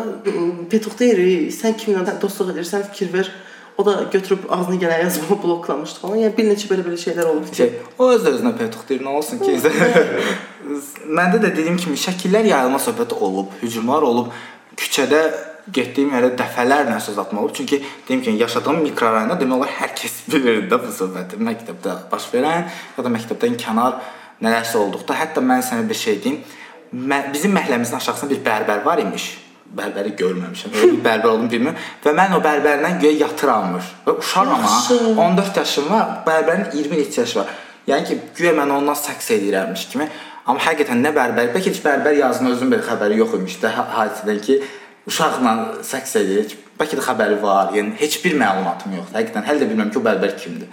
petuq 0.70 0.98
deyirik, 0.98 1.54
sən 1.54 1.78
kiminlə 1.78 2.16
dostluq 2.22 2.50
edirsən, 2.50 2.82
fikir 2.90 3.12
ver. 3.12 3.30
O 3.78 3.86
da 3.86 3.94
götürüb 4.12 4.50
ağzına 4.50 4.76
gələn 4.82 5.00
yazımı 5.02 5.38
bloklamışdı 5.44 6.02
falan. 6.02 6.18
Yəni 6.24 6.36
bir 6.36 6.50
neçə 6.50 6.70
belə-belə 6.70 6.98
şeylər 6.98 7.30
olub 7.30 7.54
ki, 7.54 7.70
o 7.98 8.10
öz 8.10 8.26
özünə 8.34 8.56
petuq 8.58 8.88
deyir, 8.88 9.06
nə 9.06 9.14
olsun 9.14 9.38
ki? 9.38 9.54
Məndə 11.18 11.38
də 11.38 11.54
dediyim 11.54 11.78
kimi 11.78 11.98
şəkillər 11.98 12.50
yayılma 12.50 12.82
söhbəti 12.82 13.18
olub, 13.22 13.54
hücumlar 13.62 14.02
olub. 14.02 14.34
Küçədə 14.78 15.26
getdiyim 15.72 16.10
yerdə 16.12 16.34
dəfələrlə 16.38 16.98
söz 17.00 17.18
atma 17.18 17.40
olub. 17.40 17.54
Çünki 17.56 17.82
deyim 18.08 18.22
ki, 18.22 18.30
yaşadığım 18.40 18.82
mikrorayonda 18.82 19.38
demək 19.40 19.56
olar 19.56 19.72
hər 19.78 19.94
kəs 19.96 20.18
bilir 20.32 20.66
də 20.70 20.78
bu 20.82 20.90
söhbəti. 20.92 21.38
Məktəbdə 21.40 21.94
baş 22.12 22.28
verən 22.34 22.66
ya 22.98 23.04
da 23.06 23.12
məktəbdən 23.16 23.56
kənar 23.60 23.96
nələrsə 24.44 24.76
olduqda, 24.82 25.16
hətta 25.16 25.40
mən 25.40 25.62
sənə 25.64 25.88
bir 25.88 25.98
şey 25.98 26.20
deyim. 26.24 26.42
Mə 26.94 27.22
bizim 27.32 27.54
məhəlləmizin 27.56 27.96
aşağısında 27.96 28.30
bir 28.34 28.44
bərbər 28.44 28.84
var 28.84 29.00
imiş. 29.02 29.24
Bərbəri 29.74 30.12
görməmişəm. 30.20 30.74
Öyle 30.76 30.92
bir 30.92 31.00
bərbər 31.02 31.30
olduğunu 31.32 31.50
bilmirəm 31.50 31.78
və 32.04 32.12
mən 32.14 32.36
o 32.36 32.38
bərbərdən 32.44 33.00
göyə 33.02 33.16
yatır 33.24 33.50
almış. 33.56 33.88
Və 34.06 34.12
uşaq 34.20 34.52
amma 34.52 34.68
Yaxşı. 34.68 34.98
14 35.24 35.56
yaşım 35.56 35.88
var, 35.90 36.12
bərbərin 36.28 36.68
20 36.76 37.00
neçə 37.00 37.24
yaşı 37.24 37.38
var. 37.40 37.50
Yəni 37.88 38.06
ki, 38.08 38.18
güya 38.36 38.52
mən 38.54 38.70
ondan 38.76 38.94
saks 38.94 39.30
edirəmmiş 39.34 39.88
kimi. 39.90 40.06
Amma 40.46 40.60
həqiqətən 40.62 41.02
nə 41.02 41.10
bərbər, 41.16 41.50
bəlkə 41.56 41.72
heç 41.72 41.80
bərbər 41.82 42.14
yazını 42.20 42.52
özünün 42.54 42.76
belə 42.76 42.86
xəbəri 42.86 43.18
yox 43.18 43.34
imiş 43.40 43.56
də 43.64 43.72
ha- 43.74 43.88
hadisədən 43.96 44.40
ki, 44.46 44.60
uşaqla 45.08 45.52
saks 45.82 46.16
edir. 46.22 46.56
Bəlkə 46.78 46.96
də 46.98 47.04
xəbəri 47.06 47.36
var. 47.42 47.70
Yəni 47.76 47.94
heç 48.00 48.18
bir 48.24 48.34
məlumatım 48.40 48.96
yoxdur. 48.98 49.14
Həqiqətən 49.18 49.44
hələ 49.46 49.60
də 49.62 49.68
bilmirəm 49.70 49.92
ki, 49.94 50.00
o 50.00 50.04
bərbər 50.08 50.32
kimdir. 50.40 50.68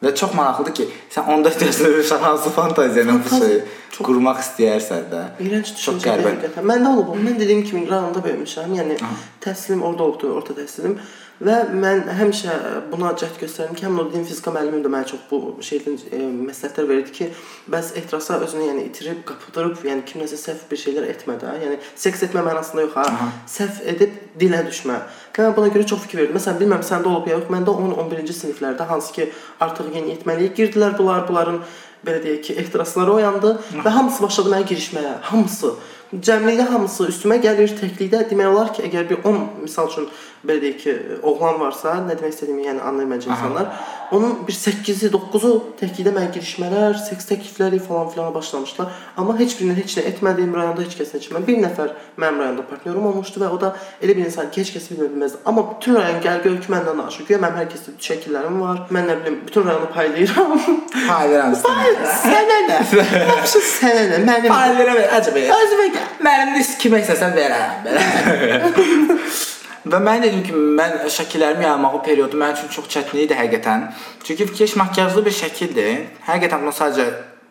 Və 0.00 0.14
çox 0.16 0.32
maraqlıdır 0.32 0.74
ki, 0.78 0.84
sən 1.12 1.26
14 1.28 1.62
yaşında 1.66 1.88
bir 1.92 1.98
uşaq 2.04 2.22
hansı 2.24 2.50
fantaziya 2.54 3.04
ilə 3.04 3.16
bu 3.24 3.32
şeyi 3.38 3.58
Çox- 3.96 4.06
qurmaq 4.06 4.38
istəyərsən 4.44 5.02
də. 5.12 5.22
İrənc 5.44 5.72
Çox 5.82 5.98
qəribə. 6.04 6.30
həqiqətən. 6.36 6.64
Məndə 6.70 6.92
olub. 6.94 7.10
Mən 7.26 7.36
dediyim 7.40 7.64
kimi 7.68 7.82
rayonda 7.90 8.22
böyümüşəm. 8.24 8.72
Yəni 8.78 8.96
təhsilim 9.44 9.82
orada 9.82 10.02
oldu, 10.08 10.30
orta 10.38 10.54
təhsilim 10.56 10.96
və 11.40 11.56
mən 11.72 12.04
həmişə 12.18 12.54
buna 12.90 13.12
cəhd 13.18 13.38
göstərdim 13.40 13.78
ki, 13.78 13.86
həmin 13.86 14.02
o 14.02 14.06
din 14.12 14.26
fizika 14.28 14.52
müəllimim 14.54 14.82
də 14.84 14.92
mənə 14.92 15.08
çox 15.08 15.22
bu 15.30 15.40
şeydən 15.64 15.98
e, 16.12 16.20
məsləhətlər 16.50 16.88
verirdi 16.90 17.14
ki, 17.16 17.28
bəs 17.72 17.92
ehtirasa 18.00 18.38
özünü 18.44 18.68
yəni 18.68 18.86
itirib, 18.90 19.22
qapıdırıb, 19.28 19.80
yəni 19.88 20.04
kimləsə 20.08 20.38
səhv 20.40 20.66
bir 20.70 20.82
şeylər 20.84 21.08
etmədən, 21.14 21.60
yəni 21.64 21.80
seks 21.94 22.26
etmə 22.28 22.44
mənasında 22.46 22.86
yox 22.86 22.96
ha, 23.00 23.28
səhv 23.48 23.84
edib 23.94 24.16
dilə 24.40 24.62
düşmə. 24.68 25.00
Mən 25.40 25.54
buna 25.56 25.70
görə 25.72 25.86
çox 25.88 26.02
fikir 26.04 26.20
verdim. 26.20 26.36
Məsələn, 26.36 26.58
bilmirəm 26.60 26.82
səndə 26.84 27.08
olub 27.08 27.28
ya 27.30 27.38
yox, 27.38 27.46
məndə 27.52 27.72
10-11-ci 27.72 28.34
siniflərdə 28.42 28.84
hansı 28.90 29.14
ki, 29.16 29.30
artıq 29.64 29.94
yeniyetməliyə 29.96 30.52
girdilər 30.58 30.98
bunlar, 30.98 31.24
bunların 31.28 31.62
belə 32.04 32.20
deyək 32.24 32.42
ki, 32.44 32.58
ehtirasları 32.62 33.14
oyandı 33.14 33.54
və 33.84 33.94
hamısı 33.96 34.22
başladı 34.24 34.52
mənə 34.52 34.68
girişməyə. 34.68 35.14
Hamısı. 35.30 35.72
Cəmlikdə 36.10 36.66
hamısı 36.66 37.06
üstümə 37.12 37.36
gəlir 37.42 37.72
təklikdə. 37.78 38.24
Demək 38.30 38.48
olar 38.50 38.72
ki, 38.74 38.82
əgər 38.88 39.08
bir 39.10 39.24
10 39.30 39.40
misal 39.62 39.90
üçün 39.92 40.08
belə 40.46 40.60
deyək 40.62 40.76
ki, 40.80 40.92
oğlan 41.26 41.58
varsa, 41.60 41.98
nə 42.06 42.14
demək 42.16 42.32
istədiyimi 42.34 42.68
yəni 42.68 43.08
məncə 43.10 43.28
insanlar. 43.28 43.72
Onun 44.10 44.40
bir 44.46 44.56
8-i, 44.56 45.10
9-u 45.12 45.50
təklikdə 45.78 46.10
mənə 46.14 46.32
girişmələr, 46.34 46.96
seks 46.98 47.28
təklifləri 47.28 47.78
falan 47.84 48.08
filana 48.10 48.32
başlamışdılar. 48.34 48.88
Amma 49.20 49.36
heç 49.38 49.54
birindən 49.58 49.78
heç 49.78 49.94
nə 49.98 50.04
etmədim, 50.10 50.54
rayonda 50.56 50.82
heç 50.82 50.96
kəslə 50.98 51.20
içməm. 51.20 51.44
Bir 51.46 51.60
nəfər 51.62 51.92
mənim 52.18 52.40
rayonda 52.42 52.64
partnyorum 52.66 53.06
olmuşdu 53.12 53.44
və 53.44 53.50
o 53.54 53.60
da 53.60 53.70
elə 54.02 54.16
bir 54.16 54.24
insan 54.24 54.50
ki, 54.50 54.64
heç 54.64 54.72
kəs 54.74 54.88
bilmir 54.90 55.12
bilməzdi. 55.12 55.42
Amma 55.46 55.66
bütün 55.74 56.00
rayon 56.00 56.18
gəl 56.24 56.42
gör 56.46 56.58
ki, 56.64 56.72
məndən 56.74 57.04
danışır. 57.04 57.28
Güya 57.28 57.38
mənim 57.44 57.60
hər 57.60 57.70
kəsdə 57.70 57.94
şəkillərim 58.08 58.58
var. 58.64 58.82
Mən 58.96 59.08
nə 59.12 59.18
bilim, 59.20 59.38
bütün 59.46 59.70
rayonu 59.70 59.92
paylayıram. 59.94 60.66
Paylayıram 60.96 61.56
sənə. 61.60 62.10
Sənə 62.24 62.58
nə? 62.66 62.80
Vəbşə 62.96 63.64
sənə 63.76 64.02
nə? 64.16 64.20
Mənim 64.26 64.56
Paylayıram, 64.56 65.00
özümə 65.20 65.46
gəl. 65.94 66.10
Mənim 66.26 66.58
də 66.58 66.66
kimə 66.82 67.04
istəsən 67.04 67.38
verərəm 67.38 67.86
belə. 67.86 69.48
Və 69.84 69.96
mən 70.04 70.20
dedim 70.26 70.42
ki, 70.44 70.52
mən 70.52 70.98
şəkillərimi 71.08 71.64
yaymağı 71.64 72.02
periodu 72.04 72.36
mənim 72.36 72.58
üçün 72.58 72.72
çox 72.74 72.88
çətin 72.92 73.22
idi 73.24 73.36
həqiqətən. 73.38 73.86
Çünki 74.24 74.46
fikirləş 74.50 74.76
makyajlı 74.76 75.24
bir 75.24 75.36
şəkildir. 75.38 75.90
Həqiqətən 76.26 76.66
bunu 76.66 76.74
sadəcə 76.76 77.06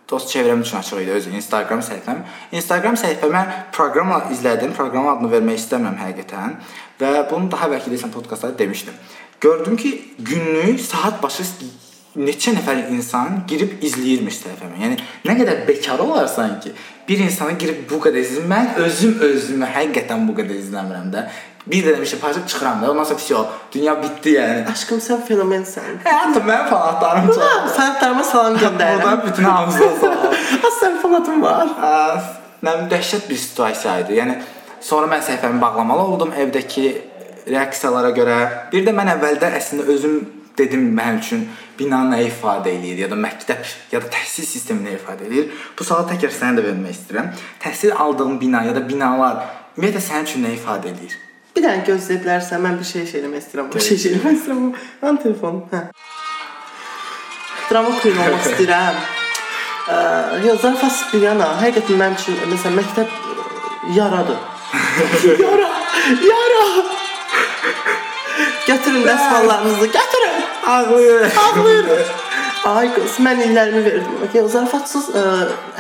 dost 0.10 0.30
çevrəm 0.34 0.62
üçün 0.62 0.78
açıq 0.78 1.02
idi 1.04 1.16
öz 1.18 1.28
Instagram 1.42 1.82
səhifəm. 1.90 2.22
Instagram 2.52 3.02
səhifəmə 3.02 3.44
proqramla 3.74 4.22
izlədim. 4.36 4.76
Proqram 4.78 5.10
adını 5.16 5.34
vermək 5.34 5.58
istəmirəm 5.64 5.98
həqiqətən. 6.04 6.56
Və 7.02 7.12
bunu 7.32 7.50
daha 7.52 7.70
əvvəlki 7.70 7.96
desən 7.96 8.14
podkastlarda 8.14 8.60
demişdim. 8.60 8.94
Gördüm 9.42 9.78
ki, 9.78 9.92
günlük 10.20 10.82
saat 10.86 11.24
başı 11.24 11.44
neçə 12.18 12.56
nəfər 12.56 12.90
insan 12.94 13.44
girib 13.48 13.84
izləyirmiş 13.86 14.42
səhifəmə. 14.42 14.80
Yəni 14.84 14.98
nə 15.26 15.36
qədər 15.40 15.62
bekar 15.68 16.02
olarsan 16.04 16.58
ki, 16.64 16.74
bir 17.08 17.22
insanı 17.26 17.58
girib 17.62 17.86
bu 17.90 18.02
qədər 18.04 18.26
izləyir. 18.26 18.50
Mən 18.50 18.74
özüm 18.86 19.22
özümü 19.30 19.70
həqiqətən 19.76 20.26
bu 20.28 20.36
qədər 20.42 20.58
izləmirəm 20.58 21.14
də. 21.14 21.28
Bir 21.72 21.86
də 21.86 21.94
demişəm, 21.98 22.20
paylaşıb 22.20 22.48
çıxıram 22.48 22.82
da. 22.82 22.92
Ondan 22.92 23.04
sonra 23.04 23.18
pis 23.18 23.32
dünya 23.74 23.94
bitdi 24.04 24.32
yəni. 24.40 24.64
Aşkım 24.72 25.02
sən 25.06 25.20
fenomensən. 25.28 26.00
Həyatım 26.06 26.48
mənim 26.50 26.70
fanatlarım 26.72 27.28
çox. 27.28 27.76
Fənətlərimə 27.78 28.24
salam 28.32 28.58
göndərirəm. 28.64 29.04
Buradan 29.04 29.22
bütün 29.28 29.44
hamısına 29.44 29.92
sağ 30.02 30.16
Az 30.68 30.80
sən 30.82 30.98
fanatım 31.02 31.42
var. 31.42 31.70
Mənim 32.66 32.90
dəhşət 32.92 33.30
bir 33.30 33.38
situasiya 33.38 34.00
idi. 34.06 34.18
Yəni 34.18 34.40
sonra 34.82 35.12
mən 35.14 35.22
səhifəmi 35.28 35.62
bağlamalı 35.62 36.08
oldum 36.16 36.34
evdəki 36.46 36.90
reaksiyalara 37.48 38.12
görə. 38.18 38.40
Bir 38.74 38.86
də 38.88 38.96
mən 38.96 39.14
əvvəldə 39.16 39.54
əslində 39.62 39.86
özüm 39.94 40.20
dedim 40.58 40.90
mənim 40.98 41.22
üçün 41.22 41.48
bina 41.80 42.02
nə 42.10 42.24
ifadə 42.26 42.74
eləyir 42.74 43.06
ya 43.06 43.12
da 43.12 43.16
məktəb 43.16 43.62
ya 43.94 44.02
da 44.04 44.10
təhsil 44.18 44.48
sistemi 44.50 44.90
nə 44.90 44.98
ifadə 44.98 45.30
eləyir. 45.30 45.54
Bu 45.78 45.88
sualı 45.88 46.10
təkrar 46.12 46.34
sənə 46.36 46.60
də 46.60 46.66
vermək 46.68 46.98
istəyirəm. 46.98 47.32
Təhsil 47.64 47.96
aldığın 47.96 48.40
bina 48.42 48.66
ya 48.68 48.76
da 48.76 48.84
binalar 48.90 49.46
ümumiyyətlə 49.78 50.04
sənin 50.10 50.28
üçün 50.28 50.48
nə 50.48 50.56
ifadə 50.58 50.92
eləyir? 50.92 51.16
Bir 51.56 51.66
dənə 51.66 51.82
gözləyə 51.88 52.22
bilərsən, 52.24 52.62
mən 52.62 52.78
bir 52.80 52.88
şey 52.88 53.08
eləmək 53.20 53.42
istəyirəm. 53.44 53.70
Bir 53.74 53.86
şey 53.86 53.98
eləmək 54.12 54.36
istəyirəm. 54.38 54.68
Mənim 55.02 55.18
telefonum. 55.24 55.64
Hə. 55.72 55.82
Drama 57.72 57.96
queen 58.02 58.22
olmaq 58.26 58.46
istəyirəm. 58.52 59.02
Ə, 59.90 59.98
yox, 60.46 60.62
zarafat 60.62 61.02
bir 61.14 61.26
yana, 61.26 61.50
həqiqətən 61.64 62.00
mənim 62.04 62.20
üçün 62.20 62.40
məsələn 62.54 62.78
məktəb 62.78 63.10
ə, 63.10 63.34
yaradır. 63.98 64.40
yara, 65.44 65.70
yara. 66.30 66.64
Götürün 68.68 69.06
dəsmallarınızı, 69.08 69.86
götürün. 69.86 70.42
Ağlayır. 70.68 71.30
Ağlayırım. 71.46 72.10
Ay 72.70 72.90
qız, 72.94 73.16
mən 73.26 73.40
illərimi 73.42 73.82
verdim. 73.86 74.18
Okay, 74.28 74.44
zarafatsız 74.54 75.14
ə, 75.18 75.30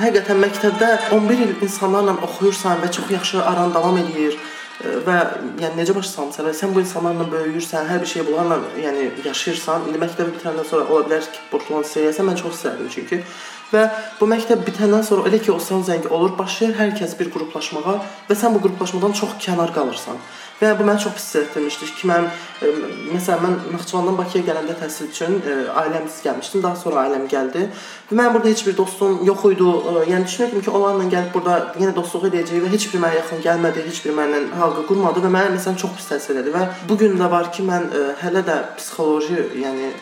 həqiqətən 0.01 0.39
məktəbdə 0.41 0.95
11 1.13 1.43
il 1.45 1.51
insanlarla 1.67 2.17
oxuyursan 2.25 2.81
və 2.81 2.89
çox 2.95 3.11
yaxşı 3.13 3.43
aran 3.43 3.75
davam 3.75 3.99
edir 4.01 4.33
ə, 4.33 4.58
və 4.79 5.15
yəni 5.59 5.75
necə 5.81 5.95
başa 5.95 6.09
salmısan? 6.13 6.49
Sən 6.55 6.73
bu 6.75 6.83
insanlarla 6.83 7.25
böyüyürsən, 7.33 7.87
hər 7.89 7.99
bir 8.03 8.11
şey 8.13 8.25
bunlarla 8.29 8.59
yəni 8.79 9.09
yaşayırsan. 9.25 9.89
İndi 9.89 9.99
məktəbi 9.99 10.35
bitirəndən 10.37 10.67
sonra 10.69 10.87
ola 10.87 11.07
bilər 11.07 11.25
ki, 11.27 11.41
Portland 11.51 11.87
seriyəsən. 11.89 12.29
Mən 12.29 12.39
çox 12.39 12.55
istərdim 12.59 12.91
çünki. 12.93 13.19
Və 13.69 13.85
bu 14.19 14.25
məktəb 14.29 14.65
bitəndən 14.65 15.03
sonra 15.05 15.29
elə 15.29 15.39
ki 15.43 15.51
o 15.53 15.59
son 15.61 15.83
zəngi 15.85 16.09
olur, 16.09 16.33
başlayır 16.39 16.77
hər 16.79 16.93
kəs 16.97 17.15
bir 17.19 17.29
qruplaşmağa 17.35 17.95
və 18.29 18.37
sən 18.37 18.55
bu 18.55 18.63
qruplaşmadan 18.65 19.13
çox 19.21 19.37
kənar 19.45 19.73
qalırsan. 19.75 20.17
Və 20.59 20.73
bu 20.75 20.83
məni 20.83 20.99
çox 20.99 21.13
pis 21.15 21.25
hissetdirmişdi 21.25 21.85
ki, 21.95 22.07
mən 22.09 22.25
ə, 22.27 22.71
məsələn 23.13 23.45
mən 23.45 23.53
Naxçıvandan 23.77 24.17
Bakıya 24.19 24.43
gələndə 24.49 24.75
təhsil 24.81 25.07
üçün 25.07 25.37
ə, 25.39 25.53
ailəmsiz 25.83 26.25
gəlmişdim. 26.25 26.63
Daha 26.65 26.75
sonra 26.81 27.05
ailəm 27.05 27.29
gəldi. 27.31 27.69
Və 28.09 28.17
mənim 28.19 28.35
burada 28.35 28.51
heç 28.51 28.65
bir 28.67 28.75
dostum 28.75 29.21
yox 29.29 29.45
idi. 29.53 29.63
Ə, 29.63 30.03
yəni 30.11 30.27
düşünürdüm 30.27 30.65
ki, 30.65 30.73
onlarla 30.75 31.07
gəlib 31.15 31.31
burada 31.37 31.55
yenə 31.79 31.95
dostluq 31.95 32.27
edəcəyik 32.33 32.67
və 32.67 32.73
heç 32.75 32.89
bir 32.91 33.05
mənə 33.05 33.21
yaxın 33.21 33.47
gəlmədi, 33.47 33.87
heç 33.87 34.03
bir 34.03 34.19
mənlə 34.19 34.43
halqa 34.59 34.83
qurmadı 34.91 35.23
və 35.23 35.31
mənə 35.37 35.55
məsələn 35.55 35.79
çox 35.79 35.95
pis 35.95 36.11
təsir 36.11 36.35
elədi 36.35 36.57
və 36.57 36.67
bu 36.91 36.99
gün 36.99 37.15
də 37.21 37.31
var 37.31 37.53
ki, 37.55 37.63
mən 37.71 37.87
ə, 37.87 38.05
hələ 38.25 38.43
də 38.51 38.61
psixoloji, 38.75 39.45
yəni 39.63 39.93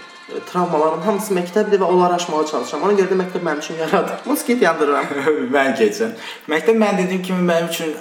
travmaların 0.52 1.02
hamısı 1.06 1.36
məktəbdir 1.38 1.80
və 1.82 1.88
onları 1.88 2.20
aşmağa 2.20 2.46
çalışıram. 2.52 2.84
Ona 2.84 2.98
görə 3.00 3.12
də 3.12 3.20
məktəb 3.22 3.44
mənim 3.48 3.64
üçün 3.64 3.76
yaradı. 3.80 4.18
Moskit 4.26 4.62
yandırıram. 4.62 5.06
mən 5.56 5.76
keçəm. 5.80 6.16
Məktəb 6.52 6.80
mən 6.84 6.98
dediyim 7.02 7.24
kimi 7.24 7.46
mənim 7.52 7.70
üçün 7.72 7.94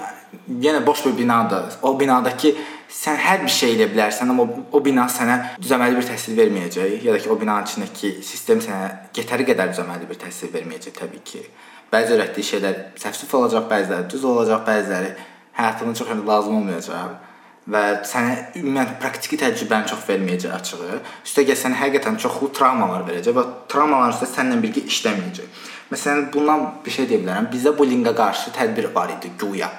yenə 0.61 0.85
boş 0.85 1.05
bir 1.05 1.17
binadır. 1.17 1.77
O 1.81 1.93
binadakı 1.99 2.53
sən 2.91 3.19
hər 3.19 3.43
bir 3.43 3.51
şey 3.51 3.75
eləyə 3.75 3.87
bilərsən, 3.93 4.31
amma 4.31 4.45
o, 4.71 4.81
bina 4.83 5.07
sənə 5.11 5.37
düzəməli 5.61 5.97
bir 5.99 6.07
təsir 6.07 6.35
verməyəcək, 6.37 6.99
ya 7.03 7.15
da 7.15 7.19
ki 7.23 7.31
o 7.31 7.39
binanın 7.39 7.67
içindəki 7.67 8.11
sistem 8.23 8.61
sənə 8.63 8.91
yetəri 9.15 9.47
qədər 9.47 9.73
düzəməli 9.73 10.07
bir 10.09 10.19
təsir 10.21 10.51
verməyəcək 10.53 10.95
təbii 10.99 11.23
ki. 11.31 11.43
Bəzi 11.91 12.15
öyrətdiyi 12.15 12.49
şeylər 12.51 12.79
səfsif 12.99 13.33
olacaq, 13.39 13.67
bəziləri 13.71 14.07
düz 14.11 14.23
olacaq, 14.27 14.63
bəziləri 14.67 15.13
həyatının 15.59 15.99
çox 15.99 16.15
önə 16.15 16.27
lazım 16.27 16.61
olmayacaq. 16.61 17.26
Və 17.67 17.81
sənə 18.07 18.35
ümumən 18.59 18.93
praktiki 19.01 19.39
təcrübəni 19.41 19.91
çox 19.91 20.05
verməyəcək 20.07 20.53
açığı. 20.55 20.99
Üstəgəl 21.27 21.57
sənə 21.59 21.79
həqiqətən 21.81 22.19
çoxlu 22.23 22.51
travmalar 22.55 23.03
verəcək 23.07 23.35
və 23.35 23.43
travmalar 23.71 24.15
üstə 24.15 24.29
səninlə 24.31 24.61
birgə 24.63 24.85
işləməyəcək. 24.87 25.65
Məsələn, 25.91 26.29
bundan 26.33 26.63
bir 26.85 26.95
şey 26.95 27.09
deyə 27.11 27.19
bilərəm. 27.23 27.49
Bizdə 27.51 27.75
bullyinqə 27.75 28.15
qarşı 28.15 28.55
tədbir 28.55 28.89
var 28.95 29.11
idi 29.17 29.31
güya. 29.39 29.69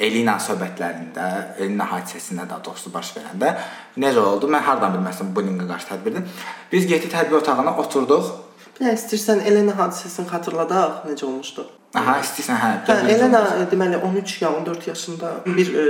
Elina 0.00 0.34
söhbətlərində, 0.42 1.26
Elina 1.62 1.86
hadisəsində 1.92 2.48
daha 2.50 2.64
doğrusu 2.66 2.90
baş 2.92 3.12
verəndə 3.14 3.52
necə 4.02 4.24
oldu? 4.24 4.48
Mən 4.50 4.64
hardan 4.66 4.96
bilməsəm 4.96 5.30
bullyinqə 5.36 5.68
qarşı 5.68 5.92
tədbirdir. 5.92 6.26
Biz 6.72 6.88
getdik 6.90 7.12
tədbir 7.14 7.38
otağına 7.38 7.76
oturduq. 7.84 8.32
Bir 8.80 8.90
istəyirsən 8.90 9.44
Elena 9.46 9.76
hadisəsini 9.78 10.26
xatırladaq, 10.32 11.04
necə 11.06 11.28
olmuşdu? 11.28 11.68
Aha, 11.94 12.14
istəyirsən 12.24 12.56
hə. 12.58 12.68
Hə, 12.88 12.94
Elena 13.12 13.40
deməli 13.70 14.00
13 14.02 14.32
ya 14.42 14.48
14 14.50 14.86
yaşında 14.88 15.28
bir 15.46 15.68
e, 15.78 15.84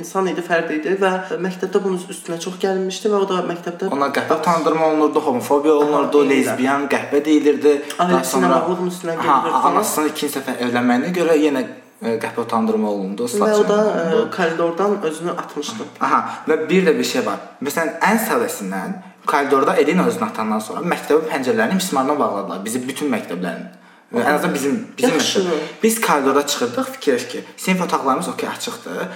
insan 0.00 0.30
idi, 0.30 0.40
fərd 0.46 0.70
idi 0.72 0.94
və 1.02 1.10
məktəbdə 1.44 1.82
bunun 1.84 2.00
üstünə 2.14 2.38
çox 2.40 2.56
gəlinmişdi 2.62 3.12
və 3.12 3.20
o 3.20 3.28
da 3.28 3.42
məktəbdə 3.50 3.90
ona 3.92 4.08
qəhvə 4.16 4.38
utandırma 4.40 4.88
olunurdu, 4.88 5.20
homofobiya 5.26 5.74
olunurdu, 5.82 6.22
Aha, 6.22 6.30
lezbiyan, 6.30 6.88
qəhvə 6.94 7.20
deyilirdi. 7.28 7.74
Daha 7.98 8.22
sonra 8.30 8.62
bunun 8.70 8.88
üstünə 8.88 9.18
gəlirdi. 9.20 9.60
Anasının 9.72 10.10
ikinci 10.14 10.38
dəfə 10.38 10.56
evlənməyinə 10.64 11.12
görə 11.20 11.36
yenə 11.42 11.66
e, 11.68 12.16
qəhvə 12.24 12.46
utandırma 12.46 12.96
olundu. 12.96 13.28
Və 13.44 13.52
o 13.60 13.68
da 13.68 13.78
ə, 13.84 14.08
e, 14.08 14.24
koridordan 14.32 14.96
özünü 15.04 15.36
atmışdı. 15.44 15.92
Aha, 16.08 16.24
və 16.48 16.62
bir 16.72 16.88
də 16.88 16.96
bir 16.96 17.12
şey 17.12 17.28
var. 17.28 17.44
Məsələn, 17.60 17.98
ən 18.00 18.24
sadəsindən 18.30 18.96
koridorda 19.28 19.76
Elina 19.76 20.08
özünü 20.08 20.30
atandan 20.32 20.64
sonra 20.64 20.80
məktəbin 20.88 21.28
pəncərələrini 21.28 21.82
mismarla 21.84 22.16
bağladılar. 22.24 22.64
Bizi 22.64 22.80
bütün 22.88 23.12
məktəblərin 23.12 23.83
Ən 24.12 24.34
azından 24.34 24.54
bizim 24.54 24.86
bizim 24.98 25.14
Yaxşı. 25.14 25.44
biz 25.82 26.00
koridora 26.00 26.46
çıxırdıq, 26.46 26.86
fikirləş 26.94 27.28
ki, 27.28 27.44
sinif 27.56 27.82
otaqlarımız 27.82 28.28
okey 28.28 28.48
açıqdır. 28.48 29.08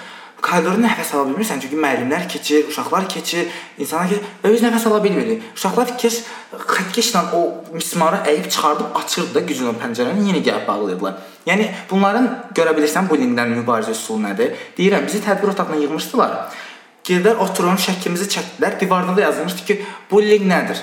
Koridorda 0.42 0.86
nəfəs 0.86 1.16
ala 1.16 1.26
bilmirsən 1.26 1.58
çünki 1.62 1.76
müəllimlər 1.76 2.28
keçir, 2.30 2.68
uşaqlar 2.70 3.08
keçir, 3.10 3.48
insanlar 3.78 4.20
və 4.44 4.52
biz 4.52 4.62
nəfəs 4.62 4.86
ala 4.88 5.02
bilmirik. 5.04 5.42
Uşaqlar 5.56 5.90
fikir 5.92 6.14
xəttkeşlə 6.52 7.22
o 7.34 7.40
mismarı 7.74 8.22
əyib 8.30 8.46
çıxardıb 8.46 8.94
açırdı 9.00 9.34
da 9.34 9.40
güclə 9.50 9.74
pəncərəni 9.82 10.28
yenə 10.30 10.42
gəlib 10.46 10.66
bağlayırdılar. 10.68 11.18
Yəni 11.46 11.68
bunların 11.90 12.30
görə 12.54 12.76
bilirsən 12.78 13.10
bullyingdən 13.10 13.54
mübarizə 13.58 13.90
üsulu 13.98 14.22
nədir? 14.28 14.54
Deyirəm, 14.78 15.06
bizi 15.10 15.24
tədbir 15.26 15.50
otağına 15.56 15.82
yığmışdılar. 15.82 16.38
Girdilər, 17.04 17.42
oturun, 17.42 17.74
şəklimizi 17.74 18.30
çəkdilər. 18.36 18.78
Divarda 18.80 19.16
da 19.16 19.26
yazılmışdı 19.26 19.64
ki, 19.66 19.80
bullying 20.10 20.46
nədir? 20.46 20.78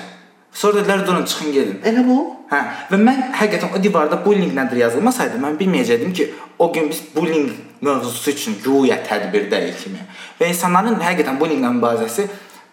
Sonra 0.52 0.82
dedilər, 0.82 1.06
durun, 1.06 1.24
çıxın 1.24 1.52
gedin. 1.52 1.80
Elə 1.84 2.04
bu? 2.08 2.35
Hə, 2.46 2.58
və 2.92 2.98
mən 3.02 3.22
həqiqətən 3.34 3.72
o 3.74 3.80
divarda 3.82 4.20
bullying 4.22 4.52
nədir 4.54 4.84
yazılmasaydı, 4.84 5.38
mən 5.42 5.56
bilməyəcəkdim 5.58 6.12
ki, 6.14 6.26
o 6.58 6.72
gün 6.72 6.90
biz 6.90 7.00
bullying 7.14 7.48
mövzusu 7.82 8.30
üçün 8.30 8.58
güya 8.62 9.00
tədbirdəyik 9.08 9.80
kimi. 9.82 10.04
Və 10.38 10.52
insanların 10.52 11.00
həqiqətən 11.02 11.40
bullyinglə 11.40 11.72
mübarizəsi 11.80 12.28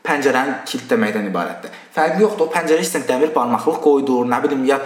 pəncərəni 0.06 0.60
kilitləməkdən 0.70 1.26
ibarətdir. 1.32 1.74
Fərqi 1.96 2.22
yoxdur, 2.22 2.46
o 2.46 2.54
pəncərə 2.54 2.86
istən 2.86 3.08
dəmir 3.10 3.34
barmaqlıq 3.34 3.82
qoydur, 3.82 4.30
nə 4.30 4.42
bilim 4.46 4.62
ya 4.70 4.78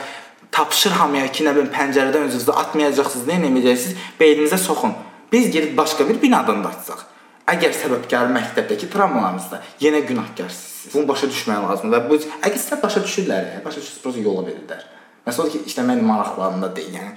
tapşır 0.56 0.96
hamıya 1.02 1.28
ki, 1.36 1.44
nə 1.50 1.56
bilim 1.58 1.70
pəncərədən 1.74 2.30
özünüzü 2.30 2.56
atmayacaqsınız, 2.64 3.28
nə 3.28 3.42
etməyəcəksiniz, 3.42 4.10
beyninizə 4.22 4.62
soxun. 4.62 4.96
Biz 5.32 5.52
gedib 5.52 5.78
başqa 5.78 6.08
bir 6.08 6.22
binadan 6.22 6.64
da 6.64 6.72
açsaq. 6.72 7.04
Əgər 7.48 7.72
səbəbkarı 7.72 8.34
məktəbdəki 8.36 8.89
travmalarınızda 8.91 9.62
yenə 9.80 10.02
günahkarsınız. 10.10 10.91
Bunu 10.93 11.08
başa 11.08 11.30
düşmək 11.32 11.62
lazımdır 11.64 11.93
və 11.95 12.10
bu 12.10 12.18
əgər 12.43 12.60
sizə 12.60 12.78
başa 12.82 13.00
düşürlər, 13.06 13.48
başa 13.64 13.80
düşürsünüz, 13.80 14.18
yola 14.26 14.43
verirlər. 14.50 14.82
Məsələn 15.28 15.54
ki, 15.54 15.62
işləmək 15.72 16.02
maraqlarında 16.10 16.70
deyil. 16.76 16.98
Yəni 17.00 17.14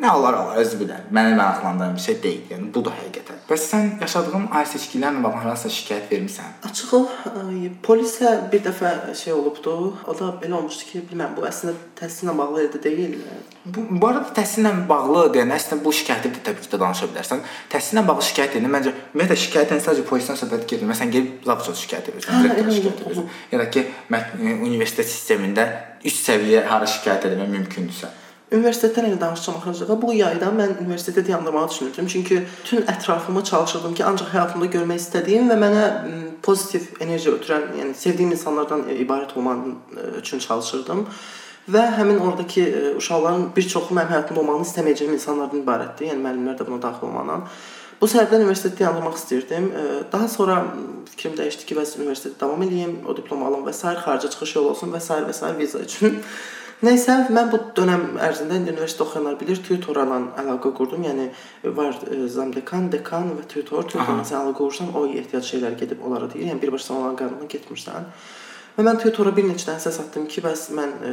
Nə 0.00 0.08
olar 0.16 0.32
olar 0.38 0.56
özü 0.62 0.78
bilər. 0.80 1.00
Məni 1.12 1.34
maraqlandıran 1.36 1.96
bir 1.96 2.00
şey 2.00 2.14
deyil. 2.22 2.44
Yəni 2.48 2.70
bu 2.72 2.80
da 2.86 2.92
həqiqətən. 2.96 3.40
Bəs 3.50 3.64
sən 3.68 3.88
yaşadığın 4.00 4.46
ailə 4.48 4.68
seçkilərlə 4.70 5.20
bağlı 5.26 5.42
hansısa 5.42 5.72
şikayət 5.74 6.06
vermisən? 6.14 6.54
Açığı 6.68 7.00
polisə 7.84 8.32
bir 8.52 8.62
dəfə 8.64 8.92
şey 9.22 9.34
olubdu. 9.36 9.74
O 10.08 10.14
da 10.16 10.30
belə 10.40 10.56
olmuşdu 10.56 10.86
ki, 10.88 11.02
bilmirəm, 11.10 11.34
bu 11.36 11.44
əslində 11.48 11.74
təhsillə 12.00 12.36
bağlı 12.38 12.64
idi 12.68 12.80
deyil. 12.86 13.18
Bu, 13.66 13.84
bu 13.90 14.08
arada 14.08 14.32
təhsillə 14.38 14.72
bağlı 14.88 15.26
deyəndə 15.34 15.58
əslində 15.60 15.84
bu 15.84 15.92
şikayəti 16.00 16.32
də 16.32 16.42
təbii 16.48 16.64
ki 16.64 16.72
də 16.72 16.80
danışa 16.80 17.10
bilərsən. 17.12 17.44
Təhsillə 17.76 18.06
bağlı 18.08 18.24
şikayət 18.30 18.56
edəndə 18.56 18.72
məncə 18.78 18.94
ümumiyyətlə 18.94 19.38
şikayətən 19.44 19.84
sadəcə 19.84 20.06
polisdən 20.08 20.40
söhbət 20.40 20.64
gedir. 20.72 20.88
Məsələn, 20.88 21.12
gəlib 21.18 21.44
zavçı 21.50 21.76
şikayət 21.82 22.10
edirsən, 22.14 22.40
direktor 22.48 22.72
şikayət 22.78 23.04
edirsən. 23.04 23.30
Ya 23.52 23.60
da 23.60 23.68
ki, 23.76 23.84
universitet 24.48 25.12
sistemində 25.12 25.68
üst 26.08 26.24
səviyyə 26.24 26.64
hara 26.72 26.88
şikayət 26.88 27.28
etmək 27.34 27.56
mümkündürsə. 27.58 28.14
Universitetdən 28.50 29.06
elə 29.06 29.20
danışacağam 29.20 29.58
axırıncı. 29.60 29.96
Bu 30.02 30.12
yayda 30.14 30.48
mən 30.50 30.72
universitetə 30.82 31.22
dayandırmağı 31.26 31.68
düşünürdüm. 31.70 32.06
Çünki 32.06 32.42
bütün 32.62 32.82
ətrafımı 32.82 33.44
çalışırdım 33.44 33.94
ki, 33.94 34.04
ancaq 34.04 34.32
həyatımda 34.34 34.66
görmək 34.74 34.98
istədiyim 35.04 35.52
və 35.52 35.58
mənə 35.60 35.84
pozitiv 36.42 36.88
enerji 37.00 37.30
ötürən, 37.30 37.68
yəni 37.78 37.94
sevdiyim 37.94 38.32
insanlardan 38.34 38.88
ibarət 38.90 39.36
olmağım 39.38 39.76
üçün 40.18 40.42
çalışırdım. 40.42 41.06
Və 41.70 41.84
həmin 41.94 42.18
oradakı 42.18 42.66
uşaqların 42.98 43.50
bir 43.56 43.68
çoxu 43.68 43.94
mənim 43.94 44.16
həyatımda 44.16 44.42
olmağını 44.42 44.66
istəməyəcəyim 44.66 45.14
insanlardan 45.14 45.62
ibarətdir. 45.62 46.10
Yəni 46.10 46.24
müəllimlər 46.24 46.58
də 46.58 46.66
buna 46.66 46.82
daxil 46.82 47.06
olmaqla. 47.06 47.44
Bu 48.00 48.08
səbəbdən 48.08 48.46
universitetdə 48.48 48.80
dayandırmaq 48.80 49.18
istirdim. 49.18 49.66
Daha 50.12 50.28
sonra 50.28 50.62
fikrim 51.12 51.36
dəyişdi 51.38 51.68
ki, 51.68 51.76
bəs 51.78 51.98
universitetdə 52.00 52.40
davam 52.40 52.62
edeyim, 52.64 52.96
o 53.06 53.14
diplomu 53.16 53.46
alım 53.46 53.66
və 53.68 53.74
s. 53.76 53.92
xarici 54.04 54.30
çıxış 54.32 54.56
yolu 54.56 54.70
olsun 54.72 54.90
və 54.90 55.00
s. 55.04 55.20
və 55.28 55.34
s. 55.36 55.58
viza 55.58 55.84
üçün. 55.86 56.18
Nəysə, 56.80 57.14
mən 57.28 57.50
bu 57.52 57.58
dönəm 57.76 58.14
ərzində 58.24 58.56
indi 58.56 58.72
universitet 58.72 59.02
oxuyanlar 59.04 59.34
bilir, 59.36 59.58
tutorla 59.60 60.16
əlaqə 60.40 60.70
qurdum. 60.78 61.02
Yəni 61.04 61.26
var 61.76 61.98
e, 62.08 62.22
zamdekan, 62.32 62.86
dekan 62.94 63.34
və 63.36 63.44
tutor. 63.52 63.84
Tutorla 63.84 64.24
sən 64.24 64.38
əlaqə 64.38 64.56
qurursan, 64.62 64.94
o 64.96 65.02
ehtiyac 65.04 65.44
şeylər 65.44 65.76
gedib 65.76 66.00
onlara 66.00 66.30
deyir. 66.32 66.48
Yəni 66.48 66.62
birbaşa 66.62 66.94
onların 66.94 67.18
qarşısına 67.20 67.50
getmirsən. 67.52 68.08
Və 68.78 68.86
mən 68.86 69.00
tutora 69.02 69.34
bir 69.36 69.44
neçə 69.50 69.68
dənə 69.68 69.84
səs 69.84 70.00
atdım 70.00 70.24
ki, 70.32 70.40
bəs 70.46 70.62
mən 70.78 70.96
e, 71.04 71.12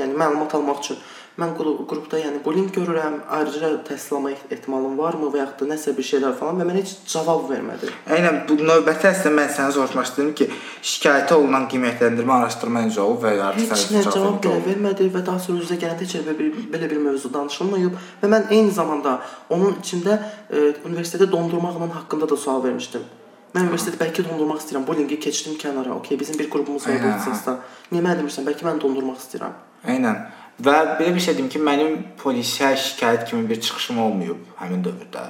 yəni 0.00 0.18
məlumat 0.18 0.58
almaq 0.58 0.82
üçün 0.82 0.98
mən 1.38 1.52
qrupda 1.56 2.18
yəni 2.20 2.40
bullying 2.44 2.70
görürəm, 2.74 3.20
ayrıca 3.36 3.70
təhsil 3.86 4.16
alma 4.16 4.32
ehtimalım 4.32 4.96
varmı 4.98 5.30
və 5.32 5.40
yaxud 5.40 5.62
da 5.62 5.74
nəsə 5.74 5.94
bir 5.96 6.06
şeylər 6.08 6.34
falan 6.38 6.58
və 6.60 6.66
mənə 6.68 6.82
heç 6.82 6.94
cavab 7.12 7.46
vermədi. 7.50 7.92
Eynən 8.16 8.42
bu 8.48 8.58
növbəti 8.58 9.08
əslində 9.12 9.32
mən 9.38 9.52
sənə 9.54 9.86
istəyirəm 10.02 10.32
ki, 10.40 10.48
şikayətə 10.92 11.38
olunan 11.38 11.68
qiymətləndirmə 11.70 12.36
araşdırma 12.40 12.84
necə 12.88 13.00
olub 13.04 13.22
və 13.24 13.36
ya 13.36 13.52
heç 13.60 13.86
nə 13.94 14.02
cavab 14.08 14.42
belə 14.44 14.58
vermədi 14.66 15.06
və 15.14 15.24
daha 15.30 15.38
sonra 15.46 15.62
üzə 15.64 15.78
gələndə 15.80 16.08
heç 16.08 16.18
belə 16.26 16.36
bir 16.40 16.66
belə 16.74 16.90
bir 16.90 17.00
mövzu 17.06 17.32
danışılmayıb 17.36 17.96
və 18.24 18.34
mən 18.34 18.50
eyni 18.50 18.74
zamanda 18.74 19.20
onun 19.48 19.78
içində 19.80 20.18
e, 20.50 20.74
universitetə 20.84 21.30
dondurmaqla 21.30 21.94
haqqında 22.00 22.28
da 22.28 22.36
sual 22.36 22.62
vermişdim. 22.64 23.06
Mən 23.50 23.66
universitetdə 23.66 23.98
bəlkə 23.98 24.22
dondurmaq 24.28 24.60
istəyirəm. 24.62 24.84
Bullyingi 24.86 25.16
keçdim 25.18 25.56
kənara. 25.58 25.96
Okay, 25.98 26.18
bizim 26.18 26.38
bir 26.38 26.46
qrupumuz 26.52 26.86
var 26.86 27.00
bu 27.02 27.08
ixtisasda. 27.10 27.56
Niyə 27.90 28.04
mənə 28.04 28.20
demirsən? 28.20 28.46
Bəlkə 28.46 28.66
mən 28.68 28.78
dondurmaq 28.82 29.18
istəyirəm. 29.18 29.56
Eynən. 29.90 30.20
Və 30.60 30.76
belə 30.98 31.14
bir 31.14 31.22
şey 31.24 31.38
deyim 31.38 31.48
ki, 31.52 31.60
mənim 31.64 31.92
polisə 32.20 32.74
şikayət 32.76 33.28
kimi 33.30 33.48
bir 33.48 33.60
çıxışım 33.64 33.98
olmayıb 34.04 34.40
həmin 34.60 34.82
dövrdə. 34.84 35.22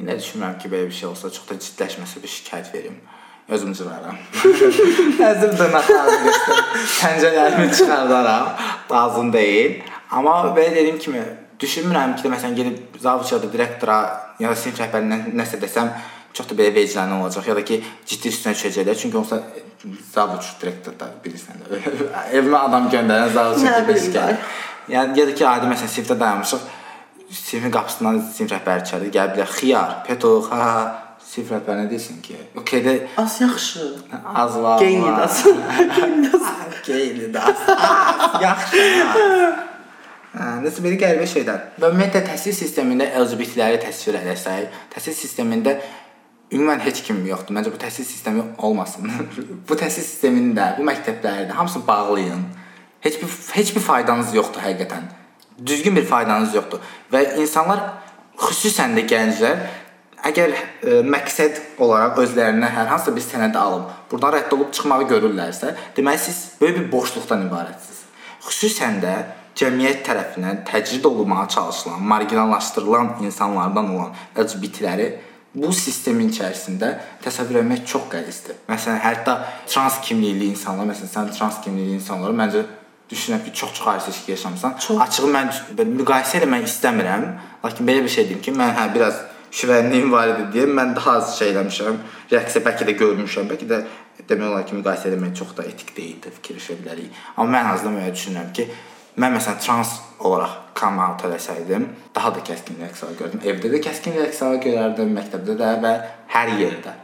İndi 0.00 0.14
düşünmürəm 0.20 0.58
ki, 0.62 0.70
belə 0.72 0.86
bir 0.88 0.96
şey 0.96 1.08
olsa 1.08 1.30
çox 1.34 1.48
da 1.48 1.56
ciddiləşməsə 1.60 2.22
bir 2.22 2.32
şikayət 2.32 2.72
verim. 2.74 2.96
Özüm 3.48 3.72
cıraram. 3.72 4.16
Həzir 5.18 5.52
dırnaqlarımı. 5.58 6.32
Pəncələrimi 7.00 7.68
çıxardaram. 7.76 8.48
Lazım 8.90 9.32
deyil. 9.32 9.80
Amma 10.10 10.40
belə 10.56 10.74
dediyim 10.74 10.98
kimi 10.98 11.24
düşünmürəm 11.60 12.16
ki, 12.16 12.28
məsələn 12.28 12.56
gedib 12.56 13.00
zavçada 13.00 13.52
direktora 13.52 13.98
ya 14.40 14.52
da 14.52 14.56
sinif 14.56 14.80
rəhbərindən 14.80 15.32
nəsə 15.36 15.60
desəm 15.60 15.90
çox 16.32 16.48
da 16.48 16.56
belə 16.60 16.74
vecdanlı 16.74 17.22
olacaq 17.24 17.48
ya 17.48 17.56
da 17.56 17.64
ki 17.64 17.80
ciddi 18.06 18.32
üstünə 18.32 18.54
düşəcəklər. 18.56 19.00
Çünki 19.02 19.20
onsa 19.20 19.40
zavç 20.14 20.54
direktor 20.62 20.96
da 21.00 21.10
bilirsən. 21.24 21.64
Evimə 22.36 22.64
adam 22.68 22.88
göndərən 22.92 23.32
zavç 23.36 23.64
kimi. 23.64 24.38
Yəni 24.88 25.20
ya 25.20 25.26
da 25.28 25.34
ki, 25.34 25.44
adi 25.46 25.68
məsələn 25.70 25.92
sinifdə 25.94 26.16
dayanmışıq. 26.20 26.64
Sinifin 27.28 27.72
qapısından 27.74 28.22
sinif 28.32 28.54
rəhbəri 28.54 28.84
içəri 28.86 29.12
gəlib 29.12 29.36
bilər. 29.36 29.52
Xiyar, 29.58 29.94
Peto, 30.06 30.32
ha, 30.48 30.64
sinif 31.20 31.52
rəhbəri 31.52 31.84
nə 31.84 31.90
desin 31.90 32.22
ki? 32.24 32.38
Okay-də 32.62 32.94
az 33.20 33.40
yaxşı. 33.40 33.86
Az 34.34 34.58
var. 34.62 34.80
Geynidas. 34.80 35.42
Geynidas. 36.88 37.64
Yaxşı. 38.42 38.84
Hə, 40.38 40.48
nəsə 40.64 40.84
belə 40.84 40.98
qəribə 41.00 41.28
şeylər. 41.28 41.62
Və 41.80 41.92
ümumiyyətlə 41.92 42.24
təhsil 42.30 42.56
sistemində 42.56 43.08
LGBT-ləri 43.20 43.80
təsvir 43.82 44.20
etsək, 44.20 44.68
təhsil 44.94 45.16
sistemində 45.16 45.76
ümumən 46.52 46.80
heç 46.84 47.02
kim 47.06 47.20
yoxdur. 47.28 47.56
Məncə 47.56 47.72
bu 47.74 47.80
təhsil 47.80 48.06
sistemi 48.08 48.44
olmasın. 48.56 49.10
bu 49.68 49.78
təhsil 49.80 50.04
sistemində, 50.04 50.74
bu 50.78 50.86
məktəblərdə 50.88 51.56
hamısını 51.58 51.86
bağlayın. 51.88 52.44
Heç 53.00 53.22
bir 53.22 53.28
heç 53.52 53.74
bir 53.76 53.80
faydanız 53.80 54.34
yoxdur 54.34 54.62
həqiqətən. 54.62 55.10
Düzgün 55.66 55.96
bir 55.96 56.06
faydanız 56.06 56.54
yoxdur 56.54 56.82
və 57.12 57.24
insanlar 57.42 57.84
xüsusən 58.38 58.96
də 58.98 59.04
gənclər 59.10 59.60
əgər 60.26 60.54
ə, 60.54 60.94
məqsəd 61.06 61.60
olaraq 61.82 62.18
özlərinə 62.24 62.70
hər 62.74 62.90
hansısa 62.90 63.14
bir 63.14 63.24
sənəd 63.24 63.58
alıb, 63.58 63.90
burdan 64.10 64.34
rədd 64.34 64.54
olub 64.56 64.72
çıxmağı 64.74 65.06
görürlərsə, 65.12 65.74
deməli 65.96 66.18
siz 66.22 66.40
böyük 66.60 66.80
bir 66.80 66.88
boşluqdan 66.92 67.46
ibarətsiniz. 67.46 68.02
Xüsusən 68.48 68.98
də 69.04 69.14
cəmiyyət 69.58 70.02
tərəfindən 70.06 70.64
təcrid 70.66 71.06
olunmağa 71.06 71.48
çalışılan, 71.54 72.02
marginallaşdırılan 72.12 73.14
insanlardan 73.26 73.94
olan 73.94 74.12
LGBT-ləri 74.36 75.08
bu 75.54 75.70
sistemin 75.72 76.30
içərisində 76.30 76.92
təsəvvür 77.24 77.62
etmək 77.62 77.86
çox 77.88 78.10
qəlizdir. 78.12 78.58
Məsələn, 78.68 79.00
hətta 79.02 79.38
trans 79.66 79.98
kimlikli 80.04 80.50
insanlar, 80.52 80.86
məsələn, 80.90 81.10
sən 81.14 81.32
trans 81.34 81.58
kimlikli 81.64 81.96
insanları 81.98 82.36
məncə 82.36 82.64
düşünürəm 83.10 83.44
ki, 83.44 83.54
çox-çox 83.54 83.86
ayrı 83.88 84.00
seçki 84.00 84.30
yaşamısan. 84.30 84.76
Çox. 84.78 85.00
Açığı 85.00 85.30
mən 85.32 85.50
müqayisə 86.00 86.42
etmək 86.42 86.66
istəmirəm, 86.68 87.24
lakin 87.64 87.88
belə 87.88 88.04
bir 88.04 88.12
şey 88.16 88.28
deyim 88.28 88.42
ki, 88.42 88.52
mən 88.52 88.74
hə 88.76 88.88
biraz 88.94 89.22
şüvənliyim 89.52 90.12
var 90.12 90.34
idi 90.34 90.44
deyə 90.54 90.68
mən 90.80 90.94
daha 90.96 91.16
az 91.20 91.38
şey 91.38 91.54
eləmişəm. 91.54 91.96
Reaksiya 92.32 92.64
bəlkə 92.66 92.88
də 92.88 92.96
görmüşəm, 93.00 93.48
bəlkə 93.48 93.70
də 93.72 93.80
demək 94.28 94.50
olar 94.50 94.68
ki, 94.68 94.76
müqayisə 94.82 95.14
etmək 95.14 95.34
çox 95.40 95.56
da 95.56 95.64
etik 95.70 95.96
deyildir, 95.96 96.36
fikirləşə 96.40 96.78
bilərik. 96.82 97.24
Amma 97.36 97.58
mən 97.58 97.72
azdan 97.72 97.96
belə 97.96 98.12
düşünürəm 98.12 98.52
ki, 98.56 98.68
mən 99.18 99.36
məsələn 99.38 99.60
trans 99.64 99.96
olaraq 100.20 100.56
come 100.78 101.02
out 101.02 101.24
eləsəydim, 101.26 101.88
daha 102.14 102.34
da 102.34 102.44
kəskin 102.44 102.80
reaksiya 102.82 103.16
görürdüm. 103.18 103.44
Evdə 103.50 103.72
də 103.72 103.82
kəskin 103.88 104.20
reaksiya 104.20 104.62
görərdim, 104.64 105.14
məktəbdə 105.16 105.58
də 105.58 105.74
və 105.82 105.94
hər 106.34 106.56
yerdə. 106.60 106.94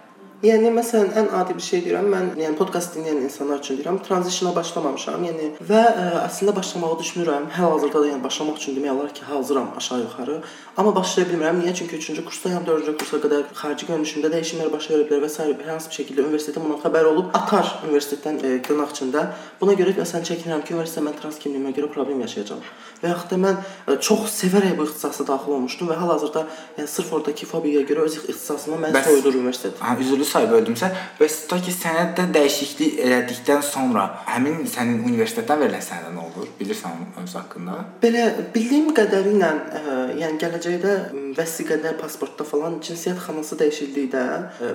Yəni 0.44 0.68
məsələn 0.76 1.14
ən 1.16 1.28
adi 1.38 1.54
bir 1.56 1.64
şey 1.64 1.80
deyirəm. 1.86 2.08
Mən 2.12 2.26
yəni 2.36 2.56
podkast 2.58 2.98
dinləyən 2.98 3.22
insanlar 3.24 3.62
üçün 3.62 3.78
deyirəm, 3.78 3.96
tranzisiona 4.04 4.50
başlamamışam. 4.52 5.22
Yəni 5.24 5.46
və 5.70 5.80
ə, 5.80 6.02
e, 6.02 6.18
əslində 6.20 6.52
başlamağı 6.58 6.98
düşünürəm. 7.00 7.46
Hal-hazırda 7.54 8.02
da 8.02 8.10
yəni 8.10 8.20
başlamaq 8.26 8.58
üçün 8.60 8.76
demək 8.76 8.92
olar 8.92 9.14
ki, 9.16 9.22
hazıram 9.24 9.70
aşağı-yuxarı. 9.78 10.36
Amma 10.76 10.92
başlaya 10.96 11.28
bilmirəm. 11.30 11.62
Niyə? 11.62 11.72
Çünki 11.78 11.96
3-cü 11.96 12.24
kursdayam, 12.28 12.66
4-cü 12.68 12.96
kursa 13.00 13.20
qədər 13.24 13.46
xarici 13.56 13.88
görünüşümdə 13.88 14.32
dəyişikliklər 14.34 14.72
baş 14.74 14.90
verə 14.92 15.06
bilər 15.08 15.24
və 15.24 15.30
s. 15.32 15.46
hər 15.48 15.70
hansı 15.70 15.88
bir 15.88 15.98
şəkildə 16.00 16.26
universitetə 16.26 16.60
bundan 16.60 16.82
xəbər 16.84 17.08
olub 17.12 17.32
atar 17.40 17.70
universitetdən 17.88 18.42
e, 18.44 18.52
dırnaq 18.68 18.92
içində. 18.92 19.24
Buna 19.62 19.78
görə 19.80 19.96
məsələn 19.96 20.28
çəkinirəm 20.28 20.66
ki, 20.66 20.76
universitetdə 20.76 21.06
mən 21.08 21.16
trans 21.22 21.40
kimliyimə 21.40 21.72
görə 21.78 21.88
problem 21.94 22.20
yaşayacağam. 22.26 22.60
Və 23.00 23.14
yaxud 23.14 23.32
da 23.32 23.40
mən 23.46 23.56
ə, 23.62 23.94
e, 23.94 23.98
çox 24.02 24.28
sevərək 24.42 24.76
bu 24.76 24.88
ixtisasa 24.90 25.24
daxil 25.30 25.56
olmuşdum 25.56 25.92
və 25.92 25.98
hal-hazırda 26.02 26.44
yəni 26.78 26.90
sırf 26.90 27.12
oradakı 27.16 27.46
fobiyaya 27.46 27.86
görə 27.86 28.08
öz 28.08 28.18
ixtisasımdan 28.18 28.88
məni 28.88 29.04
soyudur 29.06 29.38
universitet. 29.38 29.78
Hə, 29.78 29.94
üzrlü 30.02 30.26
say 30.34 30.46
böldümsə, 30.50 30.88
bəs 31.18 31.36
ta 31.50 31.58
ki 31.62 31.72
sənəddə 31.74 32.26
dəyişiklik 32.34 32.98
elədikdən 33.04 33.62
sonra 33.64 34.04
həmin 34.26 34.64
sənin 34.70 35.02
universitetdən 35.06 35.60
verilən 35.62 35.84
sənədə 35.84 36.12
nə 36.14 36.22
olur? 36.24 36.48
Bilirsən 36.58 37.04
öz 37.22 37.34
haqqında? 37.38 37.76
Belə 38.02 38.24
bildiyim 38.54 38.90
qədərilə, 38.96 39.50
ə, 39.80 39.96
yəni 40.20 40.40
gələcəkdə 40.42 40.94
vəsiqədə, 41.38 41.94
pasportda 42.00 42.46
falan 42.48 42.80
cinsiyyət 42.84 43.22
xanası 43.26 43.58
dəyişildikdə 43.62 44.24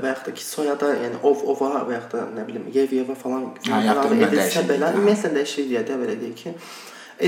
və 0.04 0.14
yaxud 0.14 0.30
da 0.30 0.36
ki 0.38 0.46
soyada, 0.46 0.94
yəni 1.04 1.20
ov 1.28 1.44
ova 1.56 1.84
və 1.90 1.98
yaxud 1.98 2.16
da 2.16 2.26
nə 2.38 2.48
bilim 2.48 2.70
yev 2.76 2.96
yeva 3.00 3.18
falan 3.20 3.50
hə, 3.66 3.82
edilsə 4.30 4.64
belə 4.70 4.94
ümumiyyətlə 4.96 5.34
dəyişikliyə 5.40 5.84
də 5.90 6.00
belə 6.04 6.18
deyək 6.24 6.40
ki, 6.44 6.56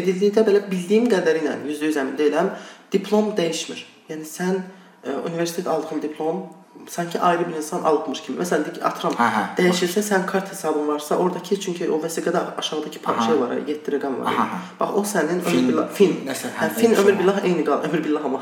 edildikdə 0.01 0.45
belə 0.47 0.63
bildiyim 0.71 1.11
qədərilə 1.11 1.59
100% 1.65 2.03
əmin 2.05 2.17
deyiləm, 2.19 2.55
diplom 2.93 3.33
dəyişmir. 3.35 3.83
Yəni 4.11 4.27
sən 4.27 4.57
ə, 4.61 5.19
universitet 5.27 5.67
aldığın 5.71 6.03
diplom 6.03 6.45
sanki 6.89 7.19
ayrı 7.19 7.49
bir 7.49 7.55
insan 7.55 7.83
alıbmış 7.83 8.21
kimi. 8.21 8.37
Məsələn, 8.41 8.65
deyək 8.67 8.83
atıram, 8.89 9.15
hə, 9.19 9.27
hə, 9.35 9.43
dəyişirsə 9.57 10.03
sən 10.05 10.25
kart 10.25 10.51
hesabın 10.51 10.87
varsa, 10.87 11.15
oradakı 11.15 11.59
çünki 11.65 11.89
o 11.89 11.99
vəsiqədə 12.03 12.41
aşağıdakı 12.57 12.99
şey 13.25 13.39
var, 13.41 13.55
7 13.67 13.95
rəqəm 13.95 14.19
var. 14.19 14.31
Aha. 14.33 14.59
Bax 14.79 14.89
o 14.95 15.03
sənin 15.13 15.41
ömür 15.45 15.67
billah 15.69 15.89
fin. 15.93 16.15
Nəsə, 16.27 16.53
hə, 16.59 16.69
fin 16.77 16.95
ömür 16.95 17.19
billah 17.19 17.43
eyni 17.43 17.65
qal, 17.65 17.83
ömür 17.89 18.03
billah 18.03 18.25
amma. 18.25 18.39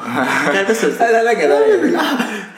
Qəribə 0.49 0.75
sözdür. 0.75 0.99
Hələ 1.05 1.35
qədər. 1.41 1.97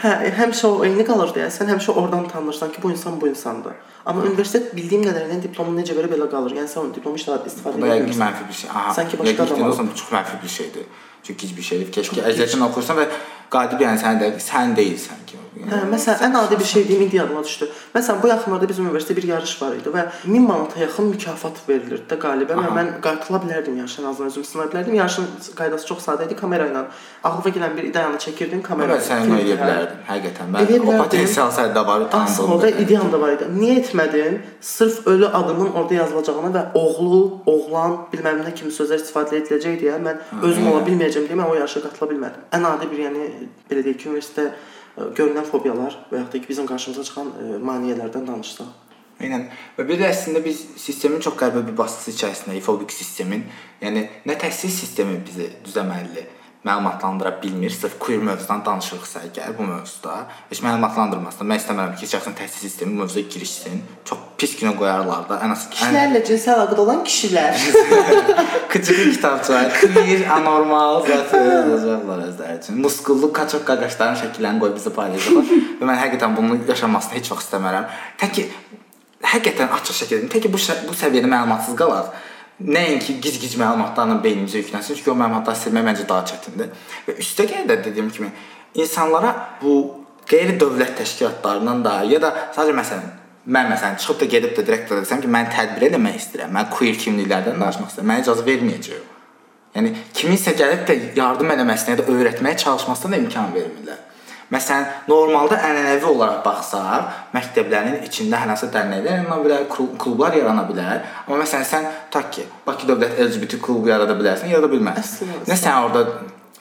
Hə, 0.01 0.11
həmişə 0.41 0.67
o 0.67 0.83
eyni 0.87 1.05
qalır 1.05 1.35
deyə 1.37 1.49
sən 1.53 1.69
həmişə 1.75 1.93
oradan 1.93 2.27
tanınırsan 2.27 2.71
ki, 2.71 2.83
bu 2.83 2.91
insan 2.91 3.21
bu 3.21 3.27
insandır. 3.27 3.75
Amma 4.05 4.23
universitet 4.25 4.71
bildiyim 4.73 5.03
qədərilə 5.05 5.37
diplomu 5.43 5.75
necə 5.77 5.93
verə 5.97 6.09
belə 6.09 6.25
qalır. 6.31 6.55
Yəni 6.57 6.69
sən 6.71 6.87
o 6.87 6.93
diplomu 6.95 7.19
istifadə 7.21 7.45
edə 7.45 7.83
bilmirsən. 7.85 8.15
Bu 8.15 8.23
mənfi 8.23 8.47
bir 8.47 8.57
şey. 8.61 8.69
Aha. 8.73 8.93
Sanki 8.97 9.19
başqa 9.19 9.43
adam 9.43 9.67
olsa 9.67 9.85
çox 9.95 10.09
mənfi 10.15 10.41
bir 10.43 10.53
şeydir. 10.55 10.87
Çünki 11.23 11.47
heç 11.47 11.57
bir 11.57 11.67
şeydir. 11.69 11.91
Keşke 11.93 12.25
əziyyətini 12.31 12.65
oxursan 12.65 12.97
və 12.97 13.05
qadib 13.53 13.85
yəni 13.85 14.01
sən 14.01 14.17
də 14.21 14.31
sən 14.41 14.73
deyilsən 14.77 15.21
ki. 15.29 15.40
Hə, 15.51 15.81
məsələn, 15.91 16.21
ən 16.29 16.35
adi 16.39 16.55
bir 16.59 16.63
şey 16.63 16.85
deyim, 16.87 17.01
indi 17.03 17.17
yadıma 17.17 17.41
düşdü. 17.43 17.67
Məsələn, 17.91 18.21
bu 18.23 18.29
yaxınlarda 18.31 18.67
bizim 18.69 18.85
universitetdə 18.87 19.17
bir 19.17 19.25
yarış 19.33 19.55
var 19.61 19.73
idi 19.75 19.91
və 19.91 20.05
1000 20.23 20.45
manata 20.47 20.79
yaxın 20.79 21.09
mükafat 21.11 21.57
verilirdi 21.67 22.07
də 22.07 22.17
qalibə 22.21 22.55
və 22.55 22.69
mən 22.77 22.91
qatıla 23.03 23.41
bilərdim 23.43 23.75
yarışın 23.81 24.07
azından 24.09 24.31
özüm 24.31 24.45
sınaya 24.47 24.69
bilərdim. 24.71 24.95
Yarışın 24.95 25.27
qaydası 25.57 25.89
çox 25.89 26.07
sadə 26.07 26.29
idi, 26.29 26.37
kamera 26.39 26.69
ilə 26.71 26.85
ağlıma 27.27 27.53
gələn 27.57 27.75
bir 27.77 27.89
ideyanı 27.91 28.21
çəkirdin, 28.25 28.63
kamera 28.63 28.95
ilə. 28.95 29.03
Sən 29.09 29.35
edə 29.41 29.59
bilərdin, 29.59 30.01
həqiqətən. 30.07 30.55
Mən 30.55 30.87
o 30.87 30.97
potensial 31.03 31.51
səndə 31.59 31.85
var, 31.91 32.07
tanıdım. 32.15 32.55
Orada 32.55 32.71
ideyam 32.85 33.11
da 33.11 33.21
var 33.21 33.35
idi. 33.35 33.51
Niyə 33.59 33.77
etmədin? 33.83 34.41
Sırf 34.61 35.07
ölü 35.07 35.27
adımın 35.27 35.73
orada 35.73 35.93
yazılacağını 35.99 36.55
və 36.55 36.65
oğlu, 36.79 37.23
oğlan, 37.45 37.97
bilməm 38.13 38.45
nə 38.47 38.55
kimi 38.55 38.71
sözlər 38.71 39.03
istifadə 39.03 39.41
ediləcək 39.43 39.81
deyə 39.83 39.99
mən 39.99 40.23
özüm 40.41 40.71
ola 40.71 40.85
bilməyəcəm 40.87 41.27
deyə 41.27 41.43
mən 41.43 41.51
o 41.51 41.55
yarışa 41.59 41.83
qatıla 41.89 42.13
bilmədim. 42.13 42.51
Ən 42.55 42.67
adi 42.75 42.91
bir, 42.91 43.07
yəni 43.09 43.31
belə 43.71 43.83
deyək 43.87 43.99
ki, 44.03 44.13
universitetdə 44.13 44.51
görünən 44.97 45.47
fobiyalar 45.47 45.97
və 46.11 46.21
yaxud 46.23 46.33
da 46.33 46.41
ki, 46.41 46.49
bizim 46.49 46.67
qarşımıza 46.69 47.07
çıxan 47.07 47.31
maneələrdən 47.67 48.27
danışsaq. 48.27 48.71
Eynən. 49.21 49.47
Və 49.77 49.85
bir 49.85 49.99
də 50.01 50.09
əslində 50.09 50.41
biz 50.43 50.63
sistemin 50.81 51.21
çox 51.21 51.35
qəribə 51.37 51.61
bir 51.67 51.77
bastısı 51.77 52.15
içərisindəyik, 52.15 52.65
fobik 52.65 52.93
sistemin. 52.95 53.45
Yəni 53.81 54.07
nə 54.25 54.37
təhsil 54.41 54.73
sistemi 54.73 55.19
bizi 55.27 55.51
düzəməlidir 55.65 56.40
məlumatlandıra 56.65 57.41
bilmir. 57.43 57.69
Sırf 57.69 57.99
queer 57.99 58.19
mövzudan 58.21 58.61
danışırıqsa 58.65 59.23
əgər 59.27 59.55
bu 59.57 59.65
mövzuda 59.65 60.17
heç 60.49 60.61
məlumatlandırmasın. 60.61 61.47
Mən 61.49 61.61
istəmirəm 61.61 61.95
ki, 61.97 62.09
şəxsən 62.11 62.35
təhsil 62.37 62.67
sistemi 62.67 62.93
bu 62.93 63.03
mövzuya 63.03 63.25
girişsin. 63.33 63.81
Çox 64.05 64.19
pis 64.37 64.53
günə 64.59 64.75
qoyarlar 64.77 65.25
da. 65.29 65.39
Ən 65.45 65.55
az 65.55 65.65
kişilərlə 65.73 66.23
cinsi 66.27 66.51
əlaqədə 66.53 66.83
olan 66.85 67.03
kişilər. 67.07 67.61
Küçük 68.73 69.13
kitabçılar, 69.15 69.71
queer, 69.81 70.25
anormal 70.37 71.01
zət 71.07 71.33
yazacaqlar 71.33 72.25
özləri 72.29 72.57
üçün. 72.61 72.81
Muskullu 72.85 73.31
kaçok 73.33 73.65
qaqaşların 73.71 74.19
şəkillərini 74.25 74.61
qoyub 74.61 74.77
bizə 74.77 74.93
paylaşacaqlar. 74.95 75.63
Və 75.81 75.89
mən 75.89 76.03
həqiqətən 76.05 76.37
bunu 76.37 76.61
yaşamasını 76.69 77.17
heç 77.19 77.33
vaxt 77.33 77.49
istəmərəm. 77.49 77.89
Tək 78.21 78.37
ki 78.37 78.49
həqiqətən 79.33 79.73
açıq 79.79 80.03
şəkildə, 80.03 80.29
tək 80.35 80.45
ki 80.45 80.53
bu 80.53 80.61
bu 80.61 80.97
səviyyədə 80.97 81.29
məlumatsız 81.29 81.77
qalaq 81.81 82.13
nəinki 82.67 83.17
gic-gic 83.23 83.55
məlumatlarla 83.61 84.19
beynimizə 84.23 84.61
yüklənsin, 84.61 84.97
çünki 84.99 85.11
o 85.13 85.15
məlumatları 85.19 85.59
silmək 85.61 85.87
məncə 85.87 86.07
daha 86.09 86.25
çətindir. 86.31 86.69
Və 87.07 87.17
üstəgəl 87.23 87.65
də 87.69 87.79
dediyim 87.85 88.11
kimi 88.13 88.29
insanlara 88.81 89.33
bu 89.61 89.77
qeyri-dövlət 90.29 90.97
təşkilatlarından 91.01 91.81
da 91.85 91.95
ya 92.09 92.21
da 92.23 92.31
sadəcə 92.55 92.77
məsələn 92.77 93.09
mən 93.47 93.71
məsələn 93.71 93.97
çıxıb 93.97 94.19
da 94.21 94.29
gedib 94.35 94.53
də 94.57 94.65
direktora 94.67 95.01
desəm 95.01 95.23
ki, 95.23 95.31
mən 95.31 95.49
tədbir 95.55 95.87
eləmək 95.89 96.19
istəyirəm, 96.19 96.53
mən 96.57 96.69
queer 96.75 96.99
kimliklərdən 97.01 97.57
danışmaq 97.57 97.89
istəyirəm, 97.89 98.11
mənə 98.11 98.25
icazə 98.25 98.45
verməyəcək. 98.45 99.09
Yəni 99.75 99.91
kiminsə 100.13 100.53
gəlib 100.59 100.85
də 100.87 100.97
yardım 101.17 101.53
eləməsinə 101.55 101.95
ya 101.95 102.01
da 102.01 102.07
öyrətməyə 102.11 102.59
çalışmasına 102.61 103.15
da 103.15 103.21
imkan 103.23 103.53
vermirlər. 103.55 103.99
Məsələn, 104.51 104.83
normalda 105.07 105.55
ənənəvi 105.63 106.09
olaraq 106.09 106.41
baxsaq, 106.43 107.13
məktəblərin 107.31 108.01
içində 108.03 108.41
hər 108.41 108.51
hansı 108.51 108.67
dərnəklər 108.73 109.21
yarana 109.21 109.37
bilər, 109.45 109.63
klublar 109.71 110.35
yarana 110.35 110.65
bilər. 110.67 111.05
Amma 111.23 111.39
məsələn 111.45 111.69
sən 111.69 111.87
tak 112.11 112.33
ki, 112.35 112.43
Bakı 112.67 112.89
Dövlət 112.89 113.15
LGBT 113.29 113.61
klubu 113.63 113.87
yarada 113.93 114.17
bilərsən, 114.19 114.51
yarada 114.51 114.67
bilməzsən. 114.73 115.33
Nə 115.47 115.55
sən 115.55 115.85
orada 115.85 116.03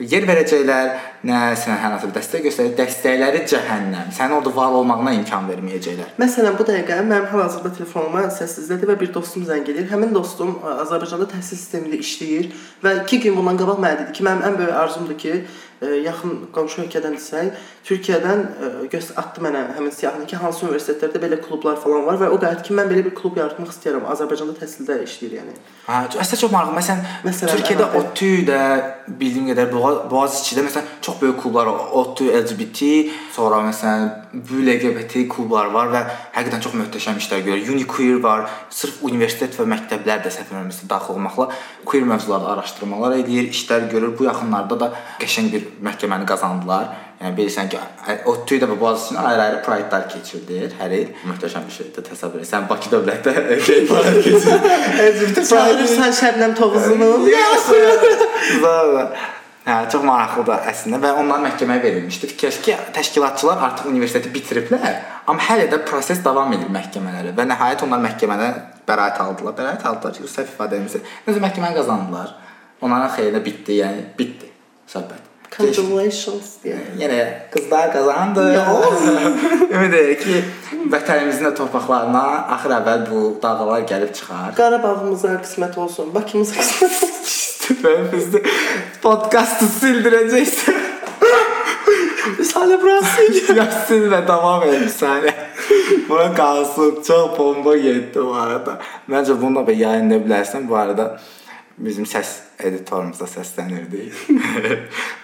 yer 0.00 0.24
verəcəklər, 0.24 0.92
nə 1.28 1.38
sənə 1.60 1.76
hər 1.82 1.92
hansı 1.92 2.08
bir 2.08 2.14
dəstək 2.14 2.44
göstərəcək, 2.46 2.76
dəstəkləri 2.78 3.40
cəhənnəm. 3.50 4.12
Sənin 4.16 4.36
orada 4.38 4.52
var 4.56 4.76
olmağına 4.78 5.12
imkan 5.18 5.48
verməyəcəklər. 5.50 6.14
Məsələn, 6.22 6.56
bu 6.56 6.64
dəqiqə 6.68 7.00
mənim 7.02 7.26
hal-hazırda 7.28 7.74
telefonuma 7.76 8.22
səssizlədi 8.32 8.88
və 8.88 8.96
bir 9.02 9.10
dostum 9.12 9.44
zəng 9.48 9.66
edir. 9.68 9.90
Həmin 9.90 10.14
dostum 10.16 10.54
Azərbaycanda 10.78 11.28
təhsil 11.34 11.60
sistemində 11.60 12.00
işləyir 12.00 12.48
və 12.84 12.94
2 13.02 13.20
gün 13.26 13.36
bundan 13.36 13.60
qabaq 13.60 13.82
mənə 13.82 14.06
dedi 14.06 14.16
ki, 14.16 14.24
mənim 14.24 14.46
ən 14.48 14.56
böyük 14.62 14.78
arzumdur 14.84 15.20
ki, 15.20 15.42
yaxın 15.80 16.32
qonşu 16.52 16.82
ölkədən 16.86 17.14
desək, 17.16 17.52
Türkiyədən 17.80 18.42
göz 18.92 19.10
atdı 19.16 19.40
mənə 19.40 19.62
həmin 19.76 19.92
siyahını 19.94 20.26
ki, 20.28 20.36
hansı 20.36 20.66
universitetlərdə 20.66 21.20
belə 21.22 21.38
klublar 21.40 21.78
falan 21.80 22.04
var 22.04 22.18
və 22.20 22.28
o 22.34 22.36
qərt 22.40 22.60
ki, 22.66 22.74
mən 22.76 22.90
belə 22.90 23.06
bir 23.06 23.14
klub 23.16 23.38
yaratmaq 23.40 23.72
istəyirəm. 23.72 24.04
Azərbaycanda 24.12 24.54
təhsildə 24.58 24.98
işləyir 25.06 25.38
yəni. 25.38 25.56
Hə, 25.86 26.02
əslində 26.20 26.40
çox 26.42 26.52
maraqlı. 26.52 26.76
Məsələn, 26.76 27.02
məsələn 27.24 27.56
Türkiyədə 27.56 27.88
ODTÜ-də 28.00 28.60
bildiyim 29.22 29.48
qədər 29.50 29.72
Boğaziçi'də 30.12 30.66
məsələn 30.68 30.92
çox 31.08 31.18
böyük 31.22 31.40
klublar 31.40 31.72
var. 31.72 31.88
ODTÜ 32.02 32.28
LGBT, 32.36 32.92
sonra 33.34 33.62
məsələn 33.70 34.08
LGBT 34.36 35.24
klublar 35.32 35.72
var 35.74 35.90
və 35.90 36.04
həqiqətən 36.36 36.62
çox 36.62 36.76
möhtəşəm 36.78 37.18
işlər 37.18 37.42
görür. 37.48 37.72
Uniqueer 37.74 38.20
var. 38.22 38.46
Sırf 38.70 39.00
universitet 39.08 39.56
və 39.58 39.66
məktəblər 39.72 40.22
də 40.22 40.30
səhv 40.30 40.50
etmirəmsə 40.50 40.86
daxil 40.90 41.16
olmaqla 41.16 41.48
queer 41.84 42.04
mövzularda 42.06 42.52
araşdırmalar 42.54 43.16
eləyir, 43.18 43.50
işlər 43.50 43.88
görür. 43.90 44.14
Bu 44.18 44.28
yaxınlarda 44.28 44.78
da 44.80 44.92
qəşəng 45.22 45.50
bir 45.54 45.66
məhkəməni 45.88 46.28
qazandılar. 46.28 46.92
Yəni 47.20 47.36
bilirsən 47.36 47.68
ki, 47.68 47.78
o 48.30 48.32
tüy 48.48 48.62
də 48.62 48.68
bu 48.70 48.78
Boğaziçi'nin 48.80 49.18
ayrı-ayrı 49.20 49.58
pride-lar 49.64 50.06
keçirdir 50.08 50.70
hər 50.78 50.94
il. 50.96 51.10
Möhtəşəm 51.28 51.66
bir 51.68 51.74
şeydir, 51.74 52.06
təsəvvür 52.06 52.40
et. 52.40 52.48
Sən 52.48 52.64
Bakı 52.70 52.88
dövlətdə 52.94 53.34
gay 53.34 53.82
pride 53.90 54.22
keçir. 54.24 54.56
LGBT 55.04 55.44
pride-sən 55.50 56.16
Şəbnəm 56.16 56.56
Tovuzunu. 56.56 57.10
Zəvə. 58.64 59.04
Hə, 59.66 59.76
çox 59.92 60.02
maraqlıdır 60.08 60.64
əslində 60.72 61.02
və 61.02 61.12
onlar 61.20 61.44
məhkəməyə 61.44 61.82
verilmişdi. 61.84 62.32
Fikirləş 62.32 62.60
ki, 62.64 62.76
təşkilatçılar 62.96 63.60
artıq 63.68 63.90
universiteti 63.92 64.32
bitiriblər, 64.32 65.02
amma 65.28 65.44
hələ 65.50 65.68
də 65.68 65.84
proses 65.84 66.24
davam 66.24 66.56
edir 66.56 66.72
məhkəmələrə 66.72 67.36
və 67.36 67.50
nəhayət 67.52 67.84
onlar 67.84 68.00
məhkəmədə 68.08 68.52
bəraət 68.88 69.20
aldılar. 69.26 69.58
Bəraət 69.60 69.84
aldılar 69.92 70.16
ki, 70.16 70.30
səhv 70.38 70.54
ifadəmizi. 70.56 71.04
Nəzə 71.28 71.44
məhkəməni 71.44 71.76
qazandılar. 71.82 72.38
Onların 72.80 73.18
xeyrinə 73.18 73.44
bitdi, 73.44 73.82
yəni 73.84 74.08
bitdi 74.16 74.48
söhbət. 74.88 75.29
Congratulations 75.50 76.52
deyə. 76.64 76.78
Yenə 77.00 77.20
qızlar 77.50 77.90
qazandı. 77.94 78.44
Ümid 79.74 79.96
edirəm 79.98 80.20
ki, 80.22 80.36
vətənimizin 80.92 81.48
də 81.48 81.54
torpaqlarına 81.58 82.22
axır 82.56 82.76
əvvəl 82.78 83.02
bu 83.10 83.22
dalğalar 83.42 83.82
gəlib 83.90 84.12
çıxar. 84.14 84.54
Qarabağımıza 84.60 85.34
qismət 85.44 85.78
olsun, 85.82 86.14
Bakımıza 86.14 86.54
qismət 86.60 87.02
olsun. 87.02 87.82
Ben 87.84 88.06
bizi 88.12 88.42
podcast'ı 89.02 89.66
sildirəcəksən. 89.80 90.80
Hala 92.54 92.82
burası. 92.82 93.22
ya 93.56 93.66
sil 93.86 94.06
və 94.12 94.20
davam 94.28 94.62
et 94.68 94.80
bir 94.80 94.90
saniyə. 94.92 95.34
Buna 96.08 96.34
qalsın. 96.34 97.02
Çox 97.06 97.38
bomba 97.38 97.76
getdi 97.76 98.20
bu 98.20 98.34
arada. 98.34 98.78
Məncə 99.10 99.36
bunu 99.42 99.66
da 99.66 99.72
yayınlaya 99.72 100.20
bilərsən. 100.26 100.68
Bu 100.68 100.76
arada 100.76 101.20
bizim 101.80 102.06
səs 102.08 102.32
editorumuza 102.60 103.26
səslənirdik. 103.30 104.16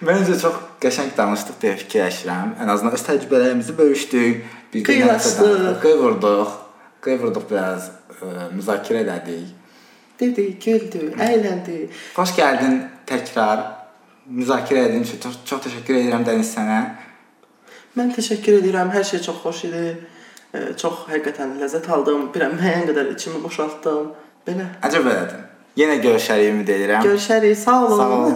Məncə 0.06 0.36
çox 0.42 0.58
qəşəng 0.82 1.12
danışdıq 1.18 1.60
deyə 1.62 1.76
fikirləşirəm. 1.82 2.56
Ən 2.62 2.72
azından 2.72 2.96
öz 2.96 3.04
təcrübələrimizi 3.08 3.76
bölüşdük. 3.78 4.42
Bir 4.74 4.84
Qıyasdıq. 4.88 5.80
Qıyvurdıq. 5.84 6.58
Qıyvurdıq 7.04 7.48
biraz, 7.50 7.90
ə, 8.18 8.50
müzakirə 8.56 9.04
elədik. 9.04 9.54
Dedi, 10.20 10.46
güldü, 10.64 11.10
əyləndi. 11.20 11.80
Xoş 12.16 12.32
gəldin 12.38 12.78
təkrar. 13.08 13.66
Müzakirə 14.26 14.88
etdiyin 14.88 15.04
üçün 15.04 15.20
çox, 15.22 15.36
çox 15.46 15.66
təşəkkür 15.68 16.00
edirəm 16.00 16.24
Dəniz 16.26 16.54
sənə. 16.56 16.78
Mən 17.96 18.14
təşəkkür 18.16 18.62
edirəm. 18.62 18.90
Hər 18.96 19.04
şey 19.06 19.22
çox 19.28 19.42
xoş 19.44 19.66
idi. 19.68 19.84
E, 20.56 20.62
Çox 20.80 21.04
həqiqətən 21.10 21.58
ləzzət 21.60 21.86
aldım. 21.92 22.30
Bir 22.34 22.48
müəyyən 22.56 22.88
qədər 22.90 23.12
içimi 23.12 23.42
boşaltdım. 23.44 24.10
Belə. 24.48 24.66
Əcəb 24.88 25.06
elədin. 25.12 25.45
Yenə 25.76 25.98
görüşərik 26.00 26.52
ümid 26.54 26.70
edirəm. 26.72 27.02
Görüşərik. 27.04 27.56
Sağ 27.60 27.86
olun. 27.86 27.98
Sağ 27.98 28.08
ol. 28.18 28.30